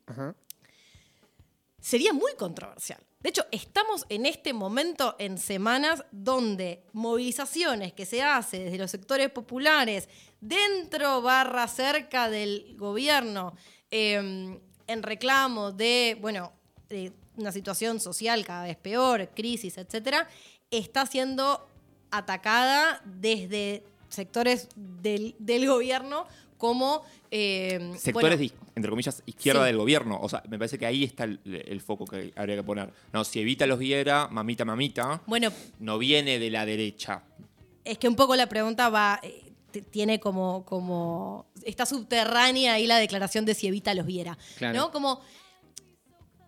sería 1.81 2.13
muy 2.13 2.33
controversial. 2.35 3.05
De 3.21 3.29
hecho, 3.29 3.45
estamos 3.51 4.05
en 4.09 4.25
este 4.25 4.51
momento 4.51 5.15
en 5.19 5.37
semanas 5.37 6.03
donde 6.11 6.83
movilizaciones 6.93 7.93
que 7.93 8.05
se 8.05 8.23
hacen 8.23 8.65
desde 8.65 8.77
los 8.79 8.89
sectores 8.89 9.29
populares, 9.29 10.09
dentro 10.39 11.21
barra 11.21 11.67
cerca 11.67 12.29
del 12.29 12.75
gobierno, 12.77 13.55
em, 13.91 14.59
en 14.87 15.03
reclamo 15.03 15.71
de, 15.71 16.17
bueno, 16.19 16.51
una 17.37 17.51
situación 17.51 17.99
social 17.99 18.43
cada 18.43 18.63
vez 18.63 18.77
peor, 18.77 19.29
crisis, 19.29 19.77
etcétera, 19.77 20.27
está 20.71 21.05
siendo 21.05 21.67
atacada 22.09 23.01
desde 23.05 23.83
sectores 24.09 24.67
del, 24.75 25.35
del 25.39 25.67
gobierno 25.67 26.25
como... 26.61 27.01
Eh, 27.31 27.93
Sectores, 27.97 28.53
entre 28.75 28.89
comillas, 28.91 29.23
izquierda 29.25 29.65
del 29.65 29.77
gobierno. 29.77 30.19
O 30.21 30.29
sea, 30.29 30.43
me 30.47 30.59
parece 30.59 30.77
que 30.77 30.85
ahí 30.85 31.03
está 31.03 31.23
el, 31.23 31.81
foco 31.83 32.05
que 32.05 32.31
habría 32.35 32.55
que 32.55 32.63
poner. 32.63 32.93
No, 33.11 33.23
si 33.23 33.39
Evita 33.39 33.65
los 33.65 33.79
viera, 33.79 34.27
mamita, 34.29 34.63
mamita, 34.63 35.23
bueno, 35.25 35.51
no 35.79 35.97
viene 35.97 36.37
de 36.37 36.51
la 36.51 36.63
derecha. 36.67 37.23
Es 37.83 37.97
que 37.97 38.07
un 38.07 38.15
poco 38.15 38.35
la 38.35 38.47
pregunta 38.47 38.89
va... 38.89 39.19
Eh, 39.23 39.47
tiene 39.89 40.19
como, 40.19 40.65
como. 40.65 41.45
Está 41.63 41.85
subterránea 41.85 42.73
ahí 42.73 42.87
la 42.87 42.97
declaración 42.97 43.45
de 43.45 43.55
si 43.55 43.67
Evita 43.67 43.93
los 43.93 44.05
viera. 44.05 44.37
¿No? 44.59 44.91
Como. 44.91 45.21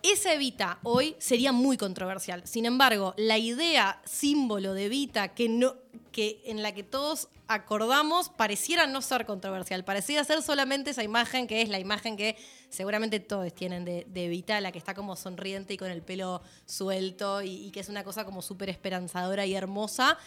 Esa 0.03 0.33
Evita 0.33 0.79
hoy 0.83 1.15
sería 1.19 1.53
muy 1.53 1.77
controversial. 1.77 2.41
Sin 2.45 2.65
embargo, 2.65 3.13
la 3.15 3.37
idea 3.37 4.01
símbolo 4.03 4.73
de 4.73 4.87
Evita 4.87 5.29
que 5.29 5.47
no, 5.47 5.75
que 6.13 6.41
en 6.45 6.63
la 6.63 6.71
que 6.71 6.83
todos 6.83 7.27
acordamos 7.47 8.29
pareciera 8.29 8.87
no 8.87 9.01
ser 9.01 9.25
controversial, 9.25 9.83
pareciera 9.83 10.23
ser 10.23 10.41
solamente 10.41 10.91
esa 10.91 11.03
imagen 11.03 11.47
que 11.47 11.61
es 11.61 11.67
la 11.67 11.79
imagen 11.79 12.15
que 12.15 12.37
seguramente 12.69 13.19
todos 13.19 13.53
tienen 13.53 13.83
de, 13.83 14.07
de 14.07 14.25
Evita, 14.25 14.61
la 14.61 14.71
que 14.71 14.77
está 14.77 14.93
como 14.93 15.17
sonriente 15.17 15.73
y 15.73 15.77
con 15.77 15.91
el 15.91 16.01
pelo 16.01 16.41
suelto 16.65 17.41
y, 17.41 17.69
que 17.71 17.81
es 17.81 17.89
una 17.89 18.05
cosa 18.05 18.23
como 18.23 18.41
súper 18.41 18.69
esperanzadora 18.69 19.45
y 19.45 19.55
hermosa 19.55 20.17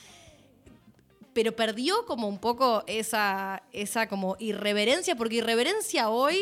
pero 1.32 1.55
perdió 1.55 2.05
como 2.07 2.28
un 2.28 2.39
poco 2.39 2.82
esa, 2.87 3.62
esa 3.72 4.09
como 4.09 4.37
irreverencia, 4.39 5.16
porque 5.16 5.37
irreverencia 5.37 6.09
hoy 6.09 6.39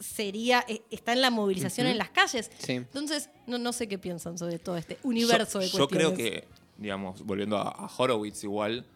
sería, 0.00 0.64
e, 0.66 0.82
está 0.90 1.12
en 1.12 1.20
la 1.20 1.30
movilización 1.30 1.86
en 1.86 1.98
las 1.98 2.10
calles. 2.10 2.50
Entonces, 2.66 3.30
no, 3.46 3.58
no 3.58 3.72
sé 3.72 3.86
qué 3.86 3.98
piensan 3.98 4.38
sobre 4.38 4.58
todo 4.58 4.76
este 4.76 4.98
universo 5.04 5.60
de 5.60 5.70
cuestiones. 5.70 6.08
Yo 6.08 6.14
creo 6.14 6.14
que, 6.14 6.48
digamos, 6.82 7.22
volviendo 7.22 7.56
a 7.58 7.90
Horowitz 7.96 8.44
igual, 8.44 8.86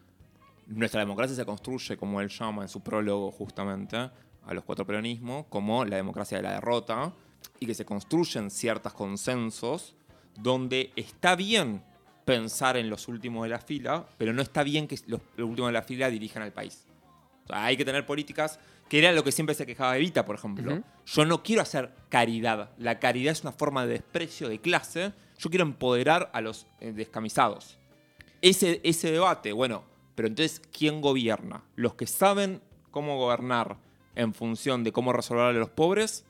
nuestra 0.67 1.01
democracia 1.01 1.37
se 1.37 1.47
construye, 1.47 1.97
como 1.97 2.21
él 2.21 2.29
llama 2.29 2.63
en 2.63 2.69
su 2.69 2.81
prólogo 2.81 3.31
justamente, 3.31 3.97
a 3.97 4.55
los 4.55 4.65
cuatro 4.65 4.87
peronismos, 4.87 5.47
como 5.49 5.85
la 5.85 5.97
democracia 5.97 6.39
de 6.39 6.43
la 6.43 6.53
derrota, 6.53 7.13
y 7.61 7.67
que 7.67 7.75
se 7.75 7.85
construyen 7.85 8.51
ciertos 8.51 8.93
consensos 8.93 9.95
donde 10.37 10.93
está 10.97 11.37
bien 11.37 11.83
pensar 12.25 12.77
en 12.77 12.91
los 12.91 13.09
últimos 13.09 13.45
de 13.45 13.51
la 13.51 13.61
fila, 13.61 14.07
pero 14.19 14.33
no 14.33 14.43
está 14.43 14.63
bien 14.63 14.89
que 14.89 14.99
los, 15.07 15.21
últimos 15.39 15.69
de 15.69 15.73
la 15.73 15.83
fila 15.83 16.11
dirijan 16.11 16.43
al 16.43 16.53
país. 16.53 16.85
hay 17.49 17.77
que 17.77 17.85
tener 17.85 18.05
políticas, 18.05 18.59
que 18.89 18.99
era 18.99 19.13
lo 19.13 19.25
que 19.25 19.33
siempre 19.33 19.55
se 19.55 19.67
quejaba 19.67 19.97
Evita, 19.97 20.25
por 20.25 20.37
ejemplo. 20.37 20.83
Yo 21.07 21.25
no 21.25 21.43
quiero 21.43 21.63
hacer 21.63 21.93
caridad. 22.09 22.71
La 22.79 22.99
caridad 22.99 23.33
es 23.33 23.43
una 23.43 23.53
forma 23.53 23.87
de 23.87 23.95
desprecio 23.95 24.49
de 24.49 24.61
clase. 24.61 25.13
Yo 25.39 25.51
quiero 25.51 25.65
empoderar 25.65 26.31
a 26.33 26.41
los 26.41 26.67
eh, 26.81 26.93
descamisados. 26.93 27.79
Ese, 28.43 28.81
ese 28.85 29.11
debate, 29.11 29.53
bueno, 29.53 29.85
pero 30.17 30.29
entonces, 30.29 30.61
¿quién 30.77 31.01
gobierna? 31.01 31.63
¿Los 31.77 31.95
que 31.95 32.07
saben 32.07 32.61
cómo 32.91 33.19
gobernar 33.19 33.77
en 34.17 34.35
función 34.35 34.83
de 34.83 34.91
cómo 34.91 35.13
resolver 35.13 35.45
a 35.45 35.53
los 35.53 35.71
pobres? 35.71 36.25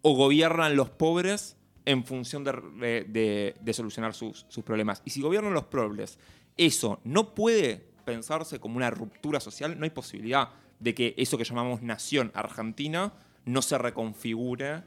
¿O 0.00 0.14
gobiernan 0.14 0.76
los 0.76 0.88
pobres 0.88 1.56
en 1.84 2.04
función 2.04 2.44
de, 2.44 3.72
solucionar 3.72 4.14
sus, 4.14 4.46
problemas? 4.64 5.02
Y 5.04 5.10
si 5.10 5.20
gobiernan 5.20 5.52
los 5.52 5.64
pobres, 5.64 6.18
eso 6.56 7.00
no 7.02 7.34
puede 7.34 7.84
pensarse 8.04 8.60
como 8.60 8.76
una 8.76 8.90
ruptura 8.90 9.40
social, 9.40 9.76
no 9.76 9.84
hay 9.84 9.90
posibilidad 9.90 10.50
de 10.78 10.94
que 10.94 11.14
eso 11.16 11.36
que 11.36 11.44
llamamos 11.44 11.82
nación 11.82 12.30
argentina 12.32 13.12
no 13.44 13.60
se 13.60 13.76
reconfigure 13.76 14.84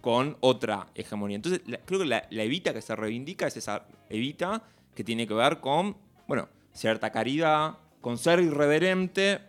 con 0.00 0.36
otra 0.40 0.86
hegemonía. 0.94 1.36
Entonces, 1.36 1.62
creo 1.84 2.00
que 2.00 2.06
la, 2.06 2.26
la, 2.30 2.42
evita 2.42 2.72
que 2.72 2.82
se 2.82 2.96
reivindica 2.96 3.46
es 3.46 3.56
esa 3.56 3.86
evita 4.08 4.62
que 4.94 5.04
tiene 5.04 5.26
que 5.26 5.34
ver 5.34 5.60
con, 5.60 5.96
bueno, 6.26 6.48
cierta 6.72 7.10
caridad, 7.10 7.78
con 8.00 8.18
ser 8.18 8.40
irreverente, 8.40 9.40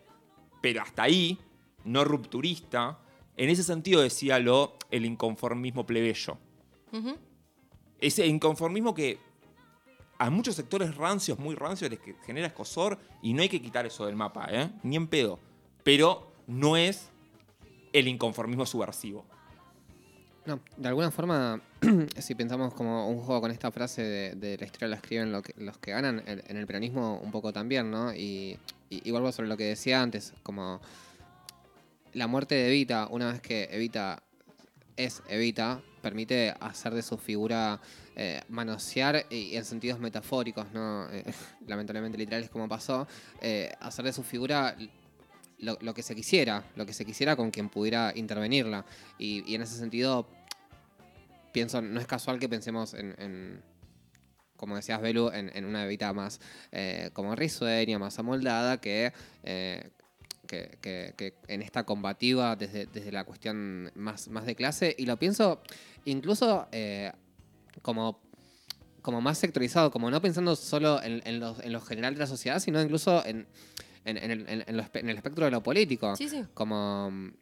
pero 0.61 0.81
hasta 0.81 1.03
ahí, 1.03 1.39
no 1.83 2.03
rupturista. 2.03 2.99
En 3.37 3.49
ese 3.49 3.63
sentido 3.63 4.01
decía 4.01 4.39
lo 4.39 4.77
el 4.91 5.05
inconformismo 5.05 5.85
plebeyo. 5.85 6.37
Ese 7.99 8.27
inconformismo 8.27 8.93
que 8.93 9.19
a 10.17 10.29
muchos 10.29 10.55
sectores 10.55 10.95
rancios, 10.95 11.39
muy 11.39 11.55
rancios, 11.55 11.89
les 11.89 11.99
genera 12.25 12.47
escosor 12.47 12.99
y 13.21 13.33
no 13.33 13.41
hay 13.41 13.49
que 13.49 13.61
quitar 13.61 13.85
eso 13.85 14.05
del 14.05 14.15
mapa, 14.15 14.47
¿eh? 14.51 14.69
ni 14.83 14.95
en 14.95 15.07
pedo. 15.07 15.39
Pero 15.83 16.31
no 16.45 16.77
es 16.77 17.09
el 17.93 18.07
inconformismo 18.07 18.65
subversivo. 18.65 19.25
No, 20.45 20.59
de 20.75 20.87
alguna 20.87 21.11
forma, 21.11 21.61
si 22.17 22.33
pensamos 22.35 22.73
como 22.73 23.07
un 23.09 23.19
juego 23.19 23.41
con 23.41 23.51
esta 23.51 23.71
frase 23.71 24.35
de, 24.35 24.57
la 24.57 24.65
historia 24.65 24.87
la 24.87 24.95
escriben 24.95 25.31
los 25.31 25.77
que 25.77 25.91
ganan, 25.91 26.23
en 26.25 26.57
el 26.57 26.65
peronismo 26.65 27.19
un 27.23 27.31
poco 27.31 27.53
también, 27.53 27.91
¿no? 27.91 28.13
Y, 28.13 28.57
y, 28.89 29.11
vuelvo 29.11 29.31
sobre 29.31 29.49
lo 29.49 29.57
que 29.57 29.65
decía 29.65 30.01
antes, 30.01 30.33
como 30.43 30.81
la 32.13 32.27
muerte 32.27 32.55
de 32.55 32.67
Evita, 32.67 33.07
una 33.09 33.31
vez 33.31 33.41
que 33.41 33.69
Evita 33.71 34.21
es 34.97 35.23
Evita, 35.29 35.81
permite 36.01 36.53
hacer 36.59 36.93
de 36.93 37.01
su 37.01 37.17
figura 37.17 37.79
eh, 38.15 38.41
manosear 38.49 39.25
y, 39.29 39.55
en 39.55 39.63
sentidos 39.63 39.99
metafóricos, 39.99 40.65
¿no? 40.73 41.09
Eh, 41.11 41.23
lamentablemente 41.67 42.17
literales 42.17 42.49
como 42.49 42.67
pasó, 42.67 43.07
eh, 43.41 43.71
hacer 43.79 44.05
de 44.05 44.13
su 44.13 44.23
figura 44.23 44.75
lo, 45.61 45.93
que 45.93 46.03
se 46.03 46.15
quisiera, 46.15 46.63
lo 46.75 46.85
que 46.85 46.93
se 46.93 47.05
quisiera 47.05 47.35
con 47.35 47.51
quien 47.51 47.69
pudiera 47.69 48.11
intervenirla. 48.15 48.85
Y, 49.17 49.55
en 49.55 49.61
ese 49.61 49.77
sentido, 49.77 50.27
pienso, 51.51 51.81
no 51.81 51.99
es 51.99 52.07
casual 52.07 52.39
que 52.39 52.49
pensemos 52.49 52.93
en, 52.93 53.61
como 54.57 54.75
decías, 54.75 55.01
Belu, 55.01 55.29
en, 55.31 55.65
una 55.65 55.85
Evita 55.85 56.13
más 56.13 56.39
eh, 56.71 57.11
como 57.13 57.35
risueña, 57.35 57.99
más 57.99 58.17
amoldada, 58.19 58.81
que, 58.81 59.13
eh, 59.43 59.89
que, 60.47 61.33
en 61.47 61.61
esta 61.61 61.85
combativa 61.85 62.55
desde, 62.55 62.87
desde 62.87 63.11
la 63.11 63.23
cuestión 63.23 63.91
más, 63.95 64.27
más 64.29 64.45
de 64.45 64.55
clase. 64.55 64.95
Y 64.97 65.05
lo 65.05 65.17
pienso 65.17 65.61
incluso 66.05 66.67
eh, 66.71 67.11
como 67.81 68.19
como 69.01 69.19
más 69.19 69.39
sectorizado, 69.39 69.89
como 69.89 70.11
no 70.11 70.21
pensando 70.21 70.55
solo 70.55 71.01
en, 71.01 71.23
en, 71.25 71.41
en 71.41 71.73
lo 71.73 71.81
general 71.81 72.13
de 72.13 72.19
la 72.19 72.27
sociedad, 72.27 72.59
sino 72.59 72.79
incluso 72.79 73.25
en, 73.25 73.47
en, 74.05 74.17
el, 74.17 74.47
en, 74.47 74.63
el, 74.67 75.15
espectro 75.15 75.45
de 75.45 75.51
lo 75.51 75.61
político. 75.61 76.15
Sí, 76.15 76.27
sí. 76.27 76.43
Como 76.53 77.11
mm, 77.11 77.33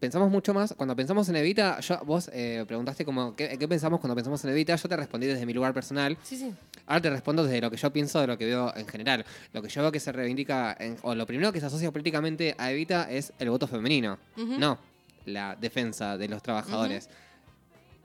pensamos 0.00 0.30
mucho 0.30 0.54
más, 0.54 0.74
cuando 0.76 0.96
pensamos 0.96 1.28
en 1.28 1.36
Evita, 1.36 1.78
yo, 1.80 2.00
vos 2.04 2.30
eh, 2.32 2.64
preguntaste 2.66 3.04
como, 3.04 3.36
¿qué, 3.36 3.56
pensamos 3.68 4.00
cuando 4.00 4.14
pensamos 4.14 4.42
en 4.44 4.50
Evita? 4.50 4.74
Yo 4.76 4.88
te 4.88 4.96
respondí 4.96 5.26
desde 5.26 5.46
mi 5.46 5.52
lugar 5.52 5.74
personal. 5.74 6.16
Sí, 6.22 6.36
sí. 6.36 6.52
Ahora 6.86 7.02
te 7.02 7.10
respondo 7.10 7.44
desde 7.44 7.60
lo 7.60 7.70
que 7.70 7.76
yo 7.76 7.92
pienso, 7.92 8.20
de 8.20 8.26
lo 8.26 8.38
que 8.38 8.46
veo 8.46 8.74
en 8.74 8.86
general. 8.86 9.24
Lo 9.52 9.62
que 9.62 9.68
yo 9.68 9.82
veo 9.82 9.92
que 9.92 10.00
se 10.00 10.10
reivindica, 10.10 10.76
o 11.02 11.14
lo 11.14 11.26
primero 11.26 11.52
que 11.52 11.60
se 11.60 11.66
asocia 11.66 11.90
políticamente 11.92 12.54
a 12.58 12.72
Evita 12.72 13.10
es 13.10 13.32
el 13.38 13.50
voto 13.50 13.66
femenino. 13.66 14.18
No, 14.36 14.78
la 15.26 15.56
defensa 15.56 16.16
de 16.16 16.28
los 16.28 16.42
trabajadores. 16.42 17.08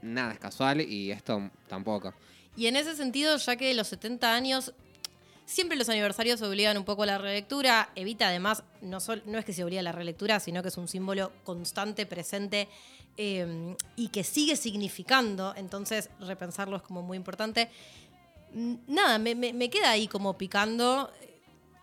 Nada 0.02 0.34
es 0.34 0.40
casual 0.40 0.82
y 0.82 1.12
esto 1.12 1.50
tampoco. 1.68 2.14
Y 2.56 2.68
en 2.68 2.76
ese 2.76 2.96
sentido, 2.96 3.38
ya 3.38 3.56
que 3.56 3.74
los 3.74 3.88
70 3.88 4.34
años 4.34 4.74
Siempre 5.48 5.78
los 5.78 5.88
aniversarios 5.88 6.42
obligan 6.42 6.78
un 6.78 6.84
poco 6.84 7.04
a 7.04 7.06
la 7.06 7.18
relectura. 7.18 7.90
Evita 7.96 8.28
además, 8.28 8.64
no, 8.82 8.98
no 9.26 9.40
es 9.40 9.46
que 9.46 9.54
se 9.54 9.64
obliga 9.64 9.80
a 9.80 9.84
la 9.84 9.94
relectura, 9.94 10.42
sino 10.42 10.62
que 10.62 10.68
es 10.68 10.76
un 10.76 10.90
símbolo 10.90 11.32
constante, 11.46 12.06
presente 12.06 12.68
em, 13.16 13.74
y 13.96 14.10
que 14.10 14.26
sigue 14.26 14.58
significando. 14.58 15.54
Entonces, 15.56 16.10
repensarlo 16.20 16.76
es 16.76 16.84
como 16.84 17.02
muy 17.02 17.16
importante. 17.16 17.70
Nada, 18.52 19.20
me, 19.20 19.70
queda 19.70 19.92
ahí 19.92 20.10
como 20.10 20.38
picando 20.38 21.10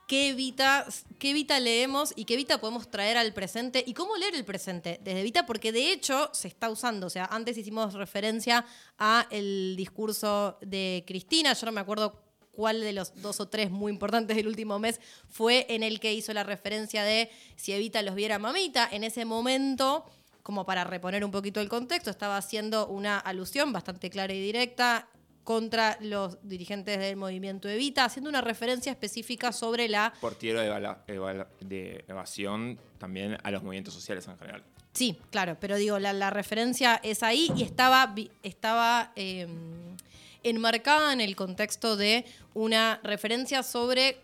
qué 0.07 0.29
Evita, 0.29 0.87
qué 1.19 1.31
Evita 1.31 1.59
leemos 1.59 2.13
y 2.17 2.27
qué 2.27 2.35
Evita 2.35 2.61
podemos 2.61 2.91
traer 2.91 3.17
al 3.17 3.33
presente 3.33 3.83
y 3.87 3.95
cómo 3.95 4.19
leer 4.19 4.35
el 4.35 4.45
presente 4.45 5.01
desde 5.03 5.21
Evita, 5.21 5.47
porque 5.47 5.73
de 5.73 5.91
hecho 5.91 6.29
se 6.35 6.49
está 6.49 6.69
usando. 6.69 7.07
O 7.07 7.11
sea, 7.11 7.31
antes 7.33 7.57
hicimos 7.57 7.95
referencia 7.95 8.67
a 8.99 9.27
el 9.31 9.75
discurso 9.75 10.59
de 10.61 11.03
Cristina, 11.07 11.55
yo 11.55 11.65
no 11.65 11.73
me 11.73 11.81
acuerdo 11.81 12.24
cuál 12.55 12.81
de 12.81 12.93
los 12.93 13.21
dos 13.21 13.41
o 13.41 13.49
tres 13.49 13.71
muy 13.71 13.93
importantes 13.93 14.37
del 14.37 14.49
último 14.49 14.79
mes 14.79 15.01
fue 15.29 15.67
en 15.69 15.83
el 15.83 16.01
que 16.01 16.15
hizo 16.15 16.33
la 16.33 16.45
referencia 16.45 17.05
de 17.05 17.31
si 17.57 17.73
Evita 17.73 18.03
los 18.03 18.15
viera 18.15 18.39
mamita. 18.39 18.89
En 18.91 19.05
ese 19.05 19.25
momento, 19.25 20.05
como 20.43 20.65
para 20.65 20.85
reponer 20.85 21.25
un 21.25 21.31
poquito 21.31 21.61
el 21.61 21.69
contexto, 21.69 22.11
estaba 22.11 22.37
haciendo 22.37 22.87
una 22.89 23.19
alusión 23.19 23.73
bastante 23.73 24.11
clara 24.11 24.33
y 24.33 24.41
directa 24.41 25.09
contra 25.43 25.99
los 26.01 26.39
dirigentes 26.43 26.99
del 26.99 27.17
movimiento 27.17 27.69
Evita, 27.69 28.07
haciendo 28.07 28.31
una 28.31 28.41
referencia 28.41 28.91
específica 28.91 29.53
sobre 29.53 29.89
la... 29.89 30.15
Portiero 30.21 30.61
de, 30.61 31.47
de 31.61 32.05
evasión 32.09 32.79
también 32.99 33.37
a 33.43 33.51
los 33.51 33.63
movimientos 33.63 33.93
sociales 33.93 34.27
en 34.27 34.39
general. 34.39 34.65
Sí, 34.95 35.19
claro, 35.31 35.57
pero 35.59 35.77
digo, 35.77 35.99
la, 35.99 36.31
referencia 36.31 37.01
es 37.03 37.25
ahí 37.25 37.51
y 37.57 37.65
estaba, 37.65 38.15
estaba 38.45 39.13
em, 39.17 39.97
enmarcada 40.45 41.13
en 41.13 41.21
el 41.21 41.35
contexto 41.37 41.97
de 41.97 42.25
una 42.55 43.01
referencia 43.03 43.63
sobre 43.63 44.19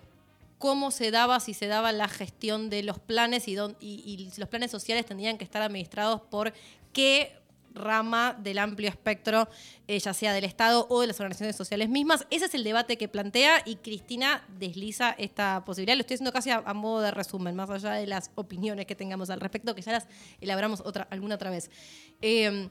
cómo 0.58 0.90
se 0.90 1.10
daba, 1.10 1.40
si 1.40 1.54
se 1.54 1.66
daba 1.66 1.90
la 1.90 2.06
gestión 2.06 2.68
de 2.68 2.82
los 2.82 2.98
planes 2.98 3.48
y, 3.48 3.56
los 3.56 4.48
planes 4.48 4.70
sociales 4.70 5.06
tendrían 5.06 5.38
que 5.38 5.44
estar 5.44 5.62
administrados 5.62 6.20
por 6.20 6.52
qué 6.92 7.32
rama 7.72 8.36
del 8.38 8.58
amplio 8.58 8.88
espectro, 8.88 9.48
eh, 9.88 9.98
ya 9.98 10.12
sea 10.12 10.34
del 10.34 10.44
Estado 10.44 10.86
o 10.90 11.00
de 11.00 11.06
las 11.06 11.18
organizaciones 11.18 11.56
sociales 11.56 11.88
mismas. 11.88 12.26
Ese 12.30 12.44
es 12.44 12.54
el 12.54 12.64
debate 12.64 12.98
que 12.98 13.08
plantea 13.08 13.62
y 13.64 13.76
Cristina 13.76 14.44
desliza 14.58 15.14
esta 15.16 15.64
posibilidad. 15.64 15.96
Lo 15.96 16.02
estoy 16.02 16.16
haciendo 16.16 16.32
casi 16.32 16.50
a, 16.50 16.60
modo 16.74 17.00
de 17.00 17.10
resumen, 17.10 17.56
más 17.56 17.70
allá 17.70 17.92
de 17.92 18.06
las 18.06 18.30
opiniones 18.34 18.84
que 18.86 18.94
tengamos 18.94 19.30
al 19.30 19.40
respecto, 19.40 19.74
que 19.74 19.82
ya 19.82 19.92
las 19.92 20.08
elaboramos 20.42 20.82
otra, 20.84 21.06
alguna 21.10 21.36
otra 21.36 21.50
vez. 21.50 21.70
Eh, 22.20 22.68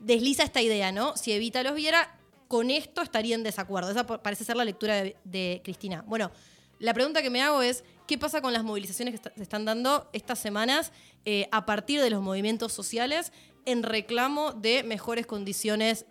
desliza 0.00 0.42
esta 0.42 0.60
idea, 0.60 0.92
¿no? 0.92 1.16
Si 1.16 1.32
Evita 1.32 1.62
los 1.62 1.74
viera, 1.74 2.15
con 2.48 2.70
esto 2.70 3.02
estaría 3.02 3.34
en 3.34 3.42
desacuerdo. 3.42 3.90
Esa 3.90 4.06
parece 4.06 4.44
ser 4.44 4.56
la 4.56 4.64
lectura 4.64 5.04
de, 5.24 5.60
Cristina. 5.64 6.04
Bueno, 6.06 6.30
la 6.78 6.94
pregunta 6.94 7.22
que 7.22 7.30
me 7.30 7.42
hago 7.42 7.62
es, 7.62 7.84
¿qué 8.06 8.18
pasa 8.18 8.40
con 8.40 8.52
las 8.52 8.64
movilizaciones 8.64 9.18
que 9.18 9.30
se 9.34 9.42
están 9.42 9.64
dando 9.64 10.08
estas 10.12 10.38
semanas 10.38 10.92
eh, 11.24 11.48
a 11.52 11.66
partir 11.66 12.00
de 12.00 12.10
los 12.10 12.22
movimientos 12.22 12.72
sociales 12.72 13.32
en 13.64 13.82
reclamo 13.82 14.52
de 14.52 14.82
mejores 14.82 15.26
condiciones 15.26 16.06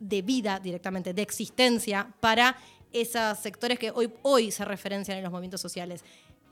de 0.00 0.22
vida 0.22 0.60
directamente, 0.60 1.12
de 1.12 1.22
existencia 1.22 2.14
para 2.20 2.56
esos 2.92 3.38
sectores 3.38 3.78
que 3.78 3.90
hoy, 3.90 4.12
hoy 4.22 4.50
se 4.50 4.64
referencian 4.64 5.18
en 5.18 5.24
los 5.24 5.32
movimientos 5.32 5.60
sociales? 5.60 6.04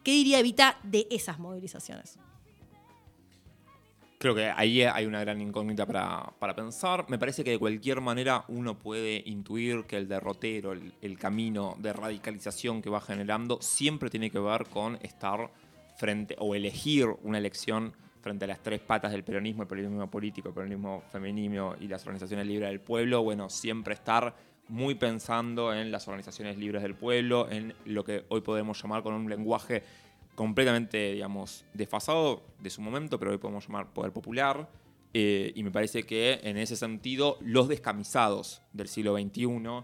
¿Qué 0.04 0.12
diría 0.12 0.38
Evita 0.38 0.78
de 0.84 1.06
esas 1.10 1.38
movilizaciones? 1.38 2.18
Creo 4.18 4.34
que 4.34 4.46
ahí 4.46 4.82
hay 4.82 5.04
una 5.04 5.20
gran 5.20 5.42
incógnita 5.42 5.84
para, 5.84 6.56
pensar. 6.56 7.04
Me 7.08 7.18
parece 7.18 7.44
que 7.44 7.50
de 7.50 7.58
cualquier 7.58 8.00
manera 8.00 8.44
uno 8.48 8.78
puede 8.78 9.22
intuir 9.26 9.84
que 9.84 9.98
el 9.98 10.08
derrotero, 10.08 10.72
el, 10.72 11.18
camino 11.18 11.76
de 11.78 11.92
radicalización 11.92 12.80
que 12.80 12.88
va 12.88 13.02
generando, 13.02 13.58
siempre 13.60 14.08
tiene 14.08 14.30
que 14.30 14.38
ver 14.38 14.66
con 14.66 14.96
estar 15.02 15.50
frente 15.96 16.34
o 16.38 16.54
elegir 16.54 17.08
una 17.24 17.36
elección 17.36 17.92
frente 18.22 18.46
a 18.46 18.48
las 18.48 18.62
tres 18.62 18.80
patas 18.80 19.12
del 19.12 19.22
peronismo, 19.22 19.62
el 19.62 19.68
peronismo 19.68 20.10
político, 20.10 20.48
el 20.48 20.54
peronismo 20.54 21.02
femenino 21.12 21.76
y 21.78 21.86
las 21.86 22.02
organizaciones 22.02 22.46
libres 22.46 22.70
del 22.70 22.80
pueblo. 22.80 23.22
Bueno, 23.22 23.50
siempre 23.50 23.92
estar 23.92 24.34
muy 24.68 24.94
pensando 24.94 25.74
en 25.74 25.92
las 25.92 26.08
organizaciones 26.08 26.56
libres 26.56 26.82
del 26.82 26.94
pueblo, 26.94 27.48
en 27.50 27.74
lo 27.84 28.02
que 28.02 28.24
hoy 28.30 28.40
podemos 28.40 28.82
llamar 28.82 29.02
con 29.02 29.12
un 29.12 29.28
lenguaje 29.28 29.82
completamente, 30.36 31.14
digamos, 31.14 31.64
desfasado 31.74 32.44
de 32.60 32.70
su 32.70 32.80
momento, 32.80 33.18
pero 33.18 33.32
hoy 33.32 33.38
podemos 33.38 33.66
llamar 33.66 33.92
poder 33.92 34.12
popular. 34.12 34.68
Eh, 35.12 35.52
y 35.56 35.62
me 35.62 35.70
parece 35.70 36.04
que 36.04 36.40
en 36.44 36.58
ese 36.58 36.76
sentido, 36.76 37.38
los 37.40 37.68
descamisados 37.68 38.62
del 38.72 38.86
siglo 38.86 39.16
XXI, 39.16 39.82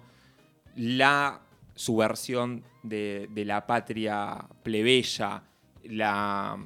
la 0.77 1.41
subversión 1.75 2.63
de, 2.83 3.29
la 3.35 3.67
patria 3.67 4.47
plebeya, 4.63 5.43
la. 5.85 6.65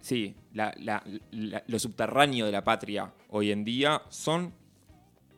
Sí, 0.00 0.34
lo 0.52 1.78
subterráneo 1.78 2.46
de 2.46 2.52
la 2.52 2.64
patria 2.64 3.14
hoy 3.28 3.52
en 3.52 3.64
día 3.64 4.02
son 4.08 4.52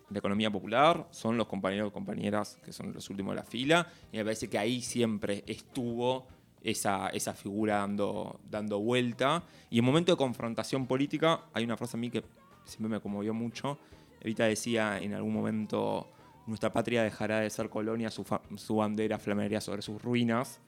la 0.09 0.19
economía 0.19 0.51
popular, 0.51 1.07
son 1.11 1.37
los 1.37 1.47
compañeros 1.47 1.91
y 1.91 1.93
compañeras 1.93 2.59
que 2.65 2.73
son 2.73 2.95
los 2.95 3.11
últimos 3.11 3.35
de 3.35 3.43
la 3.43 3.45
fila, 3.45 3.87
y 4.11 4.17
me 4.17 4.25
parece 4.25 4.49
que 4.49 4.59
ahí 4.59 4.81
siempre 4.81 5.45
estuvo 5.47 6.27
esa, 6.65 7.09
esa 7.11 7.35
figura 7.35 7.77
dando, 7.77 8.41
dando 8.51 8.81
vuelta. 8.81 9.45
Y 9.71 9.79
en 9.79 9.85
momento 9.85 10.13
de 10.13 10.17
confrontación 10.17 10.87
política, 10.87 11.43
hay 11.53 11.65
una 11.65 11.77
frase 11.77 11.97
a 11.97 12.01
mí 12.01 12.11
que 12.11 12.25
siempre 12.65 12.89
me 12.89 13.01
conmovió 13.01 13.35
mucho. 13.35 13.79
Evita 14.21 14.45
decía 14.47 14.99
en 14.99 15.13
algún 15.13 15.35
momento, 15.35 16.09
nuestra 16.47 16.73
patria 16.73 17.03
dejará 17.03 17.41
de 17.41 17.51
ser 17.51 17.69
colonia, 17.69 18.11
su, 18.11 18.25
su 18.57 18.77
bandera 18.77 19.19
flamearía 19.19 19.61
sobre 19.61 19.83
sus 19.83 20.03
ruinas, 20.03 20.61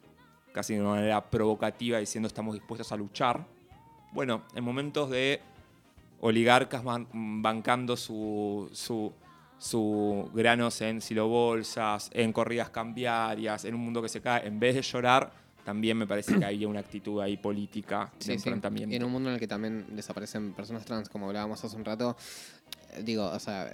casi 0.52 0.74
de 0.74 0.82
manera 0.82 1.30
provocativa, 1.30 1.98
diciendo 1.98 2.26
estamos 2.26 2.54
dispuestos 2.54 2.92
a 2.92 2.96
luchar. 2.96 3.46
Bueno, 4.12 4.42
en 4.54 4.62
momentos 4.62 5.10
de 5.10 5.40
oligarcas 6.20 6.82
bancando 7.12 7.96
su, 7.96 8.68
su, 8.72 9.12
su 9.58 10.30
granos 10.34 10.80
en 10.82 11.00
silobolsas, 11.00 12.10
en 12.12 12.32
corridas 12.32 12.70
cambiarias, 12.70 13.64
en 13.64 13.74
un 13.74 13.80
mundo 13.80 14.02
que 14.02 14.08
se 14.08 14.20
cae, 14.20 14.46
en 14.46 14.60
vez 14.60 14.74
de 14.74 14.82
llorar, 14.82 15.45
también 15.66 15.98
me 15.98 16.06
parece 16.06 16.38
que 16.38 16.44
había 16.44 16.68
una 16.68 16.78
actitud 16.78 17.20
ahí 17.20 17.36
política 17.36 18.12
de 18.24 18.34
enfrentamiento. 18.34 18.92
Y 18.92 18.96
en 18.96 19.02
un 19.02 19.10
mundo 19.10 19.30
en 19.30 19.34
el 19.34 19.40
que 19.40 19.48
también 19.48 19.84
desaparecen 19.90 20.52
personas 20.52 20.84
trans, 20.84 21.08
como 21.08 21.26
hablábamos 21.26 21.62
hace 21.64 21.74
un 21.74 21.84
rato, 21.84 22.16
eh, 22.92 23.02
digo, 23.02 23.26
o 23.26 23.40
sea, 23.40 23.68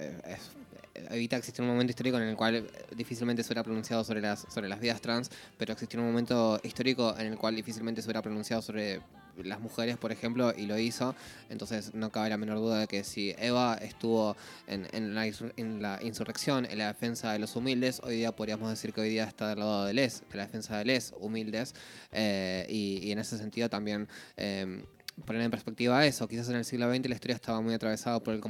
evita 1.11 1.37
existir 1.37 1.61
un 1.61 1.67
momento 1.67 1.91
histórico 1.91 2.17
en 2.17 2.23
el 2.23 2.35
cual 2.35 2.67
difícilmente 2.95 3.43
se 3.43 3.49
hubiera 3.49 3.63
pronunciado 3.63 4.03
sobre 4.03 4.21
las, 4.21 4.47
sobre 4.51 4.69
las 4.69 4.79
vidas 4.79 5.01
trans, 5.01 5.29
pero 5.55 5.73
existió 5.73 5.99
un 5.99 6.07
momento 6.07 6.59
histórico 6.63 7.15
en 7.15 7.27
el 7.27 7.37
cual 7.37 7.55
difícilmente 7.55 8.01
se 8.01 8.07
hubiera 8.07 8.23
pronunciado 8.23 8.63
sobre 8.63 8.99
las 9.41 9.59
mujeres, 9.59 9.97
por 9.97 10.11
ejemplo, 10.11 10.53
y 10.55 10.65
lo 10.65 10.77
hizo. 10.77 11.15
Entonces 11.49 11.93
no 11.93 12.11
cabe 12.11 12.29
la 12.29 12.37
menor 12.37 12.57
duda 12.57 12.79
de 12.79 12.87
que 12.87 13.03
si 13.03 13.35
Eva 13.37 13.77
estuvo 13.81 14.35
en, 14.67 14.87
en, 14.91 15.13
la, 15.13 16.01
insurrección, 16.01 16.65
en 16.65 16.77
la 16.77 16.87
defensa 16.87 17.31
de 17.33 17.39
los 17.39 17.55
humildes, 17.55 18.01
hoy 18.03 18.17
día 18.17 18.35
podríamos 18.35 18.69
decir 18.69 18.93
que 18.93 19.01
hoy 19.01 19.09
día 19.09 19.23
está 19.23 19.49
del 19.49 19.59
lado 19.59 19.85
de 19.85 19.93
Les, 19.93 20.23
de 20.29 20.37
la 20.37 20.45
defensa 20.45 20.77
de 20.77 20.85
Les 20.85 21.13
humildes. 21.19 21.73
Eh, 22.11 22.65
y, 22.69 23.11
en 23.11 23.19
ese 23.19 23.37
sentido 23.37 23.69
también... 23.69 24.07
Eh, 24.37 24.85
poner 25.25 25.41
en 25.41 25.51
perspectiva 25.51 26.05
eso. 26.05 26.27
Quizás 26.27 26.49
en 26.49 26.55
el 26.55 26.65
siglo 26.65 26.93
XX 26.93 27.07
la 27.07 27.15
historia 27.15 27.35
estaba 27.35 27.61
muy 27.61 27.73
atravesada 27.73 28.19
por 28.19 28.33
el, 28.33 28.41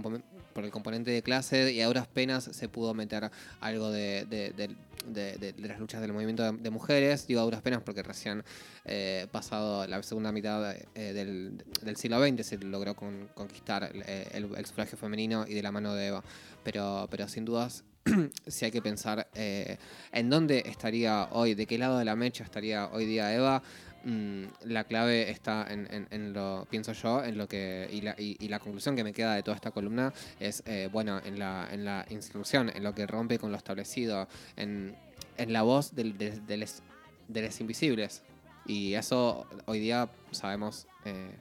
por 0.53 0.63
el 0.63 0.71
componente 0.71 1.11
de 1.11 1.21
clase 1.21 1.71
y 1.71 1.81
a 1.81 1.87
duras 1.87 2.07
penas 2.07 2.45
se 2.45 2.69
pudo 2.69 2.93
meter 2.93 3.29
algo 3.59 3.91
de, 3.91 4.75
las 5.57 5.79
luchas 5.79 6.01
del 6.01 6.13
movimiento 6.13 6.51
de, 6.51 6.69
mujeres. 6.69 7.27
Digo 7.27 7.41
a 7.41 7.43
duras 7.43 7.61
penas 7.61 7.81
porque 7.83 8.03
recién 8.03 8.43
eh, 8.85 9.27
pasado 9.31 9.85
la 9.87 10.01
segunda 10.03 10.31
mitad 10.31 10.75
eh, 10.95 11.13
del, 11.13 11.95
siglo 11.97 12.25
XX 12.25 12.45
se 12.45 12.57
logró 12.57 12.95
conquistar 12.95 13.91
eh, 13.93 14.29
el, 14.33 14.65
sufragio 14.65 14.97
femenino 14.97 15.45
y 15.47 15.53
de 15.53 15.61
la 15.61 15.71
mano 15.71 15.93
de 15.93 16.07
Eva. 16.07 16.23
Pero, 16.63 17.07
pero 17.11 17.27
sin 17.27 17.45
dudas 17.45 17.83
si 18.47 18.65
hay 18.65 18.71
que 18.71 18.81
pensar 18.81 19.27
en 19.33 20.29
dónde 20.29 20.63
estaría 20.65 21.27
hoy, 21.31 21.55
de 21.55 21.65
qué 21.65 21.77
lado 21.77 21.97
de 21.97 22.05
la 22.05 22.15
mecha 22.15 22.43
estaría 22.43 22.87
hoy 22.87 23.05
día 23.05 23.33
Eva, 23.33 23.63
Mm, 24.05 24.45
la 24.65 24.83
clave 24.83 25.29
está 25.29 25.65
en, 25.69 26.33
lo, 26.33 26.67
pienso 26.69 26.91
yo, 26.91 27.23
en 27.23 27.37
lo 27.37 27.47
que, 27.47 27.87
y 27.89 28.01
la, 28.01 28.15
y, 28.17 28.47
la, 28.49 28.59
conclusión 28.59 28.97
que 28.97 29.03
me 29.03 29.13
queda 29.13 29.35
de 29.35 29.43
toda 29.43 29.55
esta 29.55 29.71
columna 29.71 30.13
es, 30.39 30.61
eh, 30.65 30.89
bueno, 30.91 31.21
en 31.23 31.39
la, 31.39 31.69
en 31.71 31.85
la 31.85 32.05
instrucción, 32.09 32.69
en 32.75 32.83
lo 32.83 32.93
que 32.93 33.07
rompe 33.07 33.39
con 33.39 33.51
lo 33.51 33.57
establecido, 33.57 34.27
en, 34.57 34.95
la 35.37 35.61
voz 35.61 35.95
del, 35.95 36.17
de, 36.17 36.57
los 37.27 37.61
invisibles. 37.61 38.23
Y 38.65 38.93
eso 38.93 39.47
hoy 39.65 39.79
día 39.79 40.09
sabemos 40.31 40.87
eh, 41.05 41.31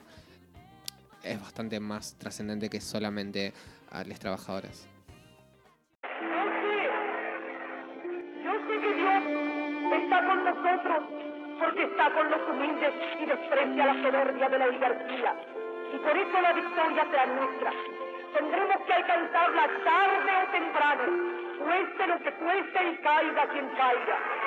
es 1.25 1.41
bastante 1.41 1.81
más 1.81 2.15
trascendente 2.15 2.69
que 2.69 2.81
solamente 2.81 3.53
a 3.91 4.05
los 4.05 4.19
trabajadores. 4.19 4.91
Está 11.93 12.11
con 12.11 12.30
los 12.30 12.40
humildes 12.49 12.95
y 13.20 13.26
desprecia 13.26 13.86
la 13.86 14.03
soberbia 14.03 14.49
de 14.49 14.59
la 14.59 14.64
oligarquía. 14.64 15.34
Y 15.93 15.99
por 15.99 16.16
eso 16.16 16.40
la 16.40 16.53
victoria 16.55 17.07
sea 17.11 17.26
nuestra. 17.26 17.70
Tendremos 18.32 18.76
que 18.86 18.93
alcanzarla 18.95 19.68
tarde 19.84 20.32
o 20.43 20.53
temprano, 20.53 21.03
cueste 21.59 22.07
lo 22.07 22.18
que 22.20 22.32
cueste 22.32 22.90
y 22.90 22.97
caiga 22.97 23.47
quien 23.49 23.68
caiga. 23.76 24.41